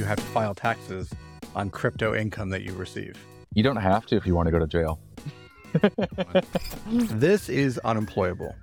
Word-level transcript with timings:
you 0.00 0.06
have 0.06 0.16
to 0.16 0.24
file 0.24 0.54
taxes 0.54 1.12
on 1.54 1.68
crypto 1.68 2.14
income 2.14 2.48
that 2.48 2.62
you 2.62 2.72
receive. 2.72 3.22
You 3.52 3.62
don't 3.62 3.76
have 3.76 4.06
to 4.06 4.16
if 4.16 4.26
you 4.26 4.34
want 4.34 4.46
to 4.46 4.50
go 4.50 4.58
to 4.58 4.66
jail. 4.66 4.98
this 6.86 7.50
is 7.50 7.78
Unemployable, 7.84 8.54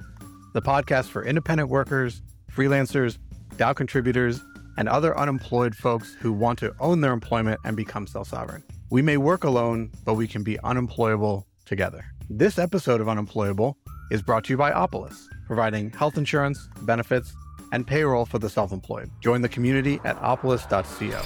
the 0.54 0.63
podcast 0.63 1.10
for 1.10 1.23
independent 1.23 1.70
workers, 1.70 2.23
freelancers, 2.52 3.20
DAO 3.58 3.76
contributors, 3.76 4.42
and 4.78 4.90
other 4.90 5.15
unemployed 5.15 5.76
folks 5.76 6.15
who 6.19 6.33
want 6.33 6.58
to 6.58 6.73
own 6.79 7.01
their 7.01 7.13
employment 7.13 7.60
and 7.65 7.78
become 7.78 8.08
self 8.08 8.29
sovereign. 8.29 8.63
We 8.90 9.04
may 9.04 9.17
work 9.17 9.44
alone, 9.44 9.92
but 10.06 10.15
we 10.15 10.28
can 10.28 10.42
be 10.42 10.60
unemployable 10.62 11.46
together. 11.65 12.04
This 12.31 12.58
episode 12.58 12.99
of 12.99 13.08
Unemployable 13.08 13.78
is 14.10 14.24
brought 14.24 14.44
to 14.46 14.54
you 14.54 14.58
by 14.58 14.72
Opolis, 14.72 15.28
providing 15.46 15.92
health 15.92 16.17
insurance, 16.17 16.67
benefits, 16.81 17.35
and 17.72 17.86
payroll 17.86 18.26
for 18.26 18.40
the 18.40 18.49
self 18.49 18.72
employed. 18.72 19.09
Join 19.22 19.41
the 19.41 19.50
community 19.50 20.00
at 20.04 20.20
opolis.co. 20.22 21.22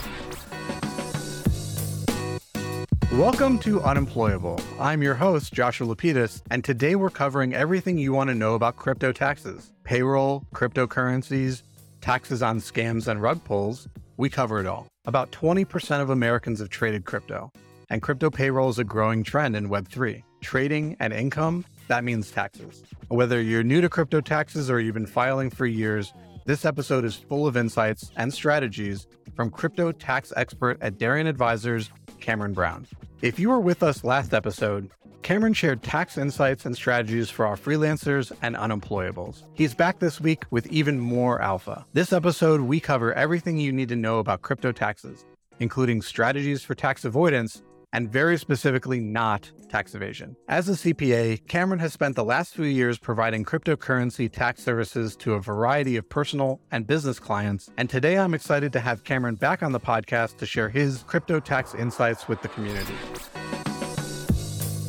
Welcome 3.17 3.59
to 3.59 3.81
Unemployable. 3.81 4.57
I'm 4.79 5.03
your 5.03 5.15
host, 5.15 5.51
Joshua 5.51 5.85
Lapidus, 5.85 6.41
and 6.49 6.63
today 6.63 6.95
we're 6.95 7.09
covering 7.09 7.53
everything 7.53 7.97
you 7.97 8.13
want 8.13 8.29
to 8.29 8.33
know 8.33 8.55
about 8.55 8.77
crypto 8.77 9.11
taxes, 9.11 9.73
payroll, 9.83 10.45
cryptocurrencies, 10.55 11.63
taxes 11.99 12.41
on 12.41 12.59
scams 12.59 13.09
and 13.09 13.21
rug 13.21 13.43
pulls. 13.43 13.89
We 14.15 14.29
cover 14.29 14.61
it 14.61 14.65
all. 14.65 14.87
About 15.03 15.29
20% 15.33 16.01
of 16.01 16.09
Americans 16.09 16.59
have 16.59 16.69
traded 16.69 17.03
crypto, 17.03 17.51
and 17.89 18.01
crypto 18.01 18.29
payroll 18.29 18.69
is 18.69 18.79
a 18.79 18.85
growing 18.85 19.25
trend 19.25 19.57
in 19.57 19.67
Web3. 19.67 20.23
Trading 20.39 20.95
and 21.01 21.11
income, 21.11 21.65
that 21.89 22.05
means 22.05 22.31
taxes. 22.31 22.81
Whether 23.09 23.41
you're 23.41 23.61
new 23.61 23.81
to 23.81 23.89
crypto 23.89 24.21
taxes 24.21 24.69
or 24.69 24.79
you've 24.79 24.93
been 24.93 25.05
filing 25.05 25.49
for 25.49 25.65
years, 25.65 26.13
this 26.45 26.65
episode 26.65 27.05
is 27.05 27.15
full 27.15 27.47
of 27.47 27.55
insights 27.55 28.11
and 28.17 28.33
strategies 28.33 29.07
from 29.35 29.49
crypto 29.49 29.91
tax 29.91 30.33
expert 30.35 30.77
at 30.81 30.97
Darian 30.97 31.27
Advisors, 31.27 31.89
Cameron 32.19 32.53
Brown. 32.53 32.87
If 33.21 33.39
you 33.39 33.49
were 33.49 33.59
with 33.59 33.83
us 33.83 34.03
last 34.03 34.33
episode, 34.33 34.89
Cameron 35.21 35.53
shared 35.53 35.83
tax 35.83 36.17
insights 36.17 36.65
and 36.65 36.75
strategies 36.75 37.29
for 37.29 37.45
our 37.45 37.55
freelancers 37.55 38.31
and 38.41 38.55
unemployables. 38.55 39.43
He's 39.53 39.75
back 39.75 39.99
this 39.99 40.19
week 40.19 40.43
with 40.49 40.65
even 40.67 40.99
more 40.99 41.41
alpha. 41.41 41.85
This 41.93 42.11
episode, 42.11 42.61
we 42.61 42.79
cover 42.79 43.13
everything 43.13 43.57
you 43.57 43.71
need 43.71 43.89
to 43.89 43.95
know 43.95 44.19
about 44.19 44.41
crypto 44.41 44.71
taxes, 44.71 45.23
including 45.59 46.01
strategies 46.01 46.63
for 46.63 46.73
tax 46.73 47.05
avoidance 47.05 47.61
and 47.93 48.11
very 48.11 48.37
specifically 48.37 48.99
not 48.99 49.51
tax 49.69 49.95
evasion. 49.95 50.35
As 50.47 50.69
a 50.69 50.73
CPA, 50.73 51.47
Cameron 51.47 51.79
has 51.79 51.93
spent 51.93 52.15
the 52.15 52.23
last 52.23 52.53
few 52.53 52.65
years 52.65 52.97
providing 52.97 53.43
cryptocurrency 53.43 54.31
tax 54.31 54.63
services 54.63 55.15
to 55.17 55.33
a 55.33 55.39
variety 55.39 55.97
of 55.97 56.07
personal 56.09 56.59
and 56.71 56.87
business 56.87 57.19
clients, 57.19 57.69
and 57.77 57.89
today 57.89 58.17
I'm 58.17 58.33
excited 58.33 58.73
to 58.73 58.79
have 58.79 59.03
Cameron 59.03 59.35
back 59.35 59.63
on 59.63 59.71
the 59.71 59.79
podcast 59.79 60.37
to 60.37 60.45
share 60.45 60.69
his 60.69 61.03
crypto 61.03 61.39
tax 61.39 61.75
insights 61.75 62.27
with 62.27 62.41
the 62.41 62.47
community. 62.49 62.93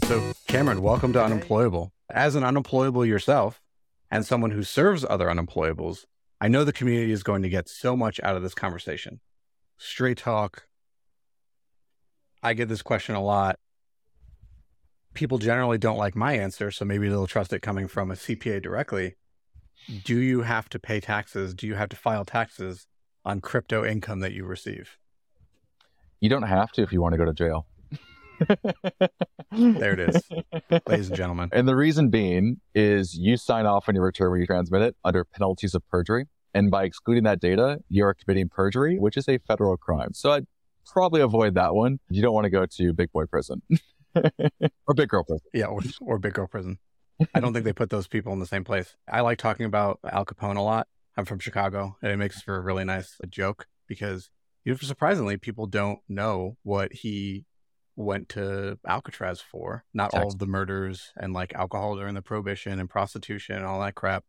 So, 0.04 0.32
Cameron, 0.46 0.82
welcome 0.82 1.12
to 1.14 1.24
Unemployable. 1.24 1.92
As 2.10 2.34
an 2.34 2.44
unemployable 2.44 3.06
yourself 3.06 3.62
and 4.10 4.26
someone 4.26 4.50
who 4.50 4.62
serves 4.62 5.04
other 5.08 5.28
unemployables, 5.28 6.04
I 6.40 6.48
know 6.48 6.64
the 6.64 6.72
community 6.72 7.12
is 7.12 7.22
going 7.22 7.42
to 7.42 7.48
get 7.48 7.68
so 7.68 7.96
much 7.96 8.20
out 8.22 8.36
of 8.36 8.42
this 8.42 8.54
conversation. 8.54 9.20
Straight 9.78 10.18
talk, 10.18 10.66
I 12.42 12.54
get 12.54 12.68
this 12.68 12.82
question 12.82 13.14
a 13.14 13.22
lot. 13.22 13.58
People 15.14 15.38
generally 15.38 15.78
don't 15.78 15.98
like 15.98 16.16
my 16.16 16.32
answer, 16.32 16.70
so 16.70 16.84
maybe 16.84 17.08
they'll 17.08 17.26
trust 17.26 17.52
it 17.52 17.60
coming 17.60 17.86
from 17.86 18.10
a 18.10 18.14
CPA 18.14 18.62
directly. 18.62 19.16
Do 20.04 20.18
you 20.18 20.42
have 20.42 20.68
to 20.70 20.78
pay 20.78 21.00
taxes? 21.00 21.54
Do 21.54 21.66
you 21.66 21.74
have 21.74 21.88
to 21.90 21.96
file 21.96 22.24
taxes 22.24 22.86
on 23.24 23.40
crypto 23.40 23.84
income 23.84 24.20
that 24.20 24.32
you 24.32 24.44
receive? 24.44 24.96
You 26.20 26.28
don't 26.28 26.42
have 26.44 26.72
to 26.72 26.82
if 26.82 26.92
you 26.92 27.00
want 27.02 27.12
to 27.12 27.18
go 27.18 27.24
to 27.24 27.32
jail. 27.32 27.66
there 29.52 29.92
it 29.92 30.00
is, 30.00 30.22
ladies 30.86 31.08
and 31.08 31.16
gentlemen. 31.16 31.48
And 31.52 31.68
the 31.68 31.76
reason 31.76 32.10
being 32.10 32.60
is 32.74 33.14
you 33.14 33.36
sign 33.36 33.66
off 33.66 33.88
on 33.88 33.94
your 33.94 34.04
return 34.04 34.30
when 34.30 34.40
you 34.40 34.46
transmit 34.46 34.82
it 34.82 34.96
under 35.04 35.24
penalties 35.24 35.74
of 35.74 35.86
perjury. 35.88 36.26
And 36.54 36.70
by 36.70 36.84
excluding 36.84 37.24
that 37.24 37.40
data, 37.40 37.78
you 37.88 38.04
are 38.04 38.14
committing 38.14 38.48
perjury, 38.48 38.98
which 38.98 39.16
is 39.16 39.28
a 39.28 39.38
federal 39.38 39.76
crime. 39.76 40.12
So 40.12 40.40
probably 40.86 41.20
avoid 41.20 41.54
that 41.54 41.74
one. 41.74 41.98
You 42.08 42.22
don't 42.22 42.34
want 42.34 42.44
to 42.44 42.50
go 42.50 42.66
to 42.66 42.92
big 42.92 43.12
boy 43.12 43.26
prison 43.26 43.62
or 44.14 44.94
big 44.94 45.08
girl 45.08 45.24
prison. 45.24 45.46
Yeah, 45.52 45.66
or, 45.66 45.80
or 46.00 46.18
big 46.18 46.34
girl 46.34 46.46
prison. 46.46 46.78
I 47.34 47.40
don't 47.40 47.52
think 47.52 47.64
they 47.64 47.72
put 47.72 47.90
those 47.90 48.08
people 48.08 48.32
in 48.32 48.40
the 48.40 48.46
same 48.46 48.64
place. 48.64 48.96
I 49.10 49.20
like 49.20 49.38
talking 49.38 49.66
about 49.66 50.00
Al 50.10 50.24
Capone 50.24 50.56
a 50.56 50.62
lot. 50.62 50.88
I'm 51.16 51.24
from 51.24 51.38
Chicago, 51.38 51.96
and 52.02 52.10
it 52.10 52.16
makes 52.16 52.42
for 52.42 52.56
a 52.56 52.60
really 52.60 52.84
nice 52.84 53.16
uh, 53.22 53.26
joke 53.26 53.66
because 53.86 54.30
you 54.64 54.72
know, 54.72 54.78
surprisingly, 54.80 55.36
people 55.36 55.66
don't 55.66 56.00
know 56.08 56.56
what 56.62 56.92
he 56.92 57.44
went 57.96 58.28
to 58.30 58.78
Alcatraz 58.86 59.40
for. 59.40 59.84
Not 59.92 60.14
all 60.14 60.28
of 60.28 60.38
the 60.38 60.46
murders 60.46 61.12
and 61.16 61.32
like 61.32 61.54
alcohol 61.54 61.96
during 61.96 62.14
the 62.14 62.22
prohibition 62.22 62.78
and 62.78 62.88
prostitution 62.88 63.56
and 63.56 63.66
all 63.66 63.80
that 63.80 63.94
crap. 63.94 64.24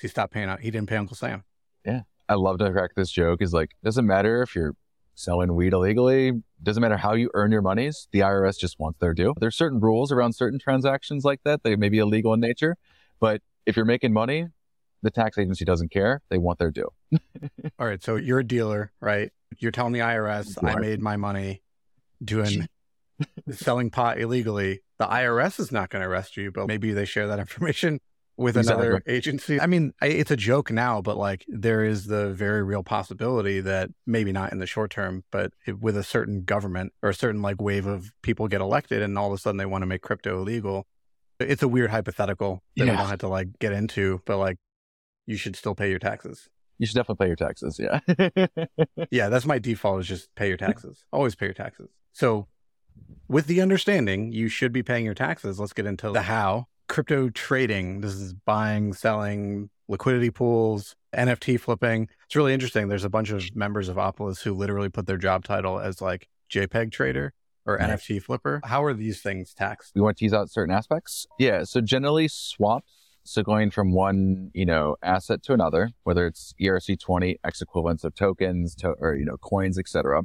He 0.00 0.08
stopped 0.08 0.32
paying 0.32 0.48
out. 0.48 0.60
He 0.60 0.70
didn't 0.70 0.88
pay 0.88 0.96
Uncle 0.96 1.16
Sam. 1.16 1.44
Yeah. 1.84 2.02
I 2.28 2.34
love 2.34 2.58
to 2.58 2.70
crack 2.70 2.90
this 2.96 3.10
joke 3.10 3.40
is 3.40 3.52
like, 3.52 3.70
doesn't 3.84 4.06
matter 4.06 4.42
if 4.42 4.54
you're 4.54 4.74
selling 5.16 5.54
weed 5.54 5.72
illegally. 5.72 6.32
Doesn't 6.62 6.80
matter 6.80 6.96
how 6.96 7.14
you 7.14 7.30
earn 7.34 7.50
your 7.50 7.62
monies. 7.62 8.06
The 8.12 8.20
IRS 8.20 8.58
just 8.58 8.78
wants 8.78 9.00
their 9.00 9.14
due. 9.14 9.34
There's 9.40 9.56
certain 9.56 9.80
rules 9.80 10.12
around 10.12 10.34
certain 10.34 10.60
transactions 10.60 11.24
like 11.24 11.40
that. 11.44 11.64
They 11.64 11.74
may 11.74 11.88
be 11.88 11.98
illegal 11.98 12.32
in 12.34 12.40
nature, 12.40 12.76
but 13.18 13.42
if 13.64 13.74
you're 13.74 13.84
making 13.84 14.12
money, 14.12 14.46
the 15.02 15.10
tax 15.10 15.38
agency 15.38 15.64
doesn't 15.64 15.90
care. 15.90 16.22
They 16.28 16.38
want 16.38 16.58
their 16.58 16.70
due. 16.70 16.88
All 17.78 17.86
right. 17.86 18.02
So 18.02 18.16
you're 18.16 18.40
a 18.40 18.46
dealer, 18.46 18.92
right? 19.00 19.32
You're 19.58 19.72
telling 19.72 19.92
the 19.92 20.00
IRS, 20.00 20.62
I 20.62 20.78
made 20.78 21.00
my 21.00 21.16
money 21.16 21.62
doing 22.22 22.68
selling 23.50 23.90
pot 23.90 24.20
illegally. 24.20 24.82
The 24.98 25.06
IRS 25.06 25.58
is 25.60 25.72
not 25.72 25.90
going 25.90 26.02
to 26.02 26.08
arrest 26.08 26.36
you, 26.36 26.50
but 26.52 26.66
maybe 26.66 26.92
they 26.92 27.04
share 27.04 27.26
that 27.28 27.38
information 27.38 28.00
with 28.36 28.56
exactly. 28.56 28.86
another 28.86 29.02
agency. 29.06 29.60
I 29.60 29.66
mean, 29.66 29.92
it's 30.02 30.30
a 30.30 30.36
joke 30.36 30.70
now, 30.70 31.00
but 31.00 31.16
like 31.16 31.44
there 31.48 31.84
is 31.84 32.06
the 32.06 32.32
very 32.32 32.62
real 32.62 32.82
possibility 32.82 33.60
that 33.60 33.90
maybe 34.06 34.32
not 34.32 34.52
in 34.52 34.58
the 34.58 34.66
short 34.66 34.90
term, 34.90 35.24
but 35.30 35.52
with 35.80 35.96
a 35.96 36.02
certain 36.02 36.42
government 36.44 36.92
or 37.02 37.10
a 37.10 37.14
certain 37.14 37.42
like 37.42 37.60
wave 37.60 37.86
of 37.86 38.10
people 38.22 38.48
get 38.48 38.60
elected 38.60 39.02
and 39.02 39.18
all 39.18 39.28
of 39.28 39.32
a 39.32 39.38
sudden 39.38 39.56
they 39.56 39.66
want 39.66 39.82
to 39.82 39.86
make 39.86 40.02
crypto 40.02 40.38
illegal. 40.38 40.86
It's 41.40 41.62
a 41.62 41.68
weird 41.68 41.90
hypothetical 41.90 42.62
that 42.76 42.86
yeah. 42.86 42.92
we 42.92 42.96
don't 42.96 43.08
have 43.08 43.18
to 43.20 43.28
like 43.28 43.58
get 43.58 43.72
into, 43.72 44.20
but 44.26 44.38
like 44.38 44.58
you 45.26 45.36
should 45.36 45.56
still 45.56 45.74
pay 45.74 45.90
your 45.90 45.98
taxes. 45.98 46.48
You 46.78 46.86
should 46.86 46.96
definitely 46.96 47.24
pay 47.24 47.28
your 47.28 47.36
taxes. 47.36 47.80
Yeah. 47.80 48.00
yeah. 49.10 49.28
That's 49.30 49.46
my 49.46 49.58
default 49.58 50.00
is 50.00 50.06
just 50.06 50.34
pay 50.34 50.48
your 50.48 50.58
taxes. 50.58 51.04
Always 51.10 51.34
pay 51.34 51.46
your 51.46 51.54
taxes. 51.54 51.88
So 52.12 52.48
with 53.28 53.46
the 53.46 53.62
understanding 53.62 54.32
you 54.32 54.48
should 54.48 54.72
be 54.72 54.82
paying 54.82 55.04
your 55.04 55.14
taxes, 55.14 55.58
let's 55.58 55.72
get 55.72 55.86
into 55.86 56.10
the 56.10 56.22
how 56.22 56.66
crypto 56.88 57.28
trading. 57.30 58.00
This 58.00 58.14
is 58.14 58.32
buying, 58.32 58.92
selling, 58.92 59.70
liquidity 59.88 60.30
pools, 60.30 60.96
NFT 61.14 61.58
flipping. 61.60 62.08
It's 62.26 62.36
really 62.36 62.52
interesting. 62.52 62.88
There's 62.88 63.04
a 63.04 63.10
bunch 63.10 63.30
of 63.30 63.54
members 63.54 63.88
of 63.88 63.96
Opolis 63.96 64.42
who 64.42 64.54
literally 64.54 64.88
put 64.88 65.06
their 65.06 65.16
job 65.16 65.44
title 65.44 65.78
as 65.78 66.00
like 66.00 66.28
JPEG 66.50 66.92
trader 66.92 67.32
or 67.64 67.78
nice. 67.78 68.06
NFT 68.06 68.22
flipper. 68.22 68.60
How 68.64 68.84
are 68.84 68.94
these 68.94 69.20
things 69.20 69.54
taxed? 69.54 69.92
We 69.94 70.00
want 70.00 70.16
to 70.16 70.24
tease 70.24 70.32
out 70.32 70.50
certain 70.50 70.74
aspects. 70.74 71.26
Yeah. 71.38 71.64
So 71.64 71.80
generally 71.80 72.28
swaps. 72.28 72.92
So 73.24 73.42
going 73.42 73.72
from 73.72 73.92
one, 73.92 74.52
you 74.54 74.64
know, 74.64 74.94
asset 75.02 75.42
to 75.44 75.52
another, 75.52 75.90
whether 76.04 76.28
it's 76.28 76.54
ERC20, 76.60 77.38
X 77.42 77.60
equivalents 77.60 78.04
of 78.04 78.14
tokens 78.14 78.76
to, 78.76 78.90
or, 79.00 79.16
you 79.16 79.24
know, 79.24 79.36
coins, 79.36 79.80
etc. 79.80 80.22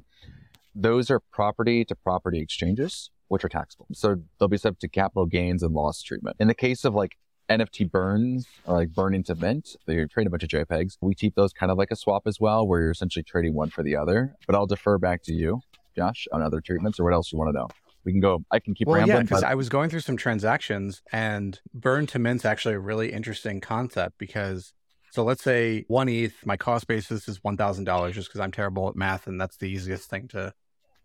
Those 0.75 1.09
are 1.09 1.19
property 1.19 1.83
to 1.85 1.95
property 1.95 2.39
exchanges 2.39 3.09
which 3.31 3.45
are 3.45 3.49
taxable. 3.49 3.87
So 3.93 4.17
they'll 4.37 4.49
be 4.49 4.57
subject 4.57 4.81
to 4.81 4.89
capital 4.89 5.25
gains 5.25 5.63
and 5.63 5.73
loss 5.73 6.01
treatment. 6.01 6.35
In 6.41 6.49
the 6.49 6.53
case 6.53 6.83
of 6.83 6.93
like 6.93 7.15
NFT 7.49 7.89
burns 7.89 8.45
or 8.65 8.75
like 8.75 8.89
burning 8.89 9.23
to 9.23 9.35
mint, 9.35 9.77
they 9.87 10.03
trade 10.05 10.27
a 10.27 10.29
bunch 10.29 10.43
of 10.43 10.49
JPEGs. 10.49 10.97
We 10.99 11.15
keep 11.15 11.35
those 11.35 11.53
kind 11.53 11.71
of 11.71 11.77
like 11.77 11.91
a 11.91 11.95
swap 11.95 12.23
as 12.25 12.41
well, 12.41 12.67
where 12.67 12.81
you're 12.81 12.91
essentially 12.91 13.23
trading 13.23 13.53
one 13.53 13.69
for 13.69 13.83
the 13.83 13.95
other. 13.95 14.35
But 14.47 14.57
I'll 14.57 14.65
defer 14.65 14.97
back 14.97 15.23
to 15.23 15.33
you, 15.33 15.61
Josh, 15.95 16.27
on 16.33 16.41
other 16.41 16.59
treatments 16.59 16.99
or 16.99 17.05
what 17.05 17.13
else 17.13 17.31
you 17.31 17.37
want 17.37 17.53
to 17.53 17.57
know. 17.57 17.69
We 18.03 18.11
can 18.11 18.19
go. 18.19 18.43
I 18.51 18.59
can 18.59 18.73
keep 18.73 18.89
well, 18.89 18.97
rambling. 18.97 19.15
Yeah, 19.15 19.23
because 19.23 19.41
but... 19.41 19.49
I 19.49 19.55
was 19.55 19.69
going 19.69 19.89
through 19.89 20.01
some 20.01 20.17
transactions, 20.17 21.01
and 21.13 21.57
burn 21.73 22.07
to 22.07 22.19
mint's 22.19 22.43
actually 22.43 22.75
a 22.75 22.79
really 22.79 23.13
interesting 23.13 23.61
concept 23.61 24.17
because 24.17 24.73
so 25.11 25.23
let's 25.23 25.43
say 25.43 25.85
one 25.87 26.09
ETH, 26.09 26.45
my 26.45 26.57
cost 26.57 26.87
basis 26.87 27.29
is 27.29 27.41
one 27.43 27.55
thousand 27.55 27.85
dollars, 27.85 28.15
just 28.15 28.27
because 28.27 28.41
I'm 28.41 28.51
terrible 28.51 28.89
at 28.89 28.97
math, 28.97 29.27
and 29.27 29.39
that's 29.39 29.55
the 29.55 29.67
easiest 29.67 30.09
thing 30.09 30.27
to 30.29 30.53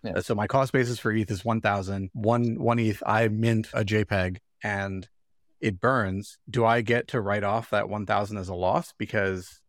yeah. 0.07 0.21
So 0.21 0.35
my 0.35 0.47
cost 0.47 0.73
basis 0.73 0.99
for 0.99 1.13
ETH 1.13 1.31
is 1.31 1.45
1,000. 1.45 2.11
One, 2.13 2.61
one 2.61 2.79
ETH, 2.79 3.03
I 3.07 3.29
mint 3.29 3.69
a 3.73 3.85
JPEG 3.85 4.39
and 4.63 5.09
it 5.61 5.81
burns. 5.81 6.39
Do 6.49 6.65
I 6.65 6.81
get 6.81 7.09
to 7.09 7.21
write 7.21 7.45
off 7.45 7.71
that 7.71 7.89
1,000 7.89 8.37
as 8.37 8.49
a 8.49 8.55
loss 8.55 8.93
because 8.99 9.61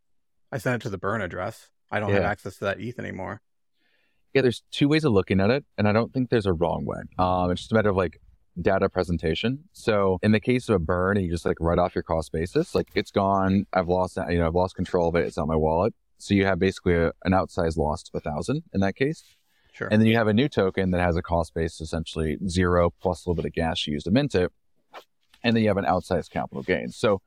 I 0.52 0.58
sent 0.58 0.82
it 0.82 0.84
to 0.84 0.90
the 0.90 0.98
burn 0.98 1.22
address? 1.22 1.70
I 1.92 2.00
don't 2.00 2.10
yeah. 2.10 2.16
have 2.16 2.26
access 2.26 2.58
to 2.58 2.66
that 2.66 2.80
ETH 2.80 3.00
anymore. 3.00 3.42
Yeah, 4.34 4.42
there's 4.42 4.64
two 4.72 4.88
ways 4.88 5.06
of 5.06 5.14
looking 5.14 5.40
at 5.40 5.50
it, 5.50 5.66
and 5.78 5.88
I 5.88 5.94
don't 5.94 6.14
think 6.14 6.30
there's 6.30 6.46
a 6.46 6.54
wrong 6.54 6.86
way. 6.86 7.00
Um, 7.18 7.50
it's 7.50 7.62
just 7.62 7.72
a 7.72 7.76
matter 7.76 7.90
of 7.90 7.96
like 7.96 8.20
data 8.62 8.90
presentation. 8.90 9.64
So 9.74 10.20
in 10.22 10.32
the 10.32 10.40
case 10.40 10.70
of 10.70 10.76
a 10.76 10.80
burn, 10.80 11.18
and 11.18 11.26
you 11.26 11.32
just 11.32 11.46
like 11.46 11.58
write 11.60 11.80
off 11.80 11.96
your 11.96 12.04
cost 12.04 12.32
basis, 12.32 12.76
like 12.76 12.90
it's 12.94 13.12
gone. 13.12 13.66
I've 13.74 13.88
lost, 13.88 14.18
you 14.30 14.40
know, 14.40 14.48
I've 14.48 14.56
lost 14.56 14.76
control 14.76 15.10
of 15.10 15.16
it. 15.16 15.26
It's 15.26 15.38
on 15.38 15.48
my 15.48 15.56
wallet. 15.56 15.94
So 16.18 16.34
you 16.34 16.46
have 16.46 16.60
basically 16.60 16.96
a, 16.96 17.12
an 17.26 17.32
outsized 17.32 17.78
loss 17.78 18.04
of 18.14 18.18
a 18.18 18.22
thousand 18.22 18.64
in 18.74 18.82
that 18.82 18.96
case. 18.96 19.24
Sure. 19.78 19.88
And 19.92 20.02
then 20.02 20.08
you 20.08 20.16
have 20.16 20.28
a 20.28 20.34
new 20.34 20.50
token 20.50 20.90
that 20.90 21.02
has 21.02 21.16
a 21.18 21.22
cost 21.22 21.54
base 21.54 21.80
essentially 21.82 22.40
zero 22.48 22.92
plus 23.00 23.24
a 23.24 23.30
little 23.30 23.44
bit 23.44 23.48
of 23.48 23.54
gas 23.54 23.86
you 23.86 23.94
use 23.94 24.04
to 24.06 24.12
mint 24.12 24.34
it. 24.34 24.52
And 25.44 25.56
then 25.56 25.62
you 25.62 25.70
have 25.70 25.78
an 25.78 25.86
outsized 25.86 26.32
capital 26.32 26.64
gain. 26.64 26.90
So 26.90 27.22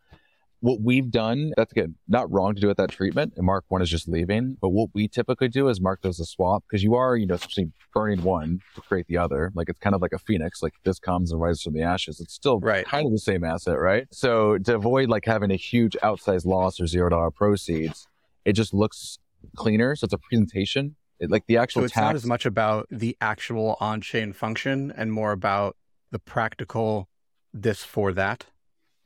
what 0.58 0.80
we've 0.80 1.12
done, 1.12 1.52
that's 1.56 1.70
again, 1.70 1.94
not 2.08 2.28
wrong 2.28 2.56
to 2.56 2.60
do 2.60 2.66
with 2.66 2.76
that 2.78 2.90
treatment. 2.90 3.34
And 3.36 3.46
Mark 3.46 3.66
one 3.68 3.82
is 3.82 3.88
just 3.88 4.08
leaving. 4.08 4.56
But 4.60 4.70
what 4.70 4.90
we 4.94 5.06
typically 5.06 5.46
do 5.46 5.68
is 5.68 5.80
Mark 5.80 6.02
does 6.02 6.18
a 6.18 6.24
swap 6.24 6.64
because 6.68 6.82
you 6.82 6.96
are, 6.96 7.16
you 7.16 7.24
know, 7.24 7.34
essentially 7.34 7.70
burning 7.94 8.24
one 8.24 8.60
to 8.74 8.80
create 8.80 9.06
the 9.06 9.18
other. 9.18 9.52
Like 9.54 9.68
it's 9.68 9.78
kind 9.78 9.94
of 9.94 10.02
like 10.02 10.12
a 10.12 10.18
phoenix, 10.18 10.60
like 10.60 10.74
this 10.82 10.98
comes 10.98 11.30
and 11.30 11.40
rises 11.40 11.62
from 11.62 11.74
the 11.74 11.82
ashes. 11.82 12.18
It's 12.18 12.34
still 12.34 12.58
right. 12.58 12.84
kind 12.84 13.06
of 13.06 13.12
the 13.12 13.18
same 13.18 13.44
asset, 13.44 13.78
right? 13.78 14.08
So 14.10 14.58
to 14.58 14.74
avoid 14.74 15.08
like 15.08 15.24
having 15.24 15.52
a 15.52 15.56
huge 15.56 15.96
outsized 16.02 16.46
loss 16.46 16.80
or 16.80 16.88
zero 16.88 17.10
dollar 17.10 17.30
proceeds, 17.30 18.08
it 18.44 18.54
just 18.54 18.74
looks 18.74 19.20
cleaner. 19.54 19.94
So 19.94 20.06
it's 20.06 20.14
a 20.14 20.18
presentation. 20.18 20.96
It, 21.20 21.30
like 21.30 21.46
the 21.46 21.58
actual 21.58 21.82
so 21.82 21.84
it's 21.84 21.94
tax- 21.94 22.02
not 22.04 22.14
as 22.16 22.26
much 22.26 22.46
about 22.46 22.86
the 22.90 23.16
actual 23.20 23.76
on-chain 23.80 24.32
function 24.32 24.92
and 24.96 25.12
more 25.12 25.32
about 25.32 25.76
the 26.10 26.18
practical 26.18 27.08
this 27.52 27.82
for 27.84 28.12
that. 28.14 28.46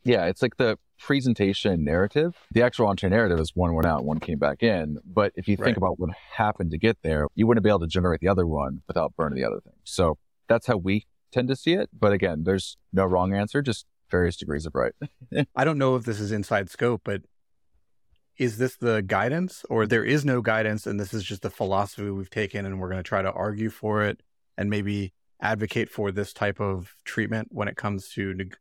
Yeah, 0.04 0.26
it's 0.26 0.40
like 0.42 0.56
the 0.56 0.78
presentation 0.98 1.84
narrative. 1.84 2.36
The 2.52 2.62
actual 2.62 2.86
on-chain 2.86 3.10
narrative 3.10 3.38
is 3.40 3.52
one 3.54 3.74
went 3.74 3.86
out, 3.86 4.04
one 4.04 4.20
came 4.20 4.38
back 4.38 4.62
in. 4.62 4.98
But 5.04 5.32
if 5.34 5.48
you 5.48 5.56
think 5.56 5.66
Right. 5.68 5.76
about 5.76 5.98
what 5.98 6.10
happened 6.36 6.70
to 6.70 6.78
get 6.78 6.98
there, 7.02 7.26
you 7.34 7.46
wouldn't 7.46 7.64
be 7.64 7.70
able 7.70 7.80
to 7.80 7.86
generate 7.86 8.20
the 8.20 8.28
other 8.28 8.46
one 8.46 8.82
without 8.86 9.14
burning 9.16 9.36
the 9.36 9.44
other 9.44 9.60
thing. 9.60 9.74
So 9.84 10.18
that's 10.48 10.66
how 10.66 10.76
we 10.76 11.06
tend 11.32 11.48
to 11.48 11.56
see 11.56 11.72
it. 11.74 11.90
But 11.98 12.12
again, 12.12 12.44
there's 12.44 12.76
no 12.92 13.04
wrong 13.04 13.34
answer, 13.34 13.60
just 13.60 13.86
various 14.10 14.36
degrees 14.36 14.66
of 14.66 14.74
right. 14.74 14.92
I 15.56 15.64
don't 15.64 15.78
know 15.78 15.96
if 15.96 16.04
this 16.04 16.20
is 16.20 16.30
inside 16.30 16.70
scope, 16.70 17.00
but 17.04 17.22
is 18.36 18.58
this 18.58 18.76
the 18.76 19.02
guidance 19.02 19.64
or 19.70 19.86
there 19.86 20.04
is 20.04 20.24
no 20.24 20.40
guidance 20.40 20.86
and 20.86 20.98
this 20.98 21.14
is 21.14 21.22
just 21.22 21.42
the 21.42 21.50
philosophy 21.50 22.10
we've 22.10 22.30
taken 22.30 22.66
and 22.66 22.80
we're 22.80 22.88
going 22.88 23.02
to 23.02 23.08
try 23.08 23.22
to 23.22 23.30
argue 23.32 23.70
for 23.70 24.02
it 24.04 24.20
and 24.58 24.68
maybe 24.68 25.12
advocate 25.40 25.88
for 25.88 26.10
this 26.10 26.32
type 26.32 26.60
of 26.60 26.96
treatment 27.04 27.48
when 27.50 27.68
it 27.68 27.76
comes 27.76 28.08
to 28.08 28.34
neg- 28.34 28.56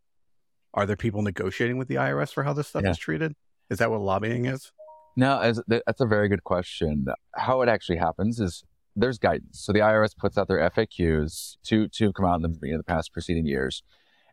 are 0.74 0.86
there 0.86 0.96
people 0.96 1.22
negotiating 1.22 1.78
with 1.78 1.88
the 1.88 1.96
IRS 1.96 2.34
for 2.34 2.44
how 2.44 2.54
this 2.54 2.68
stuff 2.68 2.84
Yeah. 2.84 2.92
is 2.92 2.98
treated? 2.98 3.34
Is 3.70 3.78
that 3.80 3.90
what 3.92 4.02
lobbying 4.02 4.46
is? 4.46 4.72
No, 5.16 5.40
as, 5.40 5.62
that's 5.68 6.02
a 6.02 6.06
very 6.08 6.28
good 6.28 6.44
question. 6.44 7.06
How 7.36 7.62
it 7.62 7.70
actually 7.70 7.98
happens 7.98 8.40
is 8.40 8.64
there's 8.96 9.18
guidance. 9.20 9.60
So 9.60 9.72
the 9.72 9.80
IRS 9.80 10.16
puts 10.18 10.38
out 10.38 10.48
their 10.48 10.68
FAQs 10.70 11.58
to 11.66 11.88
to 11.90 12.12
come 12.14 12.26
out 12.26 12.42
in 12.44 12.58
the, 12.60 12.72
of 12.72 12.78
the 12.80 12.84
past 12.84 13.14
preceding 13.14 13.46
years, 13.46 13.84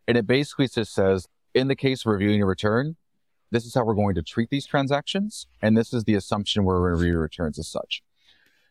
and 0.07 0.17
it 0.17 0.25
basically 0.27 0.67
just 0.67 0.93
says, 0.93 1.27
in 1.53 1.67
the 1.67 1.75
case 1.75 2.05
of 2.05 2.11
reviewing 2.11 2.39
your 2.39 2.47
return, 2.47 2.95
this 3.51 3.65
is 3.65 3.75
how 3.75 3.83
we're 3.83 3.93
going 3.93 4.15
to 4.15 4.23
treat 4.23 4.49
these 4.49 4.65
transactions, 4.65 5.45
and 5.61 5.77
this 5.77 5.93
is 5.93 6.05
the 6.05 6.15
assumption 6.15 6.63
where 6.63 6.79
we're 6.79 6.95
review 6.95 7.17
returns 7.17 7.59
as 7.59 7.67
such. 7.67 8.01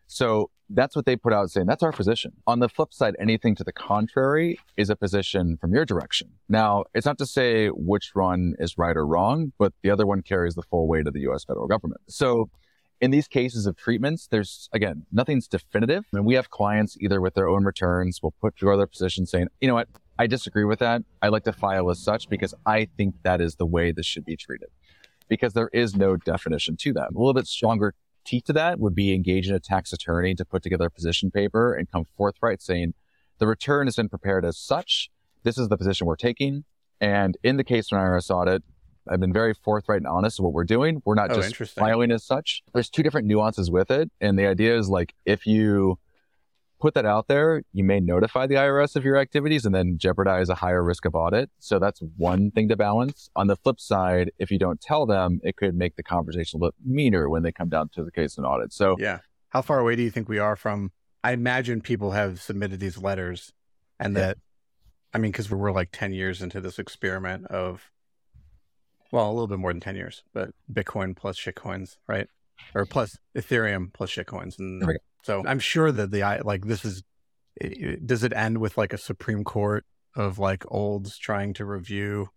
So 0.07 0.51
that's 0.71 0.97
what 0.97 1.05
they 1.05 1.17
put 1.17 1.33
out 1.33 1.51
saying 1.51 1.67
that's 1.67 1.83
our 1.83 1.93
position. 1.93 2.33
On 2.47 2.59
the 2.61 2.69
flip 2.69 2.93
side, 2.93 3.15
anything 3.21 3.55
to 3.57 3.65
the 3.65 3.73
contrary 3.73 4.59
is 4.77 4.91
a 4.91 4.97
position 4.97 5.57
from 5.61 5.73
your 5.73 5.85
direction. 5.85 6.31
Now, 6.49 6.85
it's 6.95 7.07
not 7.07 7.19
to 7.19 7.27
say 7.27 7.69
which 7.69 8.11
one 8.15 8.55
is 8.59 8.79
right 8.79 8.97
or 8.97 9.07
wrong, 9.07 9.53
but 9.59 9.73
the 9.83 9.91
other 9.91 10.07
one 10.07 10.23
carries 10.23 10.55
the 10.55 10.63
full 10.63 10.89
weight 10.89 11.07
of 11.07 11.13
the 11.13 11.21
US 11.31 11.45
federal 11.45 11.67
government. 11.67 12.01
So 12.09 12.51
in 13.01 13.11
these 13.11 13.29
cases 13.29 13.67
of 13.67 13.77
treatments, 13.77 14.27
there's 14.27 14.69
again, 14.73 15.07
nothing's 15.13 15.49
definitive. 15.49 16.05
And 16.13 16.25
we 16.25 16.35
have 16.35 16.51
clients 16.51 16.97
either 17.01 17.21
with 17.21 17.35
their 17.35 17.49
own 17.49 17.65
returns 17.65 18.21
will 18.23 18.35
put 18.41 18.57
together 18.57 18.83
a 18.83 18.89
position 18.89 19.27
saying, 19.27 19.49
you 19.61 19.69
know 19.69 19.75
what, 19.75 19.89
I 20.21 20.27
disagree 20.27 20.65
with 20.65 20.81
that. 20.81 21.03
I 21.23 21.29
like 21.29 21.45
to 21.45 21.53
file 21.53 21.89
as 21.89 21.99
such 21.99 22.29
because 22.29 22.53
I 22.67 22.89
think 22.99 23.15
that 23.23 23.41
is 23.41 23.55
the 23.55 23.65
way 23.65 23.91
this 23.91 24.05
should 24.05 24.27
be 24.27 24.37
treated. 24.37 24.69
Because 25.29 25.55
there 25.55 25.71
is 25.73 25.97
no 25.97 26.17
definition 26.17 26.77
to 26.81 26.93
that. 26.93 27.09
A 27.15 27.19
little 27.19 27.33
bit 27.33 27.47
stronger 27.47 27.95
teeth 28.27 28.45
to 28.45 28.53
that 28.53 28.79
would 28.79 28.95
be 28.95 29.15
engaging 29.15 29.55
a 29.55 29.59
tax 29.61 29.95
attorney 29.95 30.35
to 30.35 30.45
put 30.45 30.63
together 30.63 30.85
a 30.85 30.91
position 30.91 31.31
paper 31.31 31.73
and 31.73 31.91
come 31.91 32.05
forthright 32.19 32.61
saying 32.61 32.93
the 33.39 33.47
return 33.47 33.87
has 33.87 33.97
been 33.97 34.11
prepared 34.11 34.45
as 34.45 34.59
such. 34.59 35.11
This 35.43 35.57
is 35.57 35.69
the 35.69 35.79
position 35.79 36.07
we're 36.07 36.17
taking. 36.17 36.65
And 37.01 37.39
in 37.43 37.57
the 37.57 37.65
case 37.65 37.91
of 37.91 37.97
an 37.99 38.05
IRS 38.05 38.31
audit, 38.31 38.63
I've 39.09 39.21
been 39.21 39.33
very 39.33 39.55
forthright 39.55 40.01
and 40.01 40.07
honest 40.07 40.39
in 40.39 40.45
what 40.45 40.53
we're 40.53 40.65
doing. 40.65 41.01
We're 41.07 41.15
not 41.15 41.31
Oh, 41.31 41.41
just 41.41 41.73
filing 41.73 42.11
as 42.13 42.25
such. 42.25 42.63
There's 42.75 42.91
two 42.91 43.03
different 43.03 43.27
nuances 43.27 43.71
with 43.71 43.91
it. 43.91 44.11
And 44.21 44.39
the 44.39 44.47
idea 44.47 44.77
is 44.77 44.91
like 44.91 45.15
if 45.25 45.47
you 45.47 45.99
put 46.81 46.95
that 46.95 47.05
out 47.07 47.29
there, 47.29 47.63
you 47.73 47.85
may 47.85 48.01
notify 48.01 48.47
the 48.47 48.55
IRS 48.57 48.97
of 48.97 49.05
your 49.05 49.17
activities 49.17 49.65
and 49.65 49.75
then 49.75 49.99
jeopardize 49.99 50.49
a 50.49 50.55
higher 50.55 50.83
risk 50.83 51.05
of 51.05 51.15
audit. 51.15 51.51
So 51.59 51.79
that's 51.79 52.01
one 52.17 52.51
thing 52.51 52.69
to 52.69 52.77
balance. 52.77 53.29
On 53.37 53.47
the 53.47 53.57
flip 53.57 53.79
side, 53.79 54.31
if 54.39 54.51
you 54.51 54.59
don't 54.59 54.81
tell 54.81 55.07
them, 55.07 55.41
it 55.45 55.57
could 55.57 55.75
make 55.75 55.97
the 55.97 56.03
conversation 56.03 56.59
a 56.59 56.65
little 56.65 56.75
meaner 56.85 57.29
when 57.29 57.43
they 57.43 57.53
come 57.53 57.69
down 57.69 57.91
to 57.91 58.03
the 58.05 58.11
case 58.11 58.37
and 58.37 58.47
audit. 58.47 58.73
So 58.73 58.97
Yeah. 58.99 59.19
How 59.51 59.63
far 59.63 59.79
away 59.81 59.97
do 59.97 60.03
you 60.03 60.11
think 60.11 60.29
we 60.29 60.39
are 60.39 60.57
from? 60.57 60.93
I 61.23 61.33
imagine 61.33 61.81
people 61.81 62.13
have 62.13 62.41
submitted 62.41 62.81
these 62.81 62.97
letters 62.99 63.53
and 63.99 64.15
Yeah. 64.17 64.21
that, 64.21 64.39
I 65.13 65.19
mean, 65.19 65.33
because 65.33 65.51
we're 65.51 65.73
like 65.73 65.91
10 65.93 66.13
years 66.13 66.41
into 66.41 66.61
this 66.61 66.79
experiment 66.79 67.47
of, 67.49 67.91
well, 69.13 69.27
a 69.29 69.33
little 69.33 69.49
bit 69.49 69.59
more 69.59 69.73
than 69.73 69.81
10 69.81 69.97
years, 69.97 70.23
but 70.33 70.51
Bitcoin 70.73 71.17
plus 71.17 71.37
shitcoins, 71.39 71.97
right? 72.07 72.29
Or 72.75 72.87
plus 72.87 73.19
Ethereum 73.37 73.93
plus 73.93 74.11
shitcoins. 74.11 74.59
And 74.59 74.81
There 74.81 74.87
we 74.89 74.95
go. 74.95 75.01
So 75.23 75.43
I'm 75.47 75.59
sure 75.59 75.91
that 75.93 76.11
the, 76.11 76.23
I 76.23 76.41
like, 76.41 76.67
this 76.67 76.85
is, 76.85 77.03
does 78.05 78.25
it 78.25 78.33
end 78.33 78.59
with 78.59 78.79
like 78.79 78.93
a 78.93 78.99
Supreme 78.99 79.45
Court 79.45 79.85
of 80.17 80.39
like 80.39 80.65
olds 80.69 81.19
trying 81.19 81.55
to 81.55 81.65
review 81.65 82.29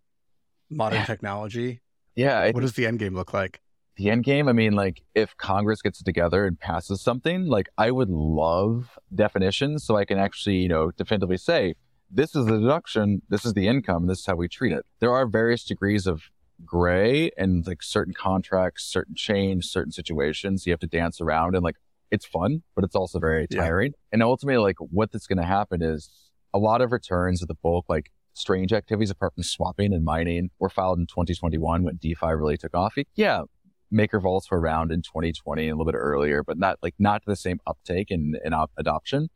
modern 0.69 0.99
Yeah. 0.99 1.05
technology? 1.05 1.81
yeah, 2.15 2.39
I 2.39 2.51
What 2.51 2.61
does 2.61 2.73
the 2.73 2.85
end 2.85 2.99
game 2.99 3.15
look 3.15 3.33
like? 3.33 3.59
the 3.95 4.09
end 4.09 4.23
game, 4.23 4.47
I 4.47 4.53
mean, 4.53 4.73
like 4.73 5.03
if 5.13 5.37
Congress 5.37 5.81
gets 5.83 6.01
together 6.01 6.47
and 6.47 6.59
passes 6.59 6.99
something, 6.99 7.45
like 7.45 7.69
I 7.77 7.91
would 7.91 8.09
love 8.09 8.97
definitions 9.13 9.83
so 9.85 9.95
I 9.97 10.03
can 10.05 10.17
actually, 10.17 10.55
you 10.57 10.67
know, 10.67 10.89
definitively 10.91 11.37
say, 11.37 11.75
this 12.09 12.35
is 12.35 12.47
the 12.47 12.59
deduction, 12.59 13.21
this 13.29 13.45
is 13.45 13.53
the 13.53 13.67
income, 13.67 14.07
this 14.07 14.19
is 14.19 14.25
how 14.25 14.35
we 14.35 14.47
treat 14.47 14.71
it. 14.73 14.83
There 14.99 15.13
are 15.13 15.27
various 15.27 15.63
degrees 15.63 16.07
of 16.07 16.23
gray 16.65 17.29
and 17.37 17.65
like 17.67 17.83
certain 17.83 18.13
contracts, 18.15 18.83
certain 18.83 19.13
change, 19.15 19.65
certain 19.65 19.91
situations 19.91 20.65
you 20.65 20.73
have 20.73 20.79
to 20.79 20.87
dance 20.87 21.21
around 21.21 21.53
and 21.55 21.63
like 21.63 21.75
it's 22.13 22.25
fun, 22.27 22.61
but 22.75 22.83
it's 22.85 22.95
also 22.95 23.19
very 23.19 23.47
Yeah. 23.49 23.61
tiring. 23.63 23.93
And 24.11 24.21
ultimately, 24.21 24.61
like 24.63 24.77
what 24.79 25.11
that's 25.11 25.25
going 25.27 25.39
to 25.39 25.45
happen 25.45 25.81
is 25.81 26.09
a 26.53 26.59
lot 26.59 26.79
of 26.81 26.91
returns 26.91 27.41
of 27.41 27.47
the 27.47 27.55
bulk, 27.55 27.85
like 27.89 28.11
strange 28.33 28.71
activities 28.71 29.09
apart 29.09 29.33
from 29.33 29.43
swapping 29.43 29.91
and 29.93 30.03
mining 30.05 30.49
were 30.59 30.69
filed 30.69 30.99
in 30.99 31.07
2021 31.07 31.83
when 31.83 31.95
DeFi 31.97 32.27
really 32.27 32.57
took 32.57 32.75
off. 32.75 32.93
Yeah, 33.15 33.41
maker 33.89 34.19
vaults 34.19 34.49
were 34.51 34.59
around 34.59 34.91
in 34.91 35.01
2020 35.01 35.63
and 35.67 35.71
a 35.71 35.75
little 35.75 35.91
bit 35.91 35.97
earlier, 35.97 36.43
but 36.43 36.57
not 36.59 36.77
like 36.83 36.93
not 36.99 37.23
to 37.23 37.29
the 37.31 37.35
same 37.35 37.59
uptake 37.65 38.11
and, 38.11 38.37
and 38.45 38.53
op- 38.53 38.71
adoption. 38.77 39.29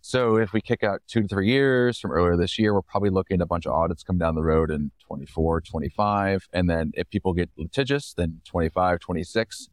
So 0.00 0.36
if 0.36 0.52
we 0.52 0.60
kick 0.60 0.82
out 0.84 1.00
two 1.08 1.22
to 1.22 1.28
three 1.28 1.48
years 1.48 1.98
from 1.98 2.12
earlier 2.12 2.36
this 2.36 2.58
year, 2.58 2.72
we're 2.72 2.82
probably 2.82 3.10
looking 3.10 3.36
at 3.36 3.40
a 3.42 3.46
bunch 3.46 3.66
of 3.66 3.72
audits 3.72 4.02
come 4.04 4.16
down 4.18 4.34
the 4.34 4.42
road 4.44 4.70
in 4.70 4.92
24, 5.06 5.60
25. 5.62 6.46
And 6.52 6.70
then 6.70 6.92
if 6.94 7.08
people 7.10 7.32
get 7.32 7.50
litigious, 7.56 8.14
then 8.14 8.40
25, 8.44 9.00
26. 9.00 9.68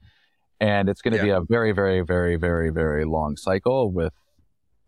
And 0.60 0.90
it's 0.90 1.02
going 1.02 1.16
to 1.16 1.22
be 1.22 1.30
a 1.30 1.42
very, 1.42 1.72
very, 1.72 2.02
very, 2.02 2.38
very, 2.38 2.70
very 2.70 3.06
long 3.06 3.36
cycle 3.36 3.92
with 3.92 4.14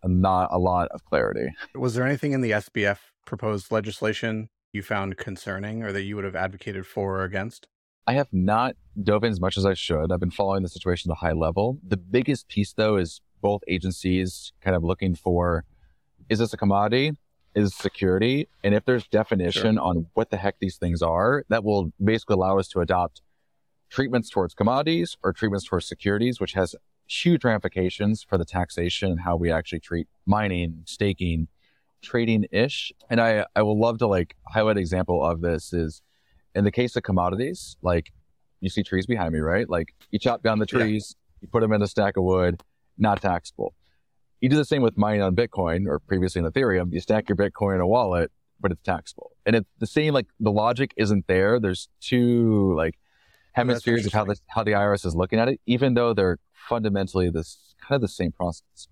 not 0.03 0.50
a 0.51 0.57
lot 0.57 0.88
of 0.89 1.03
clarity. 1.05 1.50
Was 1.75 1.95
there 1.95 2.05
anything 2.05 2.31
in 2.31 2.41
the 2.41 2.51
SBF 2.51 3.00
proposed 3.25 3.71
legislation 3.71 4.50
you 4.71 4.81
found 4.81 5.17
concerning 5.17 5.83
or 5.83 5.91
that 5.91 6.03
you 6.03 6.15
would 6.15 6.25
have 6.25 6.36
advocated 6.36 6.86
for 6.86 7.19
or 7.19 7.24
against? 7.24 7.67
I 8.05 8.13
have 8.13 8.29
not 8.31 8.75
dove 9.03 9.25
in 9.25 9.31
as 9.31 9.41
much 9.41 9.57
as 9.57 9.65
I 9.65 9.74
should. 9.74 10.12
I've 10.12 10.19
been 10.19 10.31
following 10.31 10.63
the 10.63 10.69
situation 10.69 11.12
at 11.12 11.15
a 11.15 11.19
high 11.19 11.33
level. 11.33 11.77
The 11.86 11.97
biggest 11.97 12.47
piece, 12.47 12.71
though, 12.71 12.95
is 12.95 13.19
both 13.41 13.62
agencies 13.67 14.53
kind 14.62 14.75
of 14.75 14.83
looking 14.83 15.15
for 15.15 15.65
is 16.29 16.39
this 16.39 16.53
a 16.53 16.57
commodity? 16.57 17.13
Is 17.55 17.71
it 17.71 17.75
security? 17.75 18.47
And 18.63 18.75
if 18.75 18.86
there's 18.86 19.07
definition 19.07 19.77
on 19.77 20.07
what 20.13 20.29
the 20.29 20.38
heck 20.38 20.59
these 20.59 20.77
things 20.77 21.01
are, 21.01 21.43
that 21.50 21.63
will 21.63 21.91
basically 22.03 22.36
allow 22.36 22.59
us 22.59 22.67
to 22.69 22.81
adopt 22.81 23.21
treatments 23.89 24.29
towards 24.29 24.53
commodities 24.53 25.17
or 25.24 25.34
treatments 25.34 25.65
towards 25.67 25.86
securities, 25.88 26.39
which 26.39 26.53
has 26.53 26.75
huge 27.08 27.44
ramifications 27.46 28.24
for 28.24 28.38
the 28.38 28.46
taxation 28.46 29.12
and 29.12 29.22
how 29.22 29.36
we 29.36 29.50
actually 29.51 29.79
treat 29.79 30.08
mining, 30.25 30.82
staking, 30.86 31.48
trading 32.01 32.46
ish. 32.51 32.91
And 33.10 33.22
I, 33.22 33.46
I 33.56 33.62
will 33.62 33.79
love 33.79 33.98
to 34.00 34.08
like 34.08 34.36
highlight 34.48 34.75
an 34.75 34.82
example 34.82 35.24
of 35.24 35.41
this 35.41 35.72
is 35.74 36.01
in 36.53 36.63
the 36.63 36.72
case 36.72 36.96
of 36.96 37.03
commodities, 37.03 37.77
like 37.82 38.12
you 38.60 38.70
see 38.70 38.84
trees 38.84 39.06
behind 39.06 39.34
me, 39.34 39.39
right? 39.39 39.70
Like 39.70 39.94
you 40.12 40.20
chop 40.20 40.44
down 40.44 40.60
the 40.60 40.67
Yeah. 40.72 40.79
trees, 40.79 41.15
you 41.41 41.48
put 41.48 41.62
them 41.62 41.72
in 41.72 41.82
a 41.82 41.88
stack 41.88 42.17
of 42.17 42.24
wood, 42.24 42.62
not 42.98 43.22
taxable. 43.22 43.74
You 44.41 44.50
do 44.50 44.56
the 44.58 44.65
same 44.65 44.82
with 44.82 44.98
mining 44.98 45.22
on 45.22 45.36
Bitcoin 45.36 45.88
or 45.88 46.00
previously 46.00 46.39
in 46.39 46.51
Ethereum. 46.51 46.91
You 46.91 47.00
stack 47.00 47.29
your 47.29 47.36
Bitcoin 47.36 47.75
in 47.75 47.82
a 47.82 47.88
wallet, 47.88 48.32
but 48.60 48.72
it's 48.72 48.82
taxable. 48.84 49.32
And 49.46 49.56
it's 49.56 49.70
the 49.79 49.88
same, 49.88 50.13
like 50.13 50.27
the 50.39 50.51
logic 50.51 50.94
isn't 50.98 51.27
there. 51.27 51.60
There's 51.60 51.89
two 52.01 52.74
like 52.75 52.98
hemispheres 53.58 54.06
of 54.06 54.14
how 54.14 54.24
the, 54.26 54.36
how 54.48 54.64
the 54.64 54.72
IRS 54.72 55.06
is 55.06 55.16
looking 55.16 55.40
at 55.40 55.48
it, 55.48 55.60
even 55.66 55.94
though 55.94 56.14
they're 56.14 56.38
fundamentally 56.54 57.30
this 57.30 57.74
kind 57.82 57.96
of 57.96 58.02
the 58.02 58.08
same 58.08 58.32
process. 58.32 58.88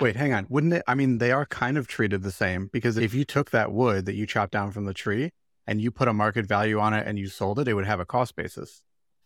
Wait, 0.00 0.16
hang 0.16 0.32
on. 0.32 0.46
Wouldn't 0.48 0.72
it? 0.72 0.82
I 0.88 0.94
mean, 0.94 1.18
they 1.18 1.30
are 1.30 1.46
kind 1.46 1.78
of 1.78 1.86
treated 1.86 2.22
the 2.22 2.32
same 2.32 2.68
because 2.72 2.96
if 2.96 3.14
you 3.14 3.24
took 3.24 3.50
that 3.52 3.72
wood 3.72 4.06
that 4.06 4.14
you 4.14 4.26
chopped 4.26 4.52
down 4.52 4.70
from 4.72 4.84
the 4.86 4.94
tree 4.94 5.30
and 5.66 5.80
you 5.80 5.90
put 5.90 6.08
a 6.08 6.12
market 6.12 6.46
value 6.46 6.78
on 6.80 6.92
it 6.92 7.06
and 7.06 7.18
you 7.18 7.28
sold 7.28 7.58
it, 7.60 7.68
it 7.68 7.74
would 7.74 7.86
have 7.86 8.00
a 8.00 8.04
cost 8.04 8.34
basis 8.36 8.82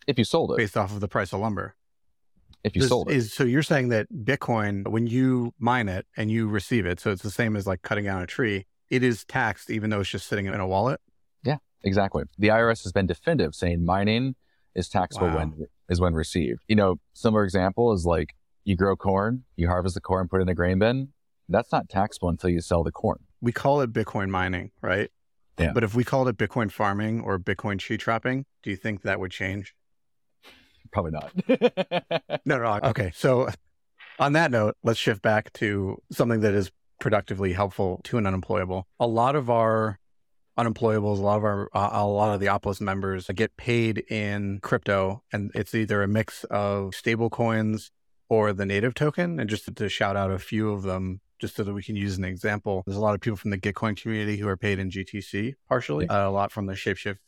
If 0.06 0.18
you 0.18 0.24
sold 0.24 0.52
it. 0.52 0.56
based 0.58 0.76
off 0.76 0.92
of 0.92 1.00
the 1.00 1.08
price 1.08 1.32
of 1.32 1.40
lumber. 1.40 1.74
if 2.62 2.76
you 2.76 2.82
This 2.82 2.90
sold 2.90 3.10
it. 3.10 3.16
is 3.16 3.32
so 3.32 3.44
you're 3.44 3.62
saying 3.62 3.88
that 3.88 4.06
Bitcoin, 4.12 4.86
when 4.88 5.06
you 5.06 5.54
mine 5.58 5.88
it 5.88 6.06
and 6.16 6.30
you 6.30 6.46
receive 6.46 6.84
it, 6.84 7.00
so 7.00 7.10
it's 7.10 7.22
the 7.22 7.30
same 7.30 7.56
as 7.56 7.66
like 7.66 7.80
cutting 7.82 8.04
down 8.04 8.20
a 8.22 8.26
tree, 8.26 8.66
it 8.90 9.02
is 9.02 9.24
taxed 9.24 9.70
even 9.70 9.88
though 9.90 10.00
it's 10.00 10.10
just 10.10 10.26
sitting 10.28 10.46
in 10.46 10.54
a 10.54 10.66
wallet. 10.66 11.00
Yeah, 11.42 11.56
exactly. 11.82 12.24
The 12.38 12.48
IRS 12.48 12.82
has 12.84 12.92
been 12.92 13.06
definitive, 13.06 13.54
saying 13.54 13.84
mining 13.84 14.34
is 14.78 14.88
taxable 14.88 15.28
Wow. 15.28 15.36
when 15.36 15.66
is 15.88 16.00
when 16.00 16.14
received. 16.14 16.62
You 16.68 16.76
know, 16.76 17.00
similar 17.14 17.44
example 17.44 17.92
is 17.92 18.06
like 18.06 18.34
you 18.64 18.76
grow 18.76 18.96
corn, 18.96 19.44
you 19.56 19.68
harvest 19.68 19.94
the 19.94 20.00
corn, 20.00 20.28
put 20.28 20.40
it 20.40 20.42
in 20.42 20.48
a 20.48 20.54
grain 20.54 20.78
bin. 20.78 21.08
That's 21.48 21.72
not 21.72 21.88
taxable 21.88 22.28
until 22.28 22.50
you 22.50 22.60
sell 22.60 22.82
the 22.84 22.92
corn. 22.92 23.18
We 23.40 23.52
call 23.52 23.80
it 23.80 23.92
Bitcoin 23.92 24.28
mining, 24.28 24.70
right? 24.82 25.10
Yeah. 25.58 25.72
But 25.72 25.82
if 25.84 25.94
we 25.94 26.04
called 26.04 26.28
it 26.28 26.36
Bitcoin 26.36 26.70
farming 26.70 27.20
or 27.22 27.38
Bitcoin 27.38 27.78
tree 27.78 27.96
trapping, 27.96 28.44
do 28.62 28.70
you 28.70 28.76
think 28.76 29.02
that 29.02 29.18
would 29.18 29.30
change? 29.30 29.74
Probably 30.92 31.12
not. 31.12 31.32
No, 32.44 32.58
no. 32.58 32.80
Okay. 32.90 33.10
So 33.14 33.48
on 34.18 34.32
that 34.34 34.50
note, 34.50 34.76
let's 34.82 34.98
shift 34.98 35.22
back 35.22 35.52
to 35.54 36.00
something 36.12 36.40
that 36.40 36.54
is 36.54 36.70
productively 37.00 37.52
helpful 37.52 38.00
to 38.04 38.18
an 38.18 38.26
unemployable. 38.26 38.86
A 39.00 39.06
lot 39.06 39.36
of 39.36 39.48
our 39.50 39.98
unemployables, 40.58 41.18
a 41.18 41.22
lot 41.22 41.38
of 41.38 41.44
our, 41.44 41.70
uh, 41.74 41.90
a 41.92 42.06
lot 42.06 42.34
of 42.34 42.40
the 42.40 42.46
Opolis 42.46 42.80
members 42.80 43.28
get 43.34 43.56
paid 43.56 43.98
in 44.10 44.60
crypto, 44.60 45.22
and 45.32 45.50
it's 45.54 45.74
either 45.74 46.02
a 46.02 46.08
mix 46.08 46.44
of 46.44 46.94
stable 46.94 47.30
coins 47.30 47.90
or 48.28 48.52
the 48.52 48.66
native 48.66 48.94
token. 48.94 49.40
And 49.40 49.48
just 49.48 49.74
to, 49.74 49.88
shout 49.88 50.16
out 50.16 50.30
a 50.30 50.38
few 50.38 50.72
of 50.72 50.82
them, 50.82 51.20
just 51.38 51.56
so 51.56 51.62
that 51.62 51.72
we 51.72 51.82
can 51.82 51.96
use 51.96 52.18
an 52.18 52.24
example, 52.24 52.82
there's 52.86 52.96
a 52.96 53.00
lot 53.00 53.14
of 53.14 53.20
people 53.20 53.36
from 53.36 53.50
the 53.50 53.58
Gitcoin 53.58 53.96
community 54.00 54.36
who 54.36 54.48
are 54.48 54.56
paid 54.56 54.78
in 54.78 54.90
GTC 54.90 55.54
partially, 55.68 56.08
uh, 56.08 56.28
a 56.28 56.30
lot 56.30 56.50
from 56.50 56.66
the 56.66 56.74
Shapeshift 56.74 57.18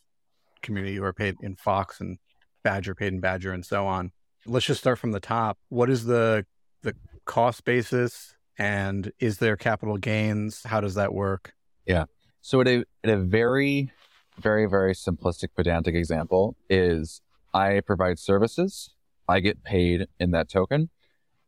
community 0.63 0.97
who 0.97 1.05
are 1.05 1.13
paid 1.13 1.37
in 1.41 1.57
Fox 1.57 2.01
and 2.01 2.19
Badger, 2.65 2.95
paid 2.95 3.13
in 3.13 3.21
Badger, 3.21 3.53
and 3.53 3.65
so 3.65 3.87
on 3.87 4.13
let's 4.47 4.67
just 4.67 4.81
start 4.81 4.99
from 4.99 5.13
the 5.13 5.21
top. 5.21 5.59
What 5.69 5.91
is 5.91 6.05
the 6.05 6.47
the 6.83 6.95
cost 7.25 7.65
basis 7.65 8.35
and 8.59 9.13
is 9.19 9.39
there 9.39 9.57
capital 9.57 9.97
gains? 9.97 10.63
How 10.65 10.81
does 10.81 10.95
that 10.95 11.13
work? 11.13 11.53
So 12.43 12.61
at 12.61 12.69
a 12.69 12.85
at 13.05 13.11
a 13.11 13.17
very, 13.19 13.93
very, 14.39 14.67
very 14.67 14.95
simplistic 14.95 15.49
pedantic 15.55 15.95
example 15.95 16.57
is 16.69 17.21
I 17.53 17.81
provide 17.81 18.19
services, 18.19 18.91
I 19.29 19.41
get 19.41 19.63
paid 19.63 20.07
in 20.19 20.31
that 20.33 20.49
token. 20.49 20.91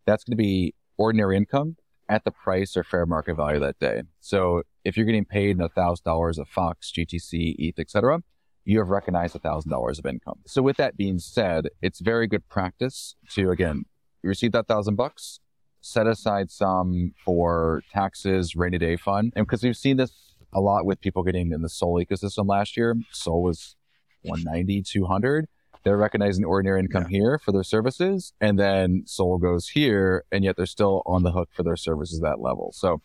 That's 0.04 0.24
going 0.24 0.32
to 0.32 0.42
be 0.42 0.74
ordinary 0.96 1.36
income 1.36 1.76
at 2.08 2.24
the 2.24 2.30
price 2.30 2.76
or 2.76 2.84
fair 2.84 3.06
market 3.06 3.36
value 3.36 3.60
that 3.60 3.78
day. 3.78 4.02
So 4.20 4.62
if 4.84 4.96
you're 4.96 5.06
getting 5.06 5.24
paid 5.24 5.50
in 5.56 5.60
a 5.60 5.68
thousand 5.68 6.04
dollars 6.04 6.38
of 6.38 6.48
Fox, 6.48 6.92
GTC, 6.92 7.54
ETH, 7.58 7.78
etc., 7.78 8.22
you 8.64 8.78
have 8.78 8.90
recognized 8.90 9.34
a 9.34 9.38
thousand 9.38 9.70
dollars 9.70 9.98
of 9.98 10.06
income. 10.06 10.40
So 10.46 10.62
with 10.62 10.76
that 10.76 10.96
being 10.96 11.18
said, 11.18 11.68
it's 11.80 12.00
very 12.00 12.26
good 12.26 12.48
practice 12.48 13.16
to 13.30 13.50
again 13.50 13.84
receive 14.22 14.52
that 14.52 14.68
thousand 14.68 14.96
bucks, 14.96 15.40
set 15.80 16.06
aside 16.06 16.50
some 16.50 17.12
for 17.24 17.82
taxes, 17.92 18.54
rainy 18.54 18.78
day 18.78 18.96
fund, 18.96 19.32
and 19.34 19.46
because 19.46 19.62
we've 19.62 19.76
seen 19.76 19.96
this 19.96 20.31
a 20.52 20.60
lot 20.60 20.84
with 20.84 21.00
people 21.00 21.22
getting 21.22 21.52
in 21.52 21.62
the 21.62 21.68
Sol 21.68 22.02
ecosystem 22.02 22.46
last 22.46 22.76
year. 22.76 22.96
Sol 23.10 23.42
was 23.42 23.76
190, 24.22 24.82
200. 24.82 25.46
They're 25.84 25.96
recognizing 25.96 26.44
ordinary 26.44 26.80
income 26.80 27.06
here 27.06 27.38
for 27.38 27.50
their 27.50 27.64
services, 27.64 28.32
and 28.40 28.58
then 28.58 29.02
Sol 29.06 29.38
goes 29.38 29.68
here, 29.68 30.24
and 30.30 30.44
yet 30.44 30.56
they're 30.56 30.66
still 30.66 31.02
on 31.06 31.24
the 31.24 31.32
hook 31.32 31.48
for 31.52 31.64
their 31.64 31.76
services 31.76 32.20
at 32.20 32.22
that 32.22 32.40
level. 32.40 32.72
So 32.72 33.00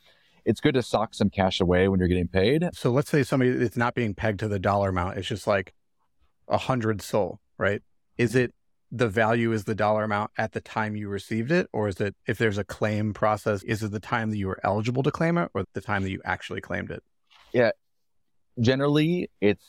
it's 0.45 0.61
good 0.61 0.75
to 0.75 0.83
sock 0.83 1.15
some 1.15 1.29
cash 1.29 1.59
away 1.59 1.87
when 1.87 1.99
you're 1.99 2.07
getting 2.07 2.27
paid. 2.27 2.69
So 2.73 2.91
let's 2.91 3.09
say 3.09 3.23
somebody 3.23 3.51
it's 3.51 3.77
not 3.77 3.95
being 3.95 4.13
pegged 4.13 4.39
to 4.41 4.47
the 4.47 4.59
dollar 4.59 4.89
amount. 4.89 5.17
It's 5.17 5.27
just 5.27 5.47
like 5.47 5.73
a 6.47 6.57
hundred 6.57 7.01
Sol, 7.01 7.39
right? 7.57 7.81
Is 8.17 8.35
it 8.35 8.53
the 8.91 9.09
value 9.09 9.51
is 9.51 9.65
the 9.65 9.75
dollar 9.75 10.03
amount 10.03 10.31
at 10.37 10.53
the 10.53 10.61
time 10.61 10.95
you 10.95 11.09
received 11.09 11.51
it, 11.51 11.67
or 11.73 11.87
is 11.87 11.99
it 11.99 12.15
if 12.27 12.37
there's 12.37 12.57
a 12.57 12.63
claim 12.63 13.13
process, 13.13 13.63
is 13.63 13.81
it 13.81 13.91
the 13.91 13.99
time 13.99 14.29
that 14.29 14.37
you 14.37 14.47
were 14.47 14.59
eligible 14.63 15.03
to 15.03 15.11
claim 15.11 15.37
it, 15.37 15.49
or 15.53 15.65
the 15.73 15.81
time 15.81 16.03
that 16.03 16.11
you 16.11 16.21
actually 16.23 16.61
claimed 16.61 16.91
it? 16.91 17.03
Generally, 18.59 19.29
it's 19.39 19.65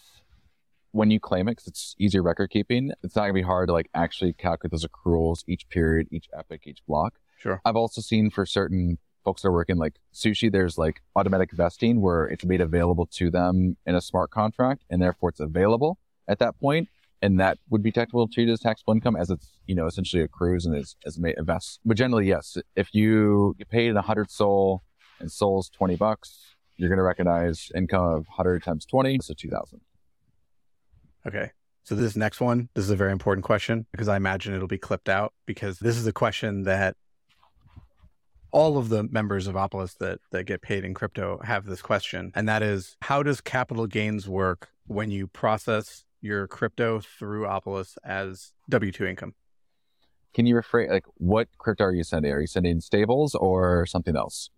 when 0.93 1.11
you 1.11 1.21
claim 1.21 1.49
it 1.49 1.53
because 1.53 1.67
it's 1.67 1.95
easier 1.99 2.23
record 2.23 2.51
keeping. 2.51 2.93
It's 3.03 3.15
not 3.15 3.23
gonna 3.23 3.35
be 3.35 3.43
hard 3.43 3.69
to 3.69 3.73
like 3.73 3.91
actually 3.95 4.33
calculate 4.33 4.71
those 4.71 4.87
accruals 4.87 5.45
each 5.47 5.69
period, 5.69 6.09
each 6.11 6.29
epoch, 6.37 6.67
each 6.67 6.81
block. 6.87 7.19
Sure. 7.39 7.61
I've 7.65 7.77
also 7.77 8.01
seen 8.01 8.31
for 8.31 8.47
certain 8.47 8.99
folks 9.25 9.43
that 9.43 9.49
are 9.49 9.53
working 9.53 9.77
like 9.77 9.97
sushi, 10.15 10.51
there's 10.51 10.79
like 10.79 11.03
automatic 11.15 11.53
vesting 11.53 12.01
where 12.01 12.25
it's 12.25 12.45
made 12.45 12.61
available 12.63 13.05
to 13.07 13.31
them 13.31 13.77
in 13.85 13.95
a 13.95 14.01
smart 14.01 14.31
contract 14.31 14.85
and 14.89 15.03
therefore 15.03 15.29
it's 15.29 15.41
available 15.41 15.99
at 16.27 16.39
that 16.39 16.59
point, 16.59 16.89
And 17.21 17.39
that 17.41 17.59
would 17.69 17.83
be 17.83 17.91
taxable 17.93 18.29
treated 18.29 18.53
as 18.53 18.61
taxable 18.61 18.95
income 18.95 19.17
as 19.17 19.29
it's, 19.29 19.51
you 19.67 19.75
know, 19.75 19.87
essentially 19.87 20.23
accrues 20.23 20.65
and 20.67 20.77
is, 20.77 20.97
as 21.05 21.19
ma- 21.19 21.31
invests. 21.37 21.79
But 21.85 21.97
generally, 21.97 22.27
yes, 22.29 22.57
if 22.77 22.95
you 22.95 23.55
get 23.59 23.69
paid 23.69 23.89
in 23.89 23.95
100 23.95 24.31
Sol 24.31 24.83
and 25.21 25.31
Sol's 25.31 25.69
20 25.71 25.97
bucks, 25.97 26.57
you're 26.79 26.89
going 26.89 26.99
to 26.99 27.03
recognize 27.03 27.71
income 27.75 28.05
of 28.05 28.27
100 28.29 28.63
times 28.63 28.87
20, 28.87 29.19
so 29.21 29.35
2000. 29.35 29.81
Okay. 31.27 31.51
So 31.85 31.95
this 31.95 32.17
next 32.17 32.41
one, 32.41 32.69
this 32.75 32.85
is 32.85 32.91
a 32.91 32.97
very 32.97 33.13
important 33.13 33.45
question 33.45 33.87
because 33.93 34.09
I 34.09 34.17
imagine 34.17 34.55
it'll 34.55 34.69
be 34.69 34.79
clipped 34.79 35.09
out 35.09 35.35
because 35.47 35.79
this 35.79 35.97
is 35.97 36.07
a 36.07 36.13
question 36.13 36.63
that 36.63 36.97
all 38.51 38.79
of 38.79 38.89
the 38.89 39.05
members 39.05 39.47
of 39.47 39.55
Opolis 39.55 39.97
that, 39.99 40.21
that 40.31 40.45
get 40.45 40.63
paid 40.63 40.85
in 40.85 40.95
crypto 40.95 41.41
have 41.45 41.67
this 41.67 41.83
question. 41.83 42.33
And 42.35 42.49
that 42.49 42.63
is 42.63 42.97
how 43.03 43.23
does 43.23 43.41
capital 43.41 43.87
gains 43.87 44.29
work 44.29 44.69
when 44.87 45.11
you 45.11 45.27
process 45.27 46.05
your 46.21 46.47
crypto 46.47 47.01
through 47.01 47.45
Opolis 47.45 47.97
as 48.05 48.53
W2 48.71 49.09
income? 49.09 49.35
Can 50.35 50.47
you 50.47 50.55
rephrase, 50.55 50.91
like, 50.91 51.05
what 51.15 51.49
crypto 51.59 51.85
are 51.85 51.93
you 51.93 52.05
sending? 52.05 52.33
Are 52.33 52.41
you 52.41 52.47
sending 52.47 52.81
stables 52.81 53.35
or 53.35 53.87
something 53.87 54.17
else? 54.17 54.51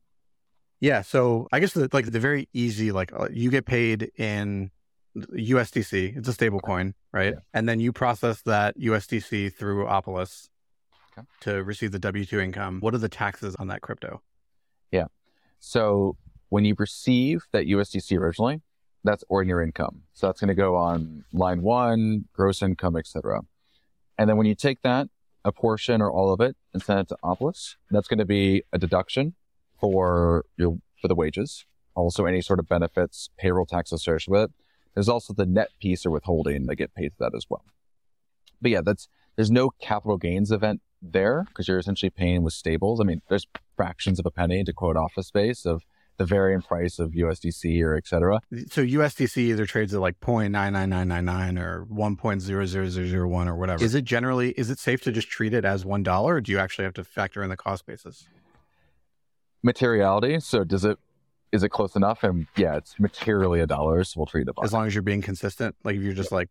Yeah. 0.80 1.02
So 1.02 1.46
I 1.52 1.60
guess 1.60 1.72
the, 1.74 1.88
like 1.92 2.10
the 2.10 2.20
very 2.20 2.48
easy, 2.52 2.90
like 2.92 3.12
uh, 3.12 3.28
you 3.30 3.50
get 3.50 3.66
paid 3.66 4.10
in 4.16 4.70
USDC. 5.16 6.16
It's 6.16 6.28
a 6.28 6.32
stable 6.32 6.60
coin, 6.60 6.94
right? 7.12 7.34
Yeah. 7.34 7.40
And 7.52 7.68
then 7.68 7.80
you 7.80 7.92
process 7.92 8.42
that 8.42 8.78
USDC 8.78 9.54
through 9.54 9.86
Opolis 9.86 10.48
Okay. 11.12 11.26
to 11.40 11.64
receive 11.64 11.90
the 11.92 11.98
W2 11.98 12.42
income. 12.42 12.78
What 12.80 12.94
are 12.94 12.98
the 12.98 13.08
taxes 13.08 13.56
on 13.58 13.66
that 13.68 13.80
crypto? 13.80 14.22
Yeah. 14.92 15.06
So 15.58 16.16
when 16.50 16.64
you 16.64 16.74
receive 16.78 17.46
that 17.52 17.66
USDC 17.66 18.16
originally, 18.16 18.62
that's 19.02 19.24
ordinary 19.28 19.64
income. 19.64 20.02
So 20.12 20.26
that's 20.28 20.40
going 20.40 20.48
to 20.48 20.54
go 20.54 20.76
on 20.76 21.24
line 21.32 21.62
one, 21.62 22.26
gross 22.32 22.62
income, 22.62 22.96
etc. 22.96 23.40
And 24.18 24.28
then 24.28 24.36
when 24.36 24.46
you 24.46 24.54
take 24.54 24.82
that, 24.82 25.08
a 25.44 25.50
portion 25.52 26.02
or 26.02 26.10
all 26.12 26.32
of 26.32 26.40
it, 26.40 26.54
and 26.74 26.82
send 26.82 27.00
it 27.00 27.08
to 27.08 27.16
Opolis, 27.24 27.76
that's 27.90 28.08
going 28.08 28.18
to 28.18 28.26
be 28.26 28.62
a 28.72 28.78
deduction 28.78 29.34
for 29.80 30.44
your 30.56 30.78
for 31.00 31.08
the 31.08 31.14
wages. 31.14 31.64
Also, 31.94 32.24
any 32.24 32.40
sort 32.40 32.58
of 32.58 32.68
benefits, 32.68 33.30
payroll 33.36 33.66
tax 33.66 33.92
associated 33.92 34.30
with 34.30 34.42
it. 34.42 34.50
There's 34.94 35.08
also 35.08 35.32
the 35.32 35.46
net 35.46 35.70
piece 35.80 36.06
or 36.06 36.10
withholding 36.10 36.66
that 36.66 36.76
get 36.76 36.94
paid 36.94 37.10
to 37.10 37.16
that 37.20 37.34
as 37.34 37.46
well. 37.48 37.64
But 38.60 38.70
yeah, 38.70 38.80
that's 38.84 39.08
there's 39.36 39.50
no 39.50 39.70
capital 39.80 40.16
gains 40.16 40.50
event 40.50 40.80
there 41.02 41.44
because 41.48 41.68
you're 41.68 41.78
essentially 41.78 42.10
paying 42.10 42.42
with 42.42 42.52
stables. 42.52 43.00
I 43.00 43.04
mean, 43.04 43.22
there's 43.28 43.46
fractions 43.76 44.18
of 44.18 44.26
a 44.26 44.30
penny 44.30 44.64
to 44.64 44.72
quote 44.72 44.96
office 44.96 45.28
space 45.28 45.64
of 45.64 45.82
the 46.20 46.26
varying 46.26 46.60
price 46.60 46.98
of 46.98 47.12
USDC 47.12 47.82
or 47.82 47.96
et 47.96 48.06
cetera. 48.06 48.40
So 48.68 48.84
USDC 48.84 49.38
either 49.38 49.64
trades 49.64 49.94
at 49.94 50.00
like 50.00 50.20
0.99999 50.20 51.58
or 51.58 51.86
1.00001 51.90 53.46
or 53.46 53.56
whatever. 53.56 53.82
Is 53.82 53.94
it 53.94 54.04
generally, 54.04 54.50
is 54.50 54.68
it 54.68 54.78
safe 54.78 55.00
to 55.04 55.12
just 55.12 55.30
treat 55.30 55.54
it 55.54 55.64
as 55.64 55.84
$1 55.84 56.22
or 56.24 56.40
do 56.42 56.52
you 56.52 56.58
actually 56.58 56.84
have 56.84 56.92
to 56.94 57.04
factor 57.04 57.42
in 57.42 57.48
the 57.48 57.56
cost 57.56 57.86
basis? 57.86 58.28
Materiality. 59.62 60.40
So 60.40 60.64
does 60.64 60.84
it 60.84 60.98
is 61.52 61.62
it 61.62 61.70
close 61.70 61.96
enough? 61.96 62.22
And 62.22 62.46
yeah, 62.56 62.76
it's 62.76 62.98
materially 63.00 63.60
a 63.60 63.66
dollar, 63.66 64.04
so 64.04 64.20
we'll 64.20 64.26
treat 64.26 64.46
it. 64.48 64.54
As 64.62 64.72
long 64.72 64.86
as 64.86 64.94
you're 64.94 65.02
being 65.02 65.22
consistent. 65.22 65.74
Like 65.82 65.96
if 65.96 66.02
you're 66.02 66.12
just 66.12 66.30
like, 66.30 66.48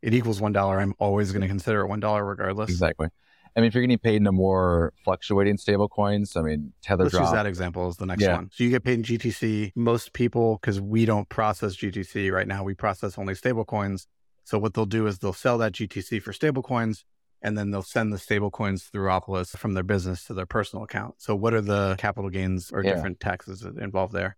it 0.00 0.14
equals 0.14 0.40
$1, 0.40 0.56
I'm 0.80 0.94
always 1.00 1.32
going 1.32 1.42
to 1.42 1.48
consider 1.48 1.84
it 1.84 1.88
$1 1.88 2.28
regardless. 2.28 2.70
exactly. 2.70 3.08
I 3.56 3.60
mean, 3.60 3.66
if 3.66 3.74
you're 3.74 3.82
getting 3.82 3.98
paid 3.98 4.14
in 4.16 4.26
a 4.28 4.32
more 4.32 4.92
fluctuating 5.02 5.56
stable 5.56 5.88
coins, 5.88 6.36
I 6.36 6.42
mean, 6.42 6.72
tether 6.82 7.04
Let's 7.04 7.14
drop. 7.14 7.24
use 7.24 7.32
that 7.32 7.46
example 7.46 7.88
as 7.88 7.96
the 7.96 8.06
next 8.06 8.22
Yeah. 8.22 8.36
one. 8.36 8.50
So 8.52 8.62
you 8.62 8.70
get 8.70 8.84
paid 8.84 8.94
in 8.94 9.02
GTC. 9.02 9.72
Most 9.74 10.12
people, 10.12 10.58
because 10.60 10.80
we 10.80 11.04
don't 11.04 11.28
process 11.28 11.74
GTC 11.74 12.30
right 12.32 12.46
now, 12.46 12.62
we 12.62 12.74
process 12.74 13.18
only 13.18 13.34
stable 13.34 13.64
coins. 13.64 14.06
So 14.44 14.56
what 14.58 14.74
they'll 14.74 14.86
do 14.86 15.08
is 15.08 15.18
they'll 15.18 15.32
sell 15.32 15.58
that 15.58 15.72
GTC 15.72 16.22
for 16.22 16.32
stable 16.32 16.62
coins 16.62 17.04
and 17.42 17.56
then 17.56 17.70
they'll 17.70 17.82
send 17.82 18.12
the 18.12 18.18
stable 18.18 18.50
coins 18.50 18.84
through 18.84 19.08
Opolis 19.08 19.56
from 19.56 19.74
their 19.74 19.82
business 19.82 20.24
to 20.24 20.34
their 20.34 20.46
personal 20.46 20.84
account. 20.84 21.14
So 21.18 21.34
what 21.34 21.54
are 21.54 21.60
the 21.60 21.96
capital 21.98 22.30
gains 22.30 22.70
or 22.72 22.82
Yeah. 22.82 22.94
different 22.94 23.20
taxes 23.20 23.62
involved 23.62 24.12
there? 24.12 24.36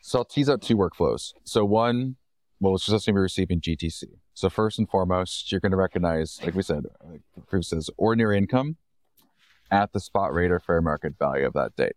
So 0.00 0.20
I'll 0.20 0.24
tease 0.24 0.48
out 0.48 0.62
two 0.62 0.76
workflows. 0.76 1.32
So 1.44 1.64
one, 1.64 2.16
well, 2.60 2.74
it's 2.74 2.86
just 2.86 3.06
going 3.06 3.14
to 3.14 3.18
be 3.18 3.22
receiving 3.22 3.60
GTC. 3.60 4.04
So 4.34 4.48
first 4.48 4.78
and 4.78 4.88
foremost, 4.88 5.50
you're 5.52 5.60
going 5.60 5.72
to 5.72 5.76
recognize, 5.76 6.40
like 6.42 6.54
we 6.54 6.62
said, 6.62 6.86
like 7.04 7.20
proof 7.46 7.64
says, 7.66 7.90
ordinary 7.96 8.38
income 8.38 8.76
at 9.70 9.92
the 9.92 10.00
spot 10.00 10.32
rate 10.32 10.50
or 10.50 10.58
fair 10.58 10.80
market 10.80 11.18
value 11.18 11.46
of 11.46 11.52
that 11.52 11.76
date. 11.76 11.96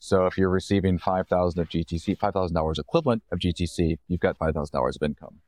So 0.00 0.26
if 0.26 0.36
you're 0.36 0.50
receiving 0.50 0.98
5,000 0.98 1.60
of 1.60 1.68
GTC, 1.68 2.18
$5,000 2.18 2.78
equivalent 2.78 3.22
of 3.30 3.38
GTC, 3.38 3.98
you've 4.08 4.20
got 4.20 4.36
$5,000 4.38 4.96
of 4.96 5.02
income. 5.02 5.40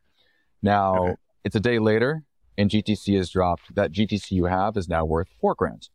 Now 0.62 0.96
Okay. 0.96 1.14
it's 1.44 1.56
a 1.56 1.60
day 1.60 1.78
later 1.78 2.22
and 2.58 2.70
GTC 2.70 3.18
is 3.18 3.30
dropped. 3.30 3.74
That 3.74 3.92
GTC 3.92 4.30
you 4.32 4.44
have 4.46 4.76
is 4.76 4.88
now 4.88 5.04
worth 5.04 5.28
four 5.40 5.54
grand. 5.54 5.88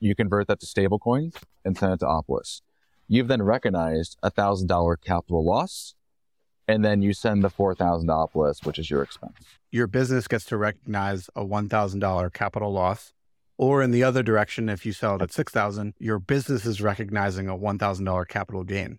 You 0.00 0.14
convert 0.14 0.46
that 0.48 0.60
to 0.60 0.66
stable 0.66 0.98
coins 0.98 1.34
and 1.64 1.76
send 1.76 1.92
it 1.94 2.00
to 2.00 2.06
Opolis. 2.06 2.60
You've 3.08 3.28
then 3.28 3.42
recognized 3.42 4.16
a 4.22 4.30
thousand 4.30 4.66
dollar 4.68 4.96
capital 4.96 5.44
loss, 5.44 5.94
and 6.66 6.84
then 6.84 7.02
you 7.02 7.12
send 7.14 7.42
the 7.42 7.50
four 7.50 7.74
thousand 7.74 8.08
to 8.08 8.12
Opolis, 8.14 8.64
which 8.64 8.78
is 8.78 8.90
your 8.90 9.02
expense. 9.02 9.34
Your 9.70 9.86
business 9.86 10.28
gets 10.28 10.44
to 10.46 10.56
recognize 10.56 11.28
a 11.34 11.44
one 11.44 11.68
thousand 11.68 12.00
dollar 12.00 12.30
capital 12.30 12.72
loss, 12.72 13.12
or 13.56 13.82
in 13.82 13.90
the 13.90 14.02
other 14.04 14.22
direction, 14.22 14.68
if 14.68 14.84
you 14.86 14.92
sell 14.92 15.16
it 15.16 15.22
at 15.22 15.32
six 15.32 15.52
thousand, 15.52 15.94
your 15.98 16.18
business 16.18 16.64
is 16.66 16.80
recognizing 16.80 17.48
a 17.48 17.56
one 17.56 17.78
thousand 17.78 18.04
dollar 18.04 18.24
capital 18.24 18.62
gain. 18.64 18.98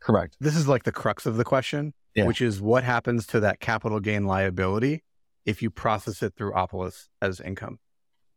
Correct. 0.00 0.36
This 0.38 0.54
is 0.54 0.68
like 0.68 0.82
the 0.82 0.92
crux 0.92 1.24
of 1.24 1.36
the 1.38 1.44
question, 1.44 1.94
Yeah. 2.14 2.26
which 2.26 2.42
is 2.42 2.60
what 2.60 2.84
happens 2.84 3.26
to 3.28 3.40
that 3.40 3.58
capital 3.60 4.00
gain 4.00 4.24
liability 4.24 5.02
if 5.44 5.62
you 5.62 5.70
process 5.70 6.22
it 6.22 6.34
through 6.36 6.52
Opolis 6.52 7.08
as 7.20 7.40
income. 7.40 7.78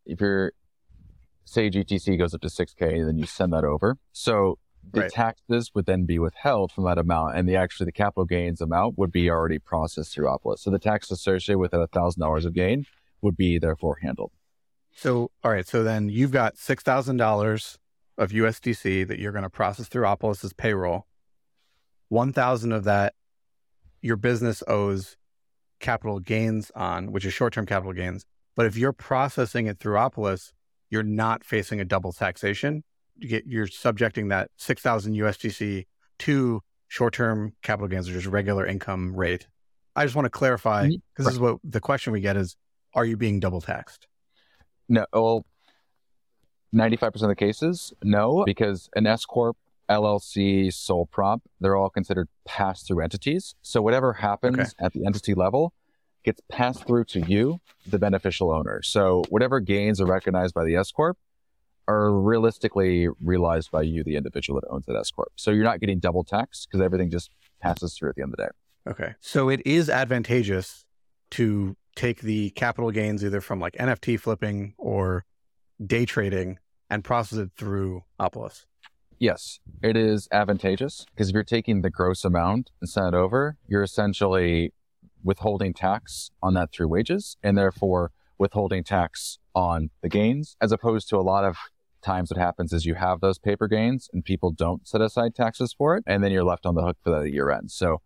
If 0.06 0.22
your 0.22 0.54
say 1.46 1.70
GTC 1.70 2.18
goes 2.18 2.34
up 2.34 2.42
to 2.42 2.50
6K, 2.50 3.06
then 3.06 3.18
you 3.18 3.26
send 3.26 3.54
that 3.54 3.64
over. 3.64 3.98
So 4.12 4.60
the 4.92 5.02
Right. 5.02 5.12
taxes 5.12 5.72
would 5.74 5.86
then 5.86 6.06
be 6.06 6.20
withheld 6.20 6.72
from 6.72 6.84
that 6.86 6.98
amount, 6.98 7.36
and 7.38 7.48
the 7.48 7.56
actually 7.56 7.86
the 7.86 7.92
capital 7.92 8.26
gains 8.26 8.62
amount 8.62 8.98
would 8.98 9.12
be 9.12 9.30
already 9.30 9.60
processed 9.60 10.14
through 10.14 10.28
Opolis. 10.28 10.60
So 10.60 10.70
the 10.72 10.80
tax 10.80 11.12
associated 11.12 11.60
with 11.60 11.72
that 11.72 11.92
thousand 11.92 12.22
dollars 12.22 12.46
of 12.46 12.54
gain 12.54 12.86
would 13.22 13.36
be 13.36 13.58
therefore 13.60 13.98
handled. 14.02 14.32
So, 14.94 15.32
all 15.44 15.52
right. 15.52 15.68
So 15.68 15.84
then 15.84 16.10
you've 16.10 16.32
got 16.32 16.56
$6,000 16.56 17.78
of 18.18 18.32
USDC 18.32 19.08
that 19.08 19.20
you're 19.20 19.32
going 19.32 19.44
to 19.44 19.50
process 19.50 19.88
through 19.88 20.06
Opolis's 20.06 20.54
payroll. 20.54 21.06
1,000 22.10 22.72
of 22.72 22.84
that 22.86 23.14
your 24.02 24.16
business 24.16 24.64
owes 24.68 25.18
capital 25.80 26.20
gains 26.20 26.72
on, 26.76 27.12
which 27.12 27.26
is 27.26 27.34
short 27.34 27.54
term 27.54 27.66
capital 27.66 27.94
gains. 27.94 28.26
But 28.56 28.66
if 28.66 28.76
you're 28.76 28.94
processing 28.94 29.68
it 29.68 29.80
through 29.80 29.96
Opolis, 29.96 30.52
you're 30.90 31.04
not 31.04 31.44
facing 31.44 31.80
a 31.80 31.86
double 31.86 32.12
taxation. 32.12 32.84
You 33.18 33.30
get, 33.30 33.46
you're 33.46 33.68
subjecting 33.68 34.30
that 34.30 34.50
6,000 34.58 35.14
USDC 35.14 35.86
to 36.20 36.62
short 36.88 37.14
term 37.14 37.54
capital 37.62 37.88
gains, 37.88 38.10
or 38.10 38.14
just 38.14 38.28
regular 38.28 38.66
income 38.66 39.16
rate. 39.16 39.48
I 39.96 40.06
just 40.06 40.16
want 40.16 40.26
to 40.26 40.30
clarify 40.30 40.86
mm-hmm. 40.86 40.96
because 41.14 41.26
this 41.26 41.34
is 41.34 41.40
what 41.40 41.58
the 41.64 41.80
question 41.80 42.14
we 42.14 42.22
get 42.22 42.38
is 42.38 42.56
Are 42.94 43.06
you 43.06 43.18
being 43.18 43.40
double 43.40 43.62
taxed? 43.62 44.08
No, 44.90 45.06
well, 45.12 45.46
95% 46.74 47.16
of 47.16 47.22
the 47.22 47.36
cases, 47.36 47.94
no, 48.04 48.44
because 48.46 48.90
an 48.96 49.06
S 49.08 49.26
Corp, 49.26 49.58
LLC, 49.90 50.74
sole 50.74 51.06
prop, 51.06 51.42
they're 51.60 51.76
all 51.76 51.90
considered 51.90 52.28
pass 52.46 52.84
through 52.84 53.02
entities. 53.02 53.56
So 53.62 53.82
whatever 53.82 54.14
happens 54.14 54.58
Okay. 54.60 54.70
at 54.80 54.94
the 54.94 55.06
entity 55.06 55.34
level 55.34 55.74
gets 56.24 56.42
passed 56.50 56.86
through 56.86 57.06
to 57.06 57.22
you, 57.22 57.60
the 57.86 57.98
beneficial 58.00 58.52
owner. 58.52 58.82
So 58.84 59.24
whatever 59.30 59.60
gains 59.60 60.02
are 60.02 60.06
recognized 60.06 60.54
by 60.54 60.66
the 60.66 60.76
S 60.76 60.92
Corp 60.92 61.18
are 61.88 62.12
realistically 62.12 63.08
realized 63.24 63.72
by 63.72 63.82
you, 63.84 64.04
the 64.04 64.18
individual 64.18 64.60
that 64.60 64.68
owns 64.70 64.86
that 64.88 64.96
S 64.98 65.10
Corp. 65.10 65.32
So 65.38 65.52
you're 65.52 65.64
not 65.64 65.80
getting 65.80 66.00
double 66.00 66.24
tax 66.24 66.66
because 66.66 66.82
everything 66.82 67.10
just 67.10 67.32
passes 67.62 67.96
through 67.98 68.10
at 68.10 68.16
the 68.16 68.24
end 68.24 68.34
of 68.34 68.38
the 68.38 68.44
day. 68.44 68.50
Okay. 68.92 69.16
So 69.22 69.48
it 69.50 69.62
is 69.66 69.90
advantageous 69.90 70.86
to 71.32 71.76
take 71.96 72.22
the 72.22 72.50
capital 72.52 72.92
gains 72.92 73.24
either 73.24 73.42
from 73.42 73.60
like 73.60 73.74
NFT 73.74 74.20
flipping 74.20 74.74
or 74.78 75.26
day 75.84 76.06
trading 76.06 76.60
and 76.90 77.04
process 77.04 77.40
it 77.40 77.52
through 77.58 78.04
Opolis. 78.20 78.66
Yes, 79.20 79.60
it 79.82 79.98
is 79.98 80.28
advantageous 80.32 81.06
because 81.10 81.30
if 81.30 81.34
you're 81.34 81.44
taking 81.44 81.82
the 81.82 81.90
gross 81.90 82.24
amount 82.24 82.70
and 82.82 82.90
send 82.90 83.08
it 83.08 83.14
over, 83.14 83.58
you're 83.68 83.84
essentially 83.84 84.74
withholding 85.24 85.74
tax 85.74 86.30
on 86.42 86.54
that 86.54 86.72
through 86.72 86.88
wages 86.88 87.36
and 87.42 87.58
therefore 87.58 88.12
withholding 88.38 88.84
tax 88.84 89.40
on 89.56 89.90
the 90.02 90.10
gains, 90.10 90.56
as 90.62 90.72
opposed 90.72 91.10
to 91.10 91.18
a 91.18 91.22
lot 91.22 91.44
of 91.44 91.58
times 92.04 92.30
what 92.30 92.38
happens 92.38 92.72
is 92.72 92.86
you 92.86 92.94
have 92.94 93.20
those 93.20 93.40
paper 93.40 93.68
gains 93.68 94.08
and 94.14 94.24
people 94.24 94.52
don't 94.52 94.88
set 94.88 95.02
aside 95.02 95.34
taxes 95.34 95.74
for 95.74 95.98
it, 95.98 96.04
and 96.06 96.24
then 96.24 96.32
you're 96.32 96.44
left 96.44 96.66
on 96.66 96.76
the 96.76 96.84
hook 96.84 96.98
for 97.04 97.10
that 97.10 97.24
at 97.24 97.34
year 97.34 97.50
end. 97.50 97.72
So, 97.72 98.02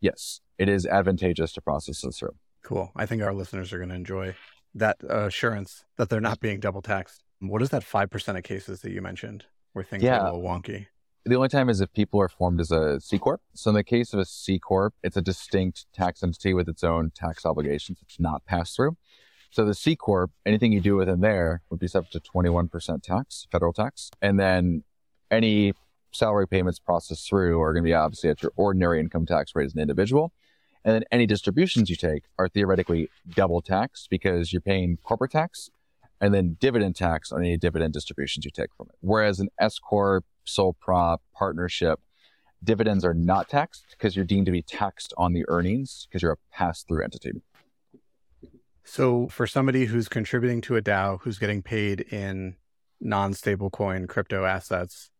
yes, 0.00 0.40
it 0.58 0.68
is 0.70 0.86
advantageous 0.86 1.52
to 1.52 1.60
process 1.60 2.00
this 2.00 2.18
through. 2.18 2.36
Cool. 2.62 2.90
I 2.96 3.04
think 3.04 3.22
our 3.22 3.34
listeners 3.34 3.72
are 3.72 3.78
going 3.78 3.90
to 3.90 3.94
enjoy 3.94 4.34
that 4.74 4.96
assurance 5.06 5.84
that 5.98 6.08
they're 6.08 6.22
not 6.22 6.40
being 6.40 6.58
double 6.58 6.80
taxed. 6.80 7.22
What 7.40 7.60
is 7.60 7.68
that 7.68 7.82
5% 7.82 8.38
of 8.38 8.42
cases 8.42 8.80
that 8.80 8.92
you 8.92 9.02
mentioned 9.02 9.44
where 9.74 9.84
things 9.84 10.02
Yeah. 10.02 10.18
get 10.18 10.22
a 10.22 10.24
little 10.32 10.42
wonky? 10.42 10.86
The 11.26 11.34
only 11.36 11.48
time 11.48 11.68
is 11.68 11.80
if 11.80 11.92
people 11.92 12.20
are 12.20 12.28
formed 12.28 12.60
as 12.60 12.70
a 12.70 13.00
C 13.00 13.18
corp. 13.18 13.40
So 13.54 13.70
in 13.70 13.74
the 13.74 13.84
case 13.84 14.12
of 14.12 14.20
a 14.20 14.24
C 14.24 14.58
corp, 14.58 14.94
it's 15.02 15.16
a 15.16 15.22
distinct 15.22 15.86
tax 15.94 16.22
entity 16.22 16.52
with 16.54 16.68
its 16.68 16.84
own 16.84 17.12
tax 17.14 17.46
obligations. 17.46 17.98
It's 18.02 18.20
not 18.20 18.44
passed 18.44 18.76
through. 18.76 18.96
So 19.50 19.64
the 19.64 19.74
C 19.74 19.96
corp, 19.96 20.32
anything 20.44 20.72
you 20.72 20.80
do 20.80 20.96
within 20.96 21.20
there 21.20 21.62
would 21.70 21.80
be 21.80 21.86
subject 21.88 22.12
to 22.12 22.20
21% 22.20 23.02
tax, 23.02 23.46
federal 23.50 23.72
tax, 23.72 24.10
and 24.20 24.38
then 24.38 24.82
any 25.30 25.72
salary 26.12 26.46
payments 26.46 26.78
processed 26.78 27.28
through 27.28 27.60
are 27.60 27.72
going 27.72 27.82
to 27.82 27.88
be 27.88 27.94
obviously 27.94 28.30
at 28.30 28.42
your 28.42 28.52
ordinary 28.56 29.00
income 29.00 29.26
tax 29.26 29.54
rate 29.54 29.64
as 29.66 29.74
an 29.74 29.80
individual. 29.80 30.32
And 30.84 30.94
then 30.94 31.04
any 31.10 31.24
distributions 31.26 31.88
you 31.88 31.96
take 31.96 32.24
are 32.38 32.48
theoretically 32.48 33.08
double 33.30 33.62
taxed 33.62 34.10
because 34.10 34.52
you're 34.52 34.60
paying 34.60 34.98
corporate 35.02 35.30
tax 35.30 35.70
and 36.24 36.32
then 36.32 36.56
dividend 36.58 36.96
tax 36.96 37.30
on 37.32 37.40
any 37.40 37.58
dividend 37.58 37.92
distributions 37.92 38.46
you 38.46 38.50
take 38.50 38.74
from 38.74 38.86
it. 38.88 38.96
Whereas 39.00 39.40
an 39.40 39.50
S 39.60 39.78
corp, 39.78 40.24
sole 40.44 40.72
prop, 40.72 41.20
partnership, 41.34 42.00
dividends 42.62 43.04
are 43.04 43.12
not 43.12 43.50
taxed 43.50 43.84
because 43.90 44.16
you're 44.16 44.24
deemed 44.24 44.46
to 44.46 44.52
be 44.52 44.62
taxed 44.62 45.12
on 45.18 45.34
the 45.34 45.44
earnings 45.48 46.08
because 46.08 46.22
you're 46.22 46.32
a 46.32 46.38
pass 46.50 46.82
through 46.82 47.04
entity. 47.04 47.32
So 48.84 49.28
for 49.28 49.46
somebody 49.46 49.84
who's 49.84 50.08
contributing 50.08 50.62
to 50.62 50.76
a 50.76 50.82
DAO 50.82 51.20
who's 51.20 51.38
getting 51.38 51.60
paid 51.60 52.00
in 52.00 52.56
non-stable 53.02 53.68
coin 53.68 54.06
crypto 54.06 54.46
assets, 54.46 55.10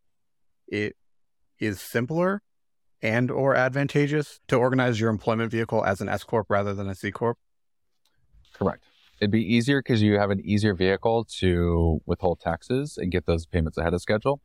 it 0.67 0.97
is 1.59 1.83
simpler 1.83 2.41
and 3.03 3.31
or 3.31 3.55
advantageous 3.55 4.41
to 4.49 4.57
organize 4.57 4.99
your 4.99 5.11
employment 5.11 5.51
vehicle 5.51 5.85
as 5.85 6.01
an 6.01 6.09
S 6.09 6.25
corp 6.25 6.47
rather 6.49 6.73
than 6.73 6.89
a 6.89 6.95
C 6.95 7.11
corp. 7.11 7.37
Correct. 8.55 8.85
It'd 9.25 9.31
be 9.31 9.55
easier 9.55 9.81
because 9.81 10.03
you 10.03 10.19
have 10.19 10.31
an 10.31 10.43
easier 10.45 10.75
vehicle 10.75 11.25
to 11.39 12.03
withhold 12.05 12.41
taxes 12.41 12.99
and 12.99 13.11
get 13.11 13.25
those 13.25 13.47
payments 13.47 13.79
ahead 13.79 13.95
of 13.95 14.03
schedule. 14.03 14.43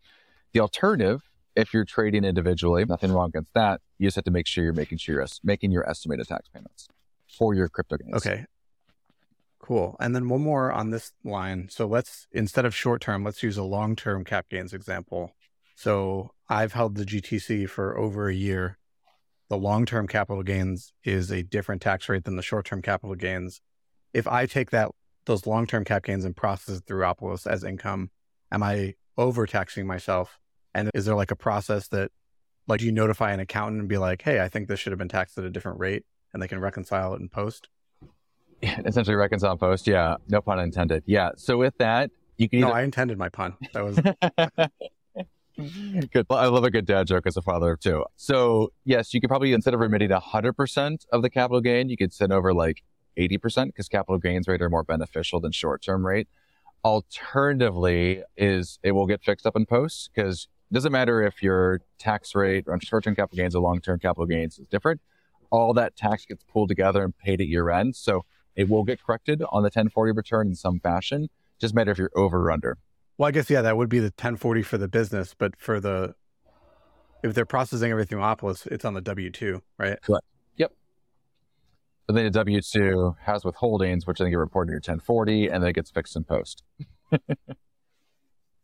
The 0.54 0.62
alternative, 0.62 1.22
if 1.54 1.74
you're 1.74 1.84
trading 1.84 2.24
individually, 2.24 2.86
nothing 2.86 3.12
wrong 3.12 3.28
against 3.28 3.54
that. 3.56 3.82
You 3.98 4.08
just 4.08 4.16
have 4.16 4.24
to 4.24 4.32
make 4.32 4.48
sure 4.48 4.64
you're 4.64 4.72
making 4.72 5.00
sure 5.00 5.16
you're 5.16 5.28
making 5.44 5.72
your 5.72 5.88
estimated 5.90 6.30
tax 6.30 6.48
payments 6.48 6.88
for 7.28 7.54
your 7.54 7.68
crypto 7.68 7.98
gains. 7.98 8.26
Okay. 8.26 8.46
Cool. 9.60 9.98
And 10.00 10.16
then 10.16 10.30
one 10.30 10.44
more 10.44 10.72
on 10.72 10.92
this 10.92 11.12
line. 11.26 11.68
So 11.70 11.86
let's 11.86 12.28
instead 12.32 12.64
of 12.64 12.74
short 12.74 13.02
term, 13.02 13.26
let's 13.26 13.44
use 13.44 13.58
a 13.58 13.64
long 13.64 13.98
term 13.98 14.24
cap 14.24 14.46
gains 14.50 14.72
example. 14.74 15.34
So 15.76 16.32
I've 16.48 16.72
held 16.72 16.96
the 16.96 17.04
GTC 17.04 17.70
for 17.70 17.98
over 17.98 18.30
a 18.30 18.34
year. 18.34 18.78
The 19.50 19.58
long 19.58 19.86
term 19.86 20.08
capital 20.08 20.42
gains 20.42 20.94
is 21.04 21.32
a 21.32 21.44
different 21.44 21.82
tax 21.82 22.08
rate 22.08 22.24
than 22.24 22.38
the 22.38 22.42
short 22.42 22.64
term 22.64 22.82
capital 22.82 23.16
gains. 23.16 23.60
If 24.14 24.28
I 24.28 24.46
take 24.46 24.72
that 24.72 24.92
those 25.26 25.46
long 25.46 25.68
term 25.68 25.86
cap 25.86 26.04
gains 26.04 26.26
and 26.26 26.36
process 26.36 26.78
it 26.78 26.84
through 26.88 27.04
Opolis 27.04 27.46
as 27.46 27.64
income, 27.64 28.10
am 28.52 28.64
I 28.64 28.96
overtaxing 29.18 29.86
myself? 29.86 30.40
And 30.74 30.90
is 30.94 31.06
there 31.06 31.16
like 31.16 31.32
a 31.32 31.36
process 31.36 31.88
that 31.90 32.12
like 32.68 32.80
do 32.80 32.86
you 32.86 32.92
notify 32.92 33.32
an 33.32 33.40
accountant 33.40 33.80
and 33.80 33.90
be 33.90 33.98
like, 33.98 34.22
hey, 34.22 34.40
I 34.40 34.50
think 34.50 34.68
this 34.68 34.80
should 34.80 34.92
have 34.92 35.00
been 35.00 35.10
taxed 35.10 35.38
at 35.38 35.44
a 35.44 35.50
different 35.50 35.80
rate 35.80 36.06
and 36.34 36.42
they 36.42 36.48
can 36.48 36.60
reconcile 36.60 37.14
it 37.14 37.20
in 37.20 37.30
post? 37.30 37.70
Essentially 38.62 39.16
reconcile 39.16 39.58
post. 39.58 39.88
Yeah. 39.88 40.16
No 40.28 40.42
pun 40.42 40.60
intended. 40.60 41.04
Yeah. 41.06 41.32
So 41.36 41.58
with 41.58 41.78
that, 41.78 42.12
you 42.38 42.48
can 42.48 42.62
No, 42.62 42.72
I 42.72 42.84
intended 42.84 43.18
my 43.18 43.30
pun. 43.30 43.56
That 43.74 43.84
was 43.84 43.98
good. 46.12 46.26
I 46.30 46.48
love 46.48 46.64
a 46.64 46.72
good 46.72 46.86
dad 46.86 47.08
joke 47.08 47.28
as 47.28 47.38
a 47.38 47.42
father 47.42 47.76
too. 47.76 48.06
So 48.16 48.72
yes, 48.86 49.14
you 49.14 49.22
could 49.22 49.30
probably 49.30 49.54
instead 49.54 49.74
of 49.74 49.80
remitting 49.80 50.12
hundred 50.12 50.54
percent 50.54 51.06
of 51.12 51.22
the 51.22 51.30
capital 51.30 51.62
gain, 51.62 51.90
you 51.90 51.98
could 51.98 52.14
send 52.14 52.32
over 52.32 52.54
like 52.54 52.84
eighty 53.18 53.38
percent 53.38 53.74
because 53.74 53.88
capital 53.88 54.18
gains 54.18 54.48
rate 54.48 54.62
are 54.62 54.70
more 54.70 54.84
beneficial 54.84 55.40
than 55.40 55.52
short 55.52 55.82
term 55.82 56.06
rate. 56.06 56.28
Alternatively, 56.86 58.24
is 58.38 58.80
it 58.84 58.92
will 58.92 59.08
get 59.08 59.24
fixed 59.24 59.46
up 59.46 59.56
in 59.56 59.66
post 59.66 60.10
because 60.14 60.48
it 60.72 60.74
doesn't 60.74 60.92
matter 60.92 61.22
if 61.22 61.42
your 61.42 61.82
tax 61.98 62.36
rate 62.36 62.68
on 62.68 62.80
short 62.80 63.04
term 63.04 63.16
capital 63.16 63.38
gains 63.38 63.56
or 63.56 63.62
long 63.62 63.82
term 63.82 64.00
capital 64.00 64.26
gains 64.26 64.60
is 64.60 64.68
different. 64.68 65.02
All 65.52 65.74
that 65.74 65.96
tax 65.96 66.26
gets 66.26 66.44
pulled 66.44 66.70
together 66.70 67.04
and 67.04 67.18
paid 67.18 67.42
at 67.42 67.48
year 67.48 67.70
end. 67.70 67.96
So 67.96 68.24
it 68.56 68.70
will 68.70 68.84
get 68.84 69.02
corrected 69.04 69.42
on 69.42 69.64
the 69.64 69.68
1040 69.68 70.12
return 70.12 70.48
in 70.48 70.56
some 70.56 70.80
fashion. 70.80 71.30
Just 71.60 71.74
matter 71.74 71.92
if 71.92 71.98
you're 71.98 72.12
over 72.16 72.44
or 72.48 72.52
under. 72.52 72.78
well, 73.18 73.28
I 73.28 73.32
guess 73.32 73.50
yeah, 73.50 73.62
that 73.64 73.76
would 73.76 73.90
be 73.90 74.00
the 74.00 74.06
1040 74.06 74.62
for 74.62 74.78
the 74.78 74.88
business, 74.88 75.34
but 75.38 75.56
for 75.58 75.80
the 75.80 76.16
if 77.24 77.34
they're 77.34 77.46
processing 77.46 77.92
everything 77.92 78.18
Opolis, 78.20 78.66
it's 78.68 78.86
on 78.86 78.94
the 78.94 79.02
W 79.02 79.30
two, 79.30 79.62
right? 79.78 79.98
But 82.10 82.16
then 82.16 82.26
a 82.26 82.32
W 82.32 82.60
two 82.60 83.16
has 83.22 83.44
withholdings, 83.44 84.08
which 84.08 84.18
then 84.18 84.32
get 84.32 84.38
reported 84.38 84.72
in 84.72 84.74
your 84.74 84.80
1040, 84.80 85.50
and 85.50 85.62
then 85.62 85.70
it 85.70 85.74
gets 85.74 85.92
fixed 85.92 86.16
in 86.16 86.24
post. 86.24 86.64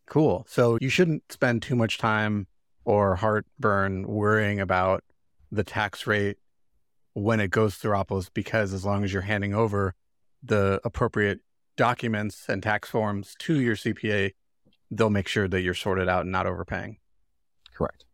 Cool. 0.08 0.46
So 0.48 0.78
you 0.82 0.90
shouldn't 0.90 1.32
spend 1.32 1.62
too 1.62 1.76
much 1.76 1.98
time 1.98 2.48
or 2.86 3.16
heartburn 3.16 4.08
worrying 4.08 4.60
about 4.60 5.04
the 5.52 5.64
tax 5.64 6.06
rate 6.06 6.38
when 7.14 7.40
it 7.40 7.50
goes 7.50 7.76
through 7.76 7.94
Opolis 7.94 8.30
because 8.32 8.72
as 8.74 8.86
long 8.86 9.04
as 9.04 9.12
you're 9.12 9.24
handing 9.24 9.56
over 9.56 9.96
the 10.44 10.80
appropriate 10.84 11.40
documents 11.76 12.46
and 12.48 12.62
tax 12.62 12.90
forms 12.90 13.36
to 13.40 13.60
your 13.60 13.76
CPA, 13.76 14.34
they'll 14.92 15.10
make 15.10 15.28
sure 15.28 15.48
that 15.48 15.62
you're 15.62 15.74
sorted 15.74 16.08
out 16.08 16.22
and 16.22 16.32
not 16.32 16.46
overpaying. 16.46 16.98
Correct. 17.76 18.06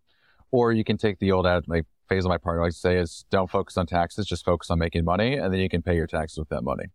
Or 0.52 0.72
you 0.72 0.86
can 0.86 0.98
take 0.98 1.20
the 1.20 1.32
old 1.34 1.46
ad, 1.46 1.66
like 1.68 1.86
phase 2.12 2.26
of 2.26 2.30
my 2.30 2.38
partner 2.38 2.62
likes 2.62 2.76
to 2.76 2.82
say 2.82 2.98
is 2.98 3.24
don't 3.32 3.50
focus 3.50 3.78
on 3.78 3.86
taxes, 3.86 4.26
just 4.26 4.44
focus 4.44 4.70
on 4.70 4.78
making 4.78 5.06
money, 5.06 5.36
and 5.36 5.54
then 5.54 5.62
you 5.62 5.70
can 5.70 5.82
pay 5.82 5.96
your 5.96 6.08
taxes 6.08 6.38
with 6.38 6.50
that 6.50 6.62
money. 6.62 6.86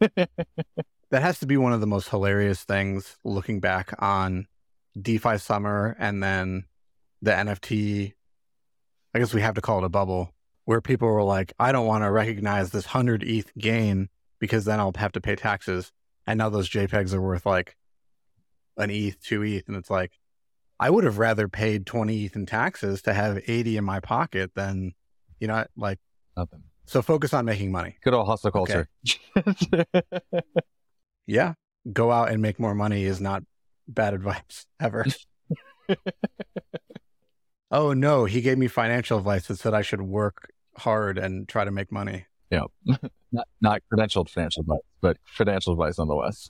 that 0.16 1.22
has 1.22 1.38
to 1.38 1.46
be 1.46 1.56
one 1.56 1.72
of 1.72 1.80
the 1.80 1.86
most 1.86 2.08
hilarious 2.08 2.64
things 2.64 3.16
looking 3.22 3.60
back 3.60 3.94
on 4.00 4.48
DeFi 5.00 5.38
summer 5.38 5.96
and 6.00 6.20
then 6.20 6.64
the 7.22 7.30
NFT. 7.30 8.14
I 9.14 9.18
guess 9.20 9.32
we 9.32 9.42
have 9.42 9.54
to 9.54 9.60
call 9.60 9.78
it 9.78 9.84
a 9.84 9.88
bubble 9.88 10.34
where 10.64 10.80
people 10.80 11.06
were 11.06 11.22
like, 11.22 11.52
I 11.60 11.70
don't 11.70 11.86
want 11.86 12.02
to 12.02 12.10
recognize 12.10 12.70
this 12.70 12.86
100 12.86 13.22
ETH 13.22 13.52
gain 13.56 14.08
because 14.40 14.64
then 14.64 14.80
I'll 14.80 14.92
have 14.96 15.12
to 15.12 15.20
pay 15.20 15.36
taxes. 15.36 15.92
And 16.26 16.38
now 16.38 16.48
those 16.48 16.68
JPEGs 16.68 17.14
are 17.14 17.22
worth 17.22 17.46
like 17.46 17.76
an 18.76 18.90
ETH, 18.90 19.20
two 19.20 19.44
ETH. 19.44 19.68
And 19.68 19.76
it's 19.76 19.90
like, 19.90 20.18
I 20.80 20.90
would 20.90 21.04
have 21.04 21.18
rather 21.18 21.48
paid 21.48 21.86
20 21.86 22.24
ETH 22.24 22.36
in 22.36 22.46
taxes 22.46 23.02
to 23.02 23.14
have 23.14 23.42
80 23.46 23.76
in 23.76 23.84
my 23.84 24.00
pocket 24.00 24.52
than, 24.54 24.92
you 25.38 25.46
know, 25.46 25.64
like 25.76 25.98
nothing. 26.36 26.64
So 26.86 27.00
focus 27.00 27.32
on 27.32 27.44
making 27.44 27.72
money. 27.72 27.96
Good 28.02 28.14
old 28.14 28.26
hustle 28.26 28.50
culture. 28.50 28.88
Okay. 29.36 29.84
yeah. 31.26 31.54
Go 31.92 32.10
out 32.10 32.30
and 32.30 32.42
make 32.42 32.58
more 32.58 32.74
money 32.74 33.04
is 33.04 33.20
not 33.20 33.42
bad 33.86 34.14
advice 34.14 34.66
ever. 34.80 35.04
oh 37.70 37.92
no, 37.92 38.24
he 38.24 38.40
gave 38.40 38.58
me 38.58 38.68
financial 38.68 39.18
advice 39.18 39.46
that 39.48 39.58
said 39.58 39.74
I 39.74 39.82
should 39.82 40.02
work 40.02 40.50
hard 40.76 41.18
and 41.18 41.48
try 41.48 41.64
to 41.64 41.70
make 41.70 41.92
money. 41.92 42.26
Yeah. 42.50 42.64
not 43.32 43.48
not 43.60 43.82
credentialed 43.92 44.28
financial 44.28 44.62
advice, 44.62 44.80
but 45.00 45.16
financial 45.24 45.72
advice 45.72 45.98
nonetheless. 45.98 46.48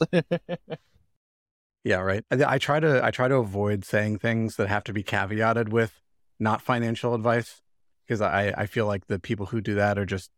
Yeah, 1.85 1.99
right. 1.99 2.25
I, 2.31 2.55
I 2.55 2.59
try 2.59 2.81
to 2.81 3.05
I 3.05 3.11
try 3.11 3.29
to 3.29 3.37
avoid 3.37 3.85
saying 3.85 4.19
things 4.19 4.57
that 4.57 4.69
have 4.69 4.85
to 4.85 4.93
be 4.93 5.03
caveated 5.03 5.69
with 5.69 6.01
not 6.41 6.63
financial 6.63 7.15
advice 7.15 7.63
because 8.07 8.21
I, 8.21 8.53
I 8.57 8.67
feel 8.67 8.87
like 8.87 9.07
the 9.07 9.19
people 9.19 9.47
who 9.47 9.61
do 9.61 9.75
that 9.75 9.99
are 9.99 10.07
just 10.07 10.31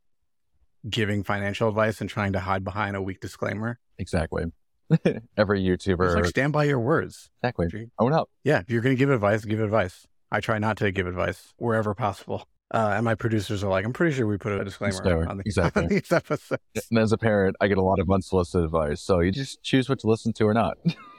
giving 0.89 1.23
financial 1.23 1.69
advice 1.69 2.01
and 2.01 2.09
trying 2.09 2.33
to 2.33 2.41
hide 2.41 2.65
behind 2.65 2.97
a 2.97 3.03
weak 3.03 3.21
disclaimer. 3.21 3.79
Exactly. 3.99 4.45
Every 5.37 5.63
YouTuber. 5.63 6.15
like 6.15 6.27
stand 6.27 6.53
by 6.53 6.65
your 6.65 6.79
words. 6.79 7.31
Exactly. 7.43 7.91
Own 7.99 8.13
up. 8.13 8.29
Yeah. 8.45 8.61
If 8.61 8.71
you're 8.71 8.83
going 8.83 8.95
to 8.95 8.99
give 8.99 9.11
advice, 9.11 9.45
give 9.45 9.61
advice. 9.61 10.07
I 10.31 10.41
try 10.41 10.59
not 10.59 10.77
to 10.79 10.93
give 10.93 11.07
advice 11.07 11.55
wherever 11.57 11.95
possible. 11.95 12.47
Uh, 12.73 12.95
and 12.97 13.05
my 13.05 13.15
producers 13.15 13.63
are 13.63 13.71
like, 13.71 13.85
I'm 13.85 13.93
pretty 13.93 14.15
sure 14.15 14.27
we 14.27 14.39
put 14.39 14.53
a 14.53 14.65
disclaimer 14.65 15.29
on, 15.29 15.39
the, 15.39 15.43
exactly. 15.47 15.85
on 15.85 15.89
these 15.89 16.11
episodes. 16.11 16.63
And 16.91 16.99
as 16.99 17.13
a 17.13 17.19
parent, 17.19 17.57
I 17.61 17.69
get 17.69 17.79
a 17.79 17.83
lot 17.83 18.01
of 18.01 18.11
unsolicited 18.11 18.65
advice. 18.65 19.01
So 19.01 19.21
you 19.21 19.31
just 19.31 19.63
choose 19.63 19.89
what 19.89 20.01
to 20.01 20.09
listen 20.09 20.33
to 20.35 20.45
or 20.45 20.55
not. 20.55 20.77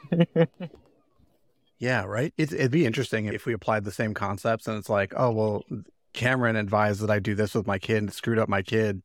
yeah, 1.80 2.04
right. 2.04 2.34
It, 2.38 2.52
it'd 2.54 2.72
be 2.72 2.86
interesting 2.86 3.26
if 3.26 3.46
we 3.46 3.54
applied 3.54 3.84
the 3.84 3.91
same 3.91 4.13
concepts 4.13 4.67
and 4.67 4.78
it's 4.78 4.89
like, 4.89 5.13
oh, 5.15 5.32
well, 5.32 5.63
Cameron 6.13 6.56
advised 6.56 7.02
that 7.02 7.12
I 7.12 7.20
do 7.20 7.36
this 7.36 7.54
with 7.54 7.67
my 7.67 7.78
kid 7.80 7.98
and 7.98 8.13
screwed 8.13 8.39
up 8.39 8.50
my 8.50 8.62
kid. 8.62 9.02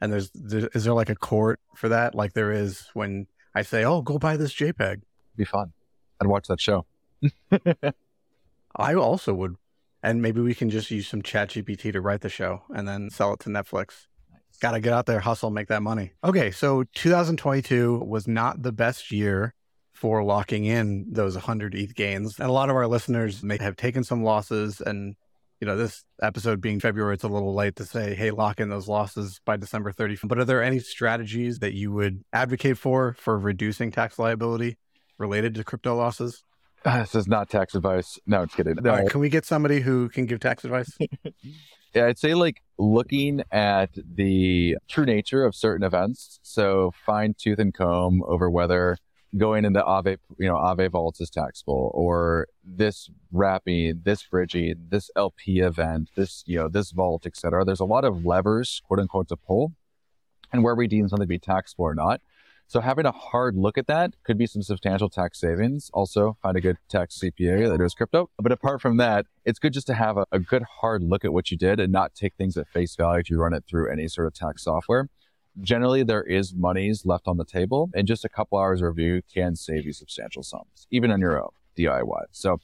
And 0.00 0.12
there's, 0.12 0.30
there, 0.34 0.68
is 0.74 0.84
there 0.84 0.94
like 0.94 1.10
a 1.10 1.14
court 1.14 1.60
for 1.74 1.88
that? 1.88 2.14
Like 2.14 2.32
there 2.32 2.52
is 2.52 2.88
when 2.94 3.26
I 3.54 3.62
say, 3.62 3.84
oh, 3.84 4.02
go 4.02 4.18
buy 4.18 4.36
this 4.36 4.54
JPEG. 4.54 5.02
Be 5.36 5.44
fun. 5.44 5.72
I'd 6.20 6.26
watch 6.26 6.46
that 6.48 6.60
show. 6.60 6.86
I 8.76 8.94
also 8.94 9.34
would. 9.34 9.56
And 10.02 10.22
maybe 10.22 10.40
we 10.40 10.54
can 10.54 10.70
just 10.70 10.90
use 10.90 11.08
some 11.08 11.22
chat 11.22 11.50
GPT 11.50 11.92
to 11.92 12.00
write 12.00 12.20
the 12.20 12.28
show 12.28 12.62
and 12.74 12.86
then 12.86 13.10
sell 13.10 13.32
it 13.32 13.40
to 13.40 13.50
Netflix. 13.50 14.06
Got 14.60 14.72
to 14.72 14.80
get 14.80 14.92
out 14.92 15.06
there, 15.06 15.20
hustle, 15.20 15.50
make 15.50 15.68
that 15.68 15.82
money. 15.82 16.12
Okay. 16.22 16.50
So 16.50 16.84
2022 16.94 18.04
was 18.06 18.28
not 18.28 18.62
the 18.62 18.72
best 18.72 19.10
year 19.10 19.54
for 19.96 20.22
locking 20.22 20.64
in 20.64 21.06
those 21.08 21.34
100 21.34 21.74
ETH 21.74 21.94
gains. 21.94 22.38
And 22.38 22.48
a 22.48 22.52
lot 22.52 22.70
of 22.70 22.76
our 22.76 22.86
listeners 22.86 23.42
may 23.42 23.58
have 23.58 23.76
taken 23.76 24.04
some 24.04 24.22
losses 24.22 24.80
and 24.80 25.16
you 25.60 25.66
know, 25.66 25.76
this 25.76 26.04
episode 26.22 26.60
being 26.60 26.80
February, 26.80 27.14
it's 27.14 27.24
a 27.24 27.28
little 27.28 27.54
late 27.54 27.76
to 27.76 27.84
say, 27.84 28.14
hey, 28.14 28.30
lock 28.30 28.60
in 28.60 28.68
those 28.68 28.88
losses 28.88 29.40
by 29.44 29.56
December 29.56 29.90
30th. 29.90 30.20
But 30.24 30.38
are 30.38 30.44
there 30.44 30.62
any 30.62 30.80
strategies 30.80 31.60
that 31.60 31.72
you 31.72 31.92
would 31.92 32.22
advocate 32.32 32.76
for 32.76 33.14
for 33.14 33.38
reducing 33.38 33.90
tax 33.90 34.18
liability 34.18 34.76
related 35.18 35.54
to 35.54 35.64
crypto 35.64 35.96
losses? 35.96 36.42
Uh, 36.84 37.00
this 37.00 37.14
is 37.14 37.26
not 37.26 37.48
tax 37.48 37.74
advice. 37.74 38.18
No, 38.26 38.42
it's 38.42 38.54
kidding. 38.54 38.74
No. 38.74 38.90
Right, 38.90 39.06
uh, 39.06 39.08
can 39.08 39.20
we 39.20 39.28
get 39.28 39.46
somebody 39.46 39.80
who 39.80 40.08
can 40.10 40.26
give 40.26 40.40
tax 40.40 40.62
advice? 40.62 40.90
yeah, 41.94 42.06
I'd 42.06 42.18
say 42.18 42.34
like 42.34 42.62
looking 42.78 43.42
at 43.50 43.90
the 43.94 44.76
true 44.88 45.06
nature 45.06 45.42
of 45.42 45.54
certain 45.54 45.84
events. 45.84 46.38
So 46.42 46.92
fine 47.06 47.34
tooth 47.36 47.58
and 47.58 47.72
comb 47.72 48.22
over 48.24 48.50
whether 48.50 48.98
going 49.36 49.64
into 49.64 49.80
Aave, 49.80 50.18
you 50.38 50.48
know, 50.48 50.56
Aave 50.56 50.90
vaults 50.90 51.20
is 51.20 51.30
taxable, 51.30 51.90
or 51.94 52.48
this 52.64 53.10
wrapping, 53.32 54.00
this 54.04 54.24
bridging, 54.24 54.86
this 54.88 55.10
LP 55.16 55.60
event, 55.60 56.10
this, 56.16 56.42
you 56.46 56.58
know, 56.58 56.68
this 56.68 56.90
vault, 56.90 57.26
etc. 57.26 57.64
There's 57.64 57.80
a 57.80 57.84
lot 57.84 58.04
of 58.04 58.24
levers, 58.24 58.82
quote 58.86 59.00
unquote, 59.00 59.28
to 59.28 59.36
pull, 59.36 59.72
and 60.52 60.62
where 60.62 60.74
we 60.74 60.86
deem 60.86 61.08
something 61.08 61.24
to 61.24 61.28
be 61.28 61.38
taxable 61.38 61.84
or 61.84 61.94
not. 61.94 62.20
So 62.68 62.80
having 62.80 63.06
a 63.06 63.12
hard 63.12 63.54
look 63.56 63.78
at 63.78 63.86
that 63.86 64.14
could 64.24 64.36
be 64.36 64.46
some 64.46 64.62
substantial 64.62 65.08
tax 65.08 65.38
savings. 65.38 65.88
Also, 65.94 66.36
find 66.42 66.56
a 66.56 66.60
good 66.60 66.78
tax 66.88 67.20
CPA 67.20 67.68
that 67.70 67.78
does 67.78 67.94
crypto. 67.94 68.28
But 68.38 68.50
apart 68.50 68.80
from 68.80 68.96
that, 68.96 69.26
it's 69.44 69.60
good 69.60 69.72
just 69.72 69.86
to 69.86 69.94
have 69.94 70.16
a, 70.16 70.26
a 70.32 70.40
good 70.40 70.64
hard 70.80 71.04
look 71.04 71.24
at 71.24 71.32
what 71.32 71.52
you 71.52 71.56
did 71.56 71.78
and 71.78 71.92
not 71.92 72.16
take 72.16 72.34
things 72.34 72.56
at 72.56 72.68
face 72.68 72.96
value 72.96 73.20
if 73.20 73.30
you 73.30 73.40
run 73.40 73.52
it 73.52 73.64
through 73.68 73.88
any 73.92 74.08
sort 74.08 74.26
of 74.26 74.34
tax 74.34 74.64
software 74.64 75.08
generally 75.60 76.02
there 76.02 76.22
is 76.22 76.54
monies 76.54 77.04
left 77.04 77.26
on 77.26 77.36
the 77.36 77.44
table 77.44 77.90
and 77.94 78.06
just 78.06 78.24
a 78.24 78.28
couple 78.28 78.58
hours 78.58 78.80
of 78.80 78.88
review 78.88 79.22
can 79.32 79.56
save 79.56 79.84
you 79.84 79.92
substantial 79.92 80.42
sums 80.42 80.86
even 80.90 81.10
on 81.10 81.20
your 81.20 81.40
own 81.40 81.50
diy 81.76 82.22
so 82.30 82.58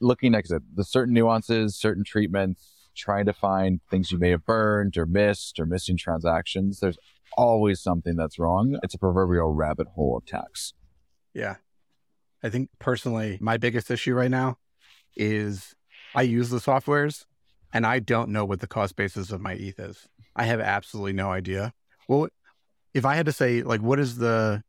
looking 0.00 0.34
at 0.34 0.44
the 0.74 0.84
certain 0.84 1.14
nuances 1.14 1.76
certain 1.76 2.04
treatments 2.04 2.88
trying 2.94 3.24
to 3.24 3.32
find 3.32 3.80
things 3.90 4.10
you 4.10 4.18
may 4.18 4.30
have 4.30 4.44
burned 4.44 4.96
or 4.96 5.06
missed 5.06 5.58
or 5.58 5.66
missing 5.66 5.96
transactions 5.96 6.80
there's 6.80 6.98
always 7.36 7.80
something 7.80 8.16
that's 8.16 8.38
wrong. 8.38 8.78
It's 8.82 8.94
a 8.94 8.98
proverbial 8.98 9.52
rabbit 9.52 9.88
hole 9.94 10.16
of 10.16 10.26
tax. 10.26 10.74
Yeah. 11.34 11.56
I 12.42 12.48
think 12.48 12.70
personally 12.78 13.38
my 13.40 13.56
biggest 13.56 13.90
issue 13.90 14.14
right 14.14 14.30
now 14.30 14.58
is 15.14 15.74
i 16.14 16.22
use 16.22 16.48
the 16.48 16.56
softwares 16.56 17.26
and 17.70 17.86
i 17.86 17.98
don't 17.98 18.30
know 18.30 18.46
what 18.46 18.60
the 18.60 18.66
cost 18.66 18.96
basis 18.96 19.30
of 19.30 19.40
my 19.40 19.54
eth 19.54 19.78
is. 19.78 20.08
I 20.34 20.44
have 20.44 20.60
absolutely 20.60 21.12
no 21.12 21.30
idea. 21.30 21.74
Well, 22.12 22.28
if 22.92 23.06
I 23.06 23.14
had 23.14 23.24
to 23.24 23.32
say, 23.32 23.62
like, 23.62 23.80
what 23.80 23.98
is 23.98 24.18
the, 24.18 24.62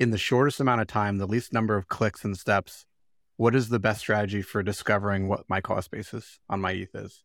in 0.00 0.10
the 0.10 0.18
shortest 0.18 0.58
amount 0.58 0.80
of 0.80 0.88
time, 0.88 1.18
the 1.18 1.26
least 1.26 1.52
number 1.52 1.76
of 1.76 1.86
clicks 1.86 2.24
and 2.24 2.36
steps, 2.36 2.84
what 3.36 3.54
is 3.54 3.68
the 3.68 3.78
best 3.78 4.00
strategy 4.00 4.42
for 4.42 4.60
discovering 4.60 5.28
what 5.28 5.44
my 5.48 5.60
cost 5.60 5.92
basis 5.92 6.40
on 6.50 6.60
my 6.60 6.72
ETH 6.72 6.92
is? 6.92 7.22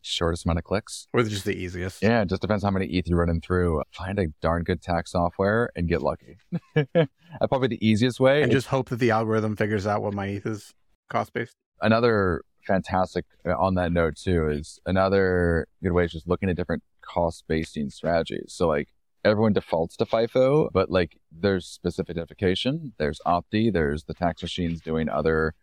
Shortest 0.00 0.46
amount 0.46 0.58
of 0.58 0.64
clicks? 0.64 1.06
Or 1.12 1.22
just 1.22 1.44
the 1.44 1.54
easiest? 1.54 2.02
Yeah, 2.02 2.22
it 2.22 2.30
just 2.30 2.40
depends 2.40 2.64
how 2.64 2.70
many 2.70 2.86
ETH 2.86 3.06
you're 3.06 3.18
running 3.18 3.42
through. 3.42 3.82
Find 3.92 4.18
a 4.18 4.28
darn 4.40 4.62
good 4.62 4.80
tax 4.80 5.12
software 5.12 5.68
and 5.76 5.86
get 5.86 6.00
lucky. 6.00 6.38
That's 6.74 7.10
probably 7.50 7.68
the 7.68 7.86
easiest 7.86 8.20
way. 8.20 8.42
And 8.42 8.50
just 8.50 8.68
hope 8.68 8.88
that 8.88 9.00
the 9.00 9.10
algorithm 9.10 9.54
figures 9.54 9.86
out 9.86 10.00
what 10.00 10.14
my 10.14 10.28
ETH 10.28 10.46
is 10.46 10.72
cost 11.10 11.34
based. 11.34 11.56
Another 11.82 12.42
fantastic 12.66 13.26
uh, 13.46 13.54
on 13.58 13.74
that 13.74 13.92
note 13.92 14.16
too 14.16 14.48
is 14.48 14.78
another 14.86 15.66
good 15.82 15.92
way 15.92 16.06
is 16.06 16.12
just 16.12 16.26
looking 16.26 16.48
at 16.48 16.56
different 16.56 16.82
cost 17.04 17.44
basing 17.48 17.90
strategies. 17.90 18.52
So 18.54 18.68
like 18.68 18.88
everyone 19.24 19.52
defaults 19.52 19.96
to 19.96 20.04
FIFO, 20.04 20.70
but 20.72 20.90
like 20.90 21.16
there's 21.32 21.66
specific 21.66 22.16
identification, 22.16 22.92
there's 22.98 23.20
Opti, 23.26 23.72
there's 23.72 24.04
the 24.04 24.14
tax 24.14 24.42
machines 24.42 24.80
doing 24.80 25.08
other 25.08 25.54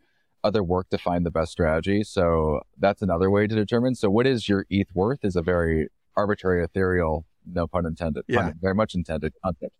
other 0.43 0.63
work 0.63 0.89
to 0.89 0.97
find 0.97 1.23
the 1.23 1.31
best 1.31 1.51
strategy. 1.51 2.03
So 2.03 2.61
that's 2.79 3.03
another 3.03 3.29
way 3.29 3.45
to 3.45 3.53
determine. 3.53 3.93
So 3.93 4.09
what 4.09 4.25
is 4.25 4.49
your 4.49 4.65
ETH 4.71 4.87
worth 4.95 5.23
is 5.23 5.35
a 5.35 5.41
very 5.43 5.87
arbitrary, 6.17 6.63
ethereal, 6.63 7.25
no 7.45 7.67
pun 7.67 7.85
intended, 7.85 8.23
yeah. 8.27 8.41
Pun, 8.41 8.55
very 8.59 8.73
much 8.73 8.95
intended 8.95 9.33
concept. 9.43 9.73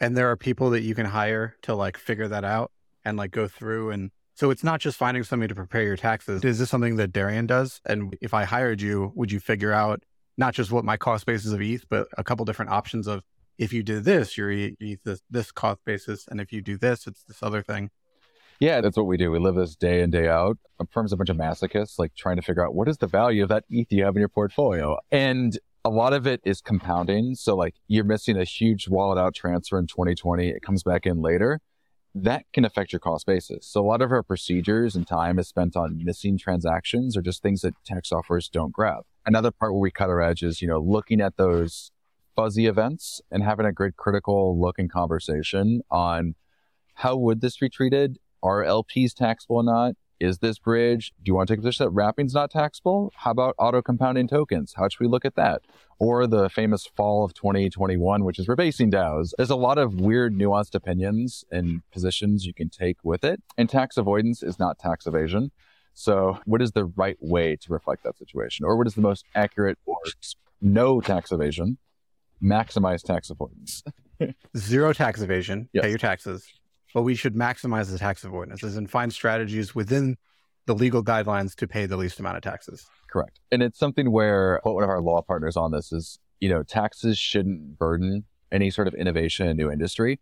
And 0.00 0.14
there 0.16 0.30
are 0.30 0.36
people 0.36 0.70
that 0.70 0.82
you 0.82 0.94
can 0.94 1.06
hire 1.06 1.56
to 1.62 1.74
like 1.74 1.96
figure 1.96 2.28
that 2.28 2.44
out 2.44 2.70
and 3.04 3.16
like 3.16 3.30
go 3.30 3.48
through 3.48 3.90
and 3.90 4.10
so 4.36 4.50
it's 4.50 4.64
not 4.64 4.80
just 4.80 4.96
finding 4.96 5.22
somebody 5.22 5.48
to 5.48 5.54
prepare 5.54 5.84
your 5.84 5.96
taxes. 5.96 6.44
Is 6.44 6.58
this 6.58 6.68
something 6.68 6.96
that 6.96 7.12
Darian 7.12 7.46
does? 7.46 7.80
And 7.86 8.16
if 8.20 8.34
I 8.34 8.42
hired 8.44 8.80
you, 8.80 9.12
would 9.14 9.30
you 9.30 9.38
figure 9.38 9.72
out 9.72 10.02
not 10.36 10.54
just 10.54 10.72
what 10.72 10.84
my 10.84 10.96
cost 10.96 11.26
basis 11.26 11.52
of 11.52 11.60
ETH, 11.60 11.84
but 11.88 12.08
a 12.18 12.24
couple 12.24 12.44
different 12.44 12.70
options 12.70 13.06
of 13.06 13.22
if 13.58 13.72
you 13.72 13.82
do 13.82 14.00
this, 14.00 14.36
your 14.36 14.50
ETH 14.50 15.02
this, 15.04 15.22
this 15.30 15.52
cost 15.52 15.84
basis, 15.84 16.26
and 16.28 16.40
if 16.40 16.52
you 16.52 16.60
do 16.60 16.76
this, 16.76 17.06
it's 17.06 17.22
this 17.24 17.42
other 17.42 17.62
thing. 17.62 17.90
Yeah, 18.60 18.80
that's 18.80 18.96
what 18.96 19.06
we 19.06 19.16
do. 19.16 19.30
We 19.30 19.38
live 19.38 19.56
this 19.56 19.76
day 19.76 20.02
in, 20.02 20.10
day 20.10 20.28
out. 20.28 20.58
A 20.80 20.86
firm's 20.86 21.12
a 21.12 21.16
bunch 21.16 21.28
of 21.28 21.36
masochists, 21.36 21.98
like 21.98 22.14
trying 22.14 22.36
to 22.36 22.42
figure 22.42 22.64
out 22.64 22.74
what 22.74 22.88
is 22.88 22.98
the 22.98 23.06
value 23.06 23.42
of 23.42 23.48
that 23.48 23.64
ETH 23.68 23.90
you 23.90 24.04
have 24.04 24.14
in 24.14 24.20
your 24.20 24.28
portfolio. 24.28 24.98
And 25.10 25.58
a 25.84 25.90
lot 25.90 26.12
of 26.12 26.26
it 26.26 26.40
is 26.44 26.60
compounding. 26.60 27.34
So 27.34 27.56
like 27.56 27.74
you're 27.88 28.04
missing 28.04 28.36
a 28.38 28.44
huge 28.44 28.88
wallet 28.88 29.18
out 29.18 29.34
transfer 29.34 29.78
in 29.78 29.86
2020. 29.86 30.48
It 30.48 30.62
comes 30.62 30.82
back 30.82 31.04
in 31.04 31.20
later 31.20 31.60
that 32.14 32.44
can 32.52 32.64
affect 32.64 32.92
your 32.92 33.00
cost 33.00 33.26
basis. 33.26 33.66
So 33.66 33.80
a 33.80 33.86
lot 33.86 34.00
of 34.00 34.12
our 34.12 34.22
procedures 34.22 34.94
and 34.94 35.06
time 35.06 35.38
is 35.38 35.48
spent 35.48 35.76
on 35.76 36.04
missing 36.04 36.38
transactions 36.38 37.16
or 37.16 37.22
just 37.22 37.42
things 37.42 37.62
that 37.62 37.74
tax 37.84 38.10
softwares 38.10 38.50
don't 38.50 38.72
grab. 38.72 39.02
Another 39.26 39.50
part 39.50 39.72
where 39.72 39.80
we 39.80 39.90
cut 39.90 40.10
our 40.10 40.22
edge 40.22 40.42
is, 40.42 40.62
you 40.62 40.68
know, 40.68 40.78
looking 40.78 41.20
at 41.20 41.36
those 41.36 41.90
fuzzy 42.36 42.66
events 42.66 43.20
and 43.30 43.42
having 43.42 43.66
a 43.66 43.72
good 43.72 43.96
critical 43.96 44.60
look 44.60 44.78
and 44.78 44.90
conversation 44.90 45.82
on 45.90 46.34
how 46.94 47.16
would 47.16 47.40
this 47.40 47.56
be 47.56 47.68
treated? 47.68 48.18
Are 48.42 48.62
LPs 48.62 49.14
taxable 49.14 49.56
or 49.56 49.64
not? 49.64 49.94
Is 50.20 50.38
this 50.38 50.58
bridge? 50.58 51.12
Do 51.22 51.30
you 51.30 51.34
want 51.34 51.48
to 51.48 51.52
take 51.54 51.58
a 51.58 51.62
position 51.62 51.84
that 51.86 51.90
wrapping's 51.90 52.34
not 52.34 52.50
taxable? 52.50 53.12
How 53.16 53.30
about 53.32 53.54
auto 53.58 53.82
compounding 53.82 54.28
tokens? 54.28 54.74
How 54.76 54.88
should 54.88 55.00
we 55.00 55.08
look 55.08 55.24
at 55.24 55.34
that? 55.34 55.62
Or 55.98 56.26
the 56.26 56.48
famous 56.48 56.86
fall 56.86 57.24
of 57.24 57.34
2021, 57.34 58.24
which 58.24 58.38
is 58.38 58.46
rebasing 58.46 58.92
DAOs. 58.92 59.32
There's 59.36 59.50
a 59.50 59.56
lot 59.56 59.78
of 59.78 60.00
weird, 60.00 60.34
nuanced 60.34 60.74
opinions 60.74 61.44
and 61.50 61.82
positions 61.90 62.46
you 62.46 62.54
can 62.54 62.68
take 62.70 62.98
with 63.02 63.24
it. 63.24 63.42
And 63.58 63.68
tax 63.68 63.96
avoidance 63.96 64.42
is 64.42 64.58
not 64.58 64.78
tax 64.78 65.06
evasion. 65.06 65.50
So, 65.96 66.38
what 66.44 66.60
is 66.62 66.72
the 66.72 66.86
right 66.86 67.16
way 67.20 67.56
to 67.56 67.72
reflect 67.72 68.02
that 68.04 68.16
situation? 68.18 68.64
Or 68.64 68.76
what 68.76 68.86
is 68.86 68.94
the 68.94 69.00
most 69.00 69.24
accurate 69.34 69.78
or 69.86 69.96
no 70.60 71.00
tax 71.00 71.30
evasion, 71.30 71.78
maximize 72.42 73.02
tax 73.02 73.30
avoidance? 73.30 73.82
Zero 74.56 74.92
tax 74.92 75.20
evasion, 75.22 75.68
Yes. 75.72 75.82
pay 75.84 75.88
your 75.90 75.98
taxes. 75.98 76.46
But 76.94 77.02
we 77.02 77.14
should 77.14 77.34
maximize 77.34 77.90
the 77.90 77.98
tax 77.98 78.24
avoidance 78.24 78.62
and 78.62 78.88
find 78.90 79.12
strategies 79.12 79.74
within 79.74 80.16
the 80.66 80.74
legal 80.74 81.04
guidelines 81.04 81.54
to 81.56 81.66
pay 81.68 81.84
the 81.86 81.96
least 81.98 82.18
amount 82.20 82.36
of 82.36 82.42
taxes. 82.42 82.86
Correct. 83.10 83.40
And 83.52 83.62
it's 83.62 83.78
something 83.78 84.10
where 84.10 84.60
one 84.62 84.82
of 84.82 84.88
our 84.88 85.02
law 85.02 85.20
partners 85.20 85.56
on 85.56 85.72
this 85.72 85.92
is, 85.92 86.18
you 86.40 86.48
know, 86.48 86.62
taxes 86.62 87.18
shouldn't 87.18 87.78
burden 87.78 88.24
any 88.50 88.70
sort 88.70 88.88
of 88.88 88.94
innovation 88.94 89.46
in 89.48 89.56
new 89.56 89.70
industry. 89.70 90.20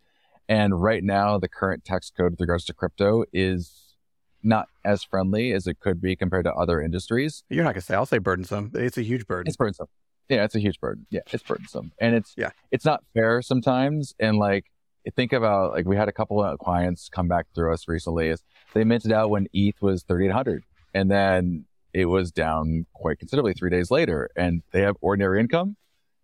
And 0.49 0.83
right 0.83 1.05
now, 1.05 1.39
the 1.39 1.49
current 1.49 1.85
tax 1.85 2.11
code 2.11 2.33
with 2.33 2.41
regards 2.41 2.65
to 2.65 2.75
crypto 2.75 3.25
is 3.33 3.95
not 4.43 4.67
as 4.85 5.05
friendly 5.05 5.53
as 5.53 5.67
it 5.69 5.79
could 5.79 6.01
be 6.01 6.17
compared 6.17 6.45
to 6.47 6.53
other 6.55 6.81
industries. 6.81 7.45
You're 7.49 7.63
not 7.65 7.75
gonna 7.75 7.83
say 7.83 7.95
I'll 7.95 8.07
say 8.07 8.19
burdensome. 8.19 8.73
It's 8.75 8.99
a 8.99 9.03
huge 9.03 9.27
burden. 9.29 9.47
It's 9.49 9.57
burdensome. 9.57 9.87
Yeah, 10.29 10.43
it's 10.45 10.55
a 10.57 10.61
huge 10.61 10.81
burden. 10.81 11.07
Yeah, 11.11 11.21
it's 11.33 11.43
burdensome. 11.45 11.93
And 12.01 12.17
it's 12.17 12.35
Yeah. 12.37 12.51
it's 12.73 12.85
not 12.85 13.05
fair 13.15 13.41
sometimes. 13.43 14.15
And 14.19 14.39
like 14.39 14.65
think 15.11 15.33
about 15.33 15.73
like 15.73 15.87
we 15.87 15.97
had 15.97 16.09
a 16.09 16.13
couple 16.13 16.43
of 16.43 16.59
clients 16.59 17.09
come 17.09 17.29
back 17.29 17.47
through 17.55 17.73
us 17.73 17.89
recently 17.89 18.29
is 18.29 18.43
they 18.75 18.85
minted 18.85 19.13
out 19.13 19.31
when 19.31 19.49
ETH 19.53 19.81
was 19.83 20.03
3800 20.05 20.63
and 20.95 21.11
then 21.11 21.65
it 21.93 22.07
was 22.07 22.31
down 22.31 22.87
quite 22.95 23.19
considerably 23.19 23.53
three 23.53 23.71
days 23.71 23.91
later 23.91 24.31
and 24.37 24.63
they 24.73 24.81
have 24.83 24.97
ordinary 25.01 25.41
income, 25.41 25.77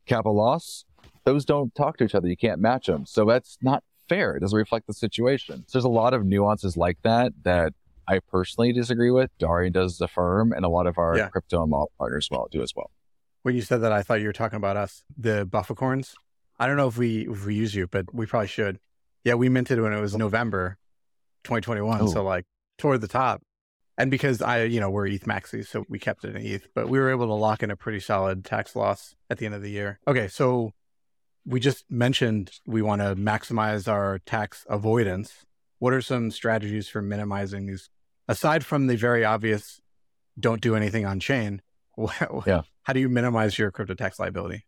capital 0.06 0.34
loss. 0.36 0.84
Those 1.24 1.44
don't 1.44 1.74
talk 1.74 1.96
to 1.98 2.04
each 2.04 2.14
other. 2.14 2.28
You 2.28 2.36
can't 2.36 2.60
match 2.60 2.86
them. 2.86 3.04
So 3.04 3.24
that's 3.26 3.58
not 3.60 3.82
fair. 4.08 4.34
It 4.36 4.40
doesn't 4.40 4.56
reflect 4.56 4.86
the 4.86 4.94
situation. 4.94 5.64
So 5.66 5.78
there's 5.78 5.84
a 5.84 5.88
lot 5.90 6.14
of 6.14 6.24
nuances 6.24 6.76
like 6.76 6.96
that 7.02 7.32
that 7.42 7.74
I 8.08 8.20
personally 8.20 8.72
disagree 8.72 9.10
with. 9.10 9.30
Darian 9.38 9.72
does 9.74 10.00
a 10.00 10.08
firm 10.08 10.52
and 10.52 10.64
a 10.64 10.68
lot 10.70 10.86
of 10.86 10.96
our 10.96 11.18
Yeah. 11.18 11.28
crypto 11.28 11.62
and 11.62 11.70
law 11.70 11.86
partners 11.98 12.28
well 12.30 12.48
do 12.50 12.62
as 12.62 12.72
well. 12.74 12.90
When 13.42 13.54
you 13.54 13.60
said 13.60 13.78
that, 13.82 13.92
I 13.92 14.02
thought 14.02 14.20
you 14.20 14.26
were 14.26 14.32
talking 14.32 14.56
about 14.56 14.76
us, 14.78 15.04
the 15.16 15.44
Buffacorns. 15.46 16.14
I 16.58 16.66
don't 16.66 16.76
know 16.76 16.88
if 16.88 16.96
we 16.98 17.28
if 17.28 17.46
we 17.46 17.54
use 17.54 17.74
you, 17.74 17.86
but 17.86 18.12
we 18.14 18.26
probably 18.26 18.48
should. 18.48 18.78
Yeah, 19.24 19.34
we 19.34 19.48
minted 19.48 19.80
when 19.80 19.92
it 19.92 20.00
was 20.00 20.16
November 20.16 20.78
2021, 21.44 22.00
Oh. 22.02 22.06
so 22.06 22.22
like 22.22 22.44
toward 22.78 23.00
the 23.00 23.08
top. 23.08 23.42
And 23.96 24.10
because 24.12 24.40
I, 24.40 24.64
you 24.64 24.78
know, 24.80 24.90
we're 24.90 25.06
ETH 25.08 25.24
maxis, 25.24 25.66
so 25.66 25.84
we 25.88 25.98
kept 25.98 26.24
it 26.24 26.36
in 26.36 26.46
ETH, 26.46 26.68
but 26.74 26.88
we 26.88 26.98
were 27.00 27.10
able 27.10 27.26
to 27.26 27.34
lock 27.34 27.64
in 27.64 27.70
a 27.70 27.76
pretty 27.76 27.98
solid 27.98 28.44
tax 28.44 28.76
loss 28.76 29.16
at 29.28 29.38
the 29.38 29.46
end 29.46 29.56
of 29.56 29.62
the 29.62 29.70
year. 29.70 29.98
Okay, 30.06 30.28
so 30.28 30.72
we 31.44 31.58
just 31.58 31.84
mentioned 31.90 32.52
we 32.64 32.80
want 32.80 33.02
to 33.02 33.16
maximize 33.16 33.88
our 33.88 34.20
tax 34.20 34.64
avoidance. 34.68 35.44
What 35.80 35.92
are 35.92 36.00
some 36.00 36.30
strategies 36.30 36.88
for 36.88 37.02
minimizing 37.02 37.66
these 37.66 37.90
aside 38.28 38.64
from 38.64 38.86
the 38.86 38.96
very 38.96 39.24
obvious 39.24 39.80
don't 40.38 40.60
do 40.60 40.76
anything 40.76 41.04
on 41.06 41.18
chain? 41.20 41.62
Yeah. 42.46 42.62
How 42.84 42.92
do 42.92 43.00
you 43.00 43.08
minimize 43.08 43.58
your 43.58 43.72
crypto 43.72 43.94
tax 43.94 44.20
liability? 44.20 44.64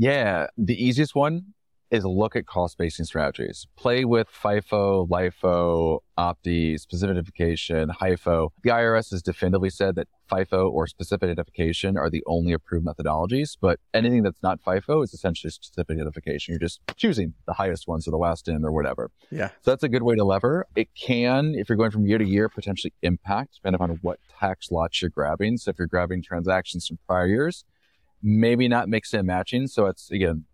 Yeah, 0.00 0.46
the 0.56 0.82
easiest 0.82 1.14
one 1.14 1.52
is 1.90 2.06
look 2.06 2.34
at 2.34 2.46
cost 2.46 2.78
basing 2.78 3.04
strategies. 3.04 3.66
Play 3.76 4.06
with 4.06 4.28
FIFO, 4.28 5.06
LIFO, 5.10 5.98
OPTI, 6.16 6.80
specific 6.80 7.10
identification, 7.10 7.90
HIFO. 7.90 8.48
The 8.62 8.70
IRS 8.70 9.10
has 9.10 9.20
definitively 9.20 9.68
said 9.68 9.96
that 9.96 10.08
FIFO 10.32 10.70
or 10.70 10.86
specific 10.86 11.24
identification 11.24 11.98
are 11.98 12.08
the 12.08 12.22
only 12.26 12.54
approved 12.54 12.86
methodologies, 12.86 13.58
but 13.60 13.78
anything 13.92 14.22
that's 14.22 14.42
not 14.42 14.58
FIFO 14.62 15.04
is 15.04 15.12
essentially 15.12 15.50
specific 15.50 15.98
identification. 15.98 16.52
You're 16.52 16.60
just 16.60 16.80
choosing 16.96 17.34
the 17.46 17.52
highest 17.52 17.86
ones 17.86 18.08
or 18.08 18.12
the 18.12 18.16
last 18.16 18.48
in 18.48 18.64
or 18.64 18.72
whatever. 18.72 19.10
Yeah. 19.30 19.48
So 19.60 19.70
that's 19.72 19.84
a 19.84 19.88
good 19.90 20.02
way 20.02 20.14
to 20.14 20.24
lever. 20.24 20.66
It 20.76 20.88
can, 20.94 21.54
if 21.54 21.68
you're 21.68 21.76
going 21.76 21.90
from 21.90 22.06
year 22.06 22.16
to 22.16 22.26
year, 22.26 22.48
potentially 22.48 22.94
impact 23.02 23.56
depending 23.56 23.82
on 23.82 23.98
what 24.00 24.18
tax 24.38 24.70
lots 24.70 25.02
you're 25.02 25.10
grabbing. 25.10 25.58
So 25.58 25.72
if 25.72 25.78
you're 25.78 25.88
grabbing 25.88 26.22
transactions 26.22 26.86
from 26.86 26.98
prior 27.06 27.26
years, 27.26 27.66
maybe 28.22 28.68
not 28.68 28.88
mix 28.88 29.12
and 29.14 29.26
matching. 29.26 29.66
So 29.66 29.86
it's 29.86 30.10
again, 30.10 30.44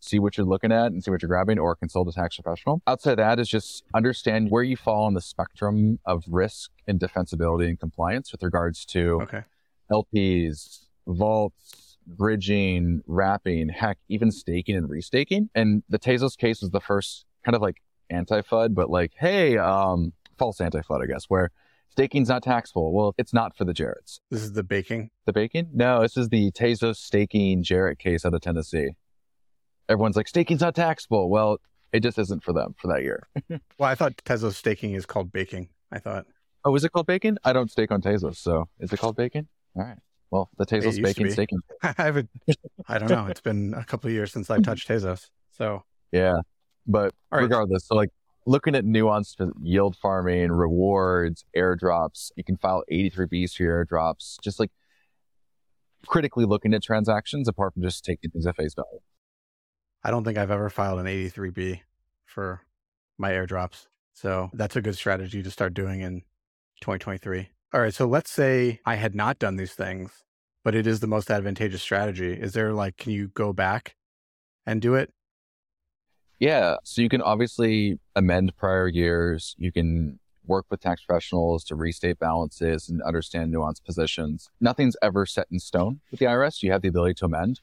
see 0.00 0.18
what 0.18 0.36
you're 0.36 0.46
looking 0.46 0.72
at 0.72 0.86
and 0.86 1.04
see 1.04 1.10
what 1.10 1.20
you're 1.22 1.28
grabbing 1.28 1.58
or 1.58 1.76
consult 1.76 2.08
a 2.08 2.12
tax 2.12 2.36
professional. 2.36 2.80
Outside 2.86 3.12
of 3.12 3.16
that 3.18 3.38
is 3.38 3.48
just 3.48 3.84
understand 3.94 4.50
where 4.50 4.62
you 4.62 4.76
fall 4.76 5.04
on 5.04 5.14
the 5.14 5.20
spectrum 5.20 5.98
of 6.06 6.24
risk 6.26 6.70
and 6.86 6.98
defensibility 6.98 7.68
and 7.68 7.78
compliance 7.78 8.32
with 8.32 8.42
regards 8.42 8.84
to 8.86 9.20
Okay. 9.22 9.42
LPs, 9.92 10.86
vaults, 11.06 11.98
bridging, 12.06 13.02
wrapping, 13.06 13.68
heck, 13.68 13.98
even 14.08 14.30
staking 14.30 14.76
and 14.76 14.88
restaking. 14.88 15.48
And 15.54 15.82
the 15.88 15.98
Tezos 15.98 16.36
case 16.36 16.60
was 16.62 16.70
the 16.70 16.80
first 16.80 17.26
kind 17.44 17.54
of 17.54 17.60
like 17.62 17.82
anti-FUD, 18.08 18.74
but 18.74 18.88
like, 18.90 19.12
hey, 19.18 19.58
um, 19.58 20.12
false 20.38 20.60
anti-FUD, 20.60 21.02
I 21.02 21.06
guess, 21.06 21.24
where 21.26 21.50
staking's 21.90 22.28
not 22.28 22.42
taxable. 22.42 22.92
Well, 22.92 23.14
it's 23.18 23.32
not 23.34 23.56
for 23.56 23.64
the 23.64 23.72
Jarretts. 23.72 24.20
This 24.30 24.42
is 24.42 24.52
the 24.52 24.62
baking. 24.62 25.10
The 25.26 25.32
baking? 25.32 25.70
No, 25.72 26.00
this 26.02 26.16
is 26.16 26.28
the 26.28 26.50
Tezos 26.52 26.96
staking 26.96 27.62
Jarrett 27.62 27.98
case 27.98 28.24
out 28.24 28.34
of 28.34 28.40
Tennessee. 28.40 28.90
Everyone's 29.88 30.16
like, 30.16 30.28
staking's 30.28 30.60
not 30.60 30.74
taxable. 30.74 31.28
Well, 31.30 31.58
it 31.92 32.00
just 32.02 32.18
isn't 32.18 32.44
for 32.44 32.52
them 32.52 32.74
for 32.78 32.88
that 32.88 33.02
year. 33.02 33.26
Well, 33.78 33.88
I 33.88 33.94
thought 33.94 34.16
Tezos 34.18 34.54
staking 34.54 34.94
is 34.94 35.06
called 35.06 35.32
baking. 35.32 35.68
I 35.90 35.98
thought 35.98 36.26
Oh, 36.64 36.74
is 36.74 36.84
it 36.84 36.92
called 36.92 37.06
bacon? 37.06 37.38
I 37.42 37.54
don't 37.54 37.70
stake 37.70 37.90
on 37.90 38.02
Tezos, 38.02 38.36
so 38.36 38.68
is 38.78 38.92
it 38.92 38.98
called 38.98 39.16
bacon? 39.16 39.48
All 39.74 39.82
right. 39.82 39.96
Well, 40.30 40.50
the 40.58 40.66
Tezos 40.66 41.02
bacon 41.02 41.24
be. 41.24 41.30
staking. 41.30 41.58
I 41.82 41.94
haven't. 41.96 42.28
I 42.86 42.98
don't 42.98 43.08
know. 43.08 43.26
It's 43.26 43.40
been 43.40 43.72
a 43.74 43.82
couple 43.84 44.08
of 44.08 44.12
years 44.14 44.30
since 44.32 44.50
I've 44.50 44.62
touched 44.70 44.86
Tezos. 44.88 45.28
So 45.52 45.82
Yeah. 46.12 46.34
But 46.86 47.14
right. 47.32 47.40
regardless, 47.42 47.86
so 47.86 47.94
like 47.96 48.10
looking 48.46 48.74
at 48.74 48.84
nuanced 48.84 49.50
yield 49.62 49.96
farming, 49.96 50.50
rewards, 50.50 51.44
airdrops, 51.56 52.30
you 52.36 52.44
can 52.44 52.56
file 52.56 52.82
83Bs 52.90 53.54
for 53.54 53.62
your 53.62 53.84
airdrops, 53.84 54.36
just 54.42 54.58
like 54.58 54.70
critically 56.06 56.44
looking 56.44 56.74
at 56.74 56.82
transactions 56.82 57.48
apart 57.48 57.74
from 57.74 57.82
just 57.82 58.04
taking 58.04 58.30
things 58.30 58.46
at 58.46 58.56
face 58.56 58.74
value. 58.74 59.00
I 60.02 60.10
don't 60.10 60.24
think 60.24 60.38
I've 60.38 60.50
ever 60.50 60.70
filed 60.70 61.00
an 61.00 61.06
83B 61.06 61.80
for 62.24 62.62
my 63.18 63.32
airdrops. 63.32 63.86
So 64.14 64.50
that's 64.54 64.76
a 64.76 64.82
good 64.82 64.96
strategy 64.96 65.42
to 65.42 65.50
start 65.50 65.74
doing 65.74 66.00
in 66.00 66.22
2023. 66.80 67.50
All 67.72 67.80
right. 67.80 67.94
So 67.94 68.06
let's 68.06 68.30
say 68.30 68.80
I 68.84 68.96
had 68.96 69.14
not 69.14 69.38
done 69.38 69.56
these 69.56 69.74
things, 69.74 70.24
but 70.64 70.74
it 70.74 70.86
is 70.86 71.00
the 71.00 71.06
most 71.06 71.30
advantageous 71.30 71.82
strategy. 71.82 72.32
Is 72.32 72.52
there 72.52 72.72
like, 72.72 72.96
can 72.96 73.12
you 73.12 73.28
go 73.28 73.52
back 73.52 73.96
and 74.66 74.80
do 74.80 74.94
it? 74.94 75.12
Yeah. 76.40 76.76
So 76.84 77.02
you 77.02 77.08
can 77.08 77.20
obviously 77.22 77.98
amend 78.16 78.56
prior 78.56 78.88
years. 78.88 79.54
You 79.58 79.70
can 79.70 80.18
work 80.46 80.64
with 80.70 80.80
tax 80.80 81.04
professionals 81.04 81.62
to 81.64 81.76
restate 81.76 82.18
balances 82.18 82.88
and 82.88 83.00
understand 83.02 83.54
nuanced 83.54 83.84
positions. 83.84 84.48
Nothing's 84.60 84.96
ever 85.02 85.26
set 85.26 85.46
in 85.52 85.60
stone 85.60 86.00
with 86.10 86.18
the 86.18 86.26
IRS. 86.26 86.62
You 86.62 86.72
have 86.72 86.82
the 86.82 86.88
ability 86.88 87.14
to 87.14 87.26
amend. 87.26 87.60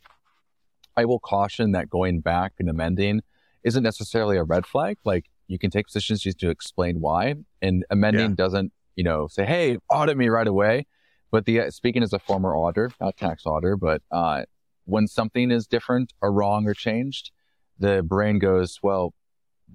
I 0.96 1.06
will 1.06 1.20
caution 1.20 1.72
that 1.74 1.90
going 1.90 2.22
back 2.22 2.54
and 2.60 2.70
amending 2.70 3.22
isn't 3.64 3.84
necessarily 3.84 4.38
a 4.38 4.44
red 4.44 4.66
flag. 4.66 4.98
Like 5.04 5.26
you 5.48 5.58
can 5.60 5.70
take 5.70 5.88
positions 5.88 6.22
just 6.22 6.40
to 6.40 6.50
explain 6.50 7.02
why, 7.02 7.36
and 7.62 7.84
amending 7.90 8.30
Yeah. 8.32 8.36
doesn't, 8.36 8.72
you 8.96 9.04
know, 9.04 9.28
say, 9.28 9.46
"Hey, 9.46 9.78
audit 9.90 10.18
me 10.18 10.30
right 10.30 10.48
away." 10.48 10.86
But 11.32 11.46
the 11.46 11.70
speaking 11.72 12.04
as 12.04 12.14
a 12.14 12.20
former 12.20 12.56
auditor, 12.56 12.92
not 13.02 13.18
tax 13.18 13.46
auditor, 13.46 13.76
but 13.76 14.02
uh, 14.12 14.44
when 14.86 15.08
something 15.08 15.52
is 15.52 15.68
different 15.68 16.14
or 16.22 16.32
wrong 16.32 16.66
or 16.68 16.74
changed, 16.74 17.32
the 17.80 18.04
brain 18.04 18.40
goes, 18.40 18.80
"Well, 18.82 19.14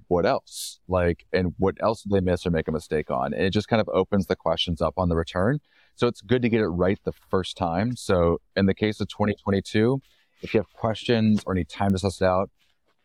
what 0.07 0.25
else? 0.25 0.79
Like, 0.87 1.25
and 1.31 1.53
what 1.57 1.75
else 1.79 2.03
did 2.03 2.11
they 2.11 2.21
miss 2.21 2.45
or 2.45 2.51
make 2.51 2.67
a 2.67 2.71
mistake 2.71 3.09
on?" 3.11 3.33
And 3.33 3.43
it 3.43 3.51
just 3.51 3.67
kind 3.67 3.81
of 3.81 3.89
opens 3.89 4.27
the 4.27 4.35
questions 4.35 4.81
up 4.81 4.93
on 4.97 5.09
the 5.09 5.15
return. 5.15 5.59
So 5.95 6.07
it's 6.07 6.21
good 6.21 6.41
to 6.41 6.49
get 6.49 6.61
it 6.61 6.67
right 6.67 6.99
the 7.03 7.13
first 7.29 7.55
time. 7.57 7.95
So 7.95 8.39
in 8.55 8.65
the 8.65 8.73
case 8.73 8.99
of 8.99 9.07
2022, 9.09 10.01
if 10.41 10.53
you 10.53 10.59
have 10.59 10.73
questions 10.73 11.43
or 11.45 11.53
need 11.53 11.69
time 11.69 11.91
to 11.91 11.99
suss 11.99 12.21
it 12.21 12.25
out, 12.25 12.49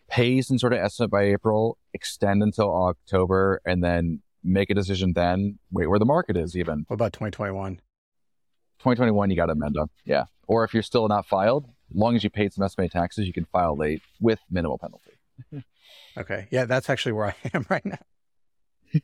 pay 0.09 0.41
some 0.41 0.59
sort 0.59 0.73
of 0.73 0.79
estimate 0.79 1.11
by 1.11 1.25
April, 1.25 1.79
extend 1.93 2.43
until 2.43 2.75
October, 2.75 3.61
and 3.65 3.85
then 3.85 4.23
make 4.43 4.71
a 4.71 4.75
decision 4.75 5.13
then. 5.13 5.59
Wait 5.71 5.87
where 5.87 5.99
the 5.99 6.05
market 6.05 6.37
is 6.37 6.57
even. 6.57 6.85
What 6.89 6.95
about 6.95 7.13
2021? 7.13 7.77
2021, 8.79 9.31
you 9.31 9.37
got 9.37 9.47
to 9.47 9.53
amend 9.53 9.75
them. 9.75 9.91
Yeah. 10.05 10.25
Or 10.47 10.65
if 10.65 10.73
you're 10.73 10.83
still 10.83 11.07
not 11.09 11.27
filed, 11.27 11.69
as 11.91 11.97
long 11.97 12.17
as 12.17 12.25
you 12.25 12.31
paid 12.31 12.53
some 12.53 12.65
estimated 12.65 12.93
taxes, 12.93 13.27
you 13.27 13.33
can 13.33 13.45
file 13.47 13.77
late 13.77 14.03
with 14.21 14.41
minimal 14.51 14.79
penalty. 14.79 15.13
Okay. 16.19 16.49
Yeah. 16.51 16.65
That's 16.65 16.91
actually 16.91 17.13
where 17.13 17.27
I 17.29 17.35
am 17.55 17.65
right 17.71 17.85
now. 17.87 17.99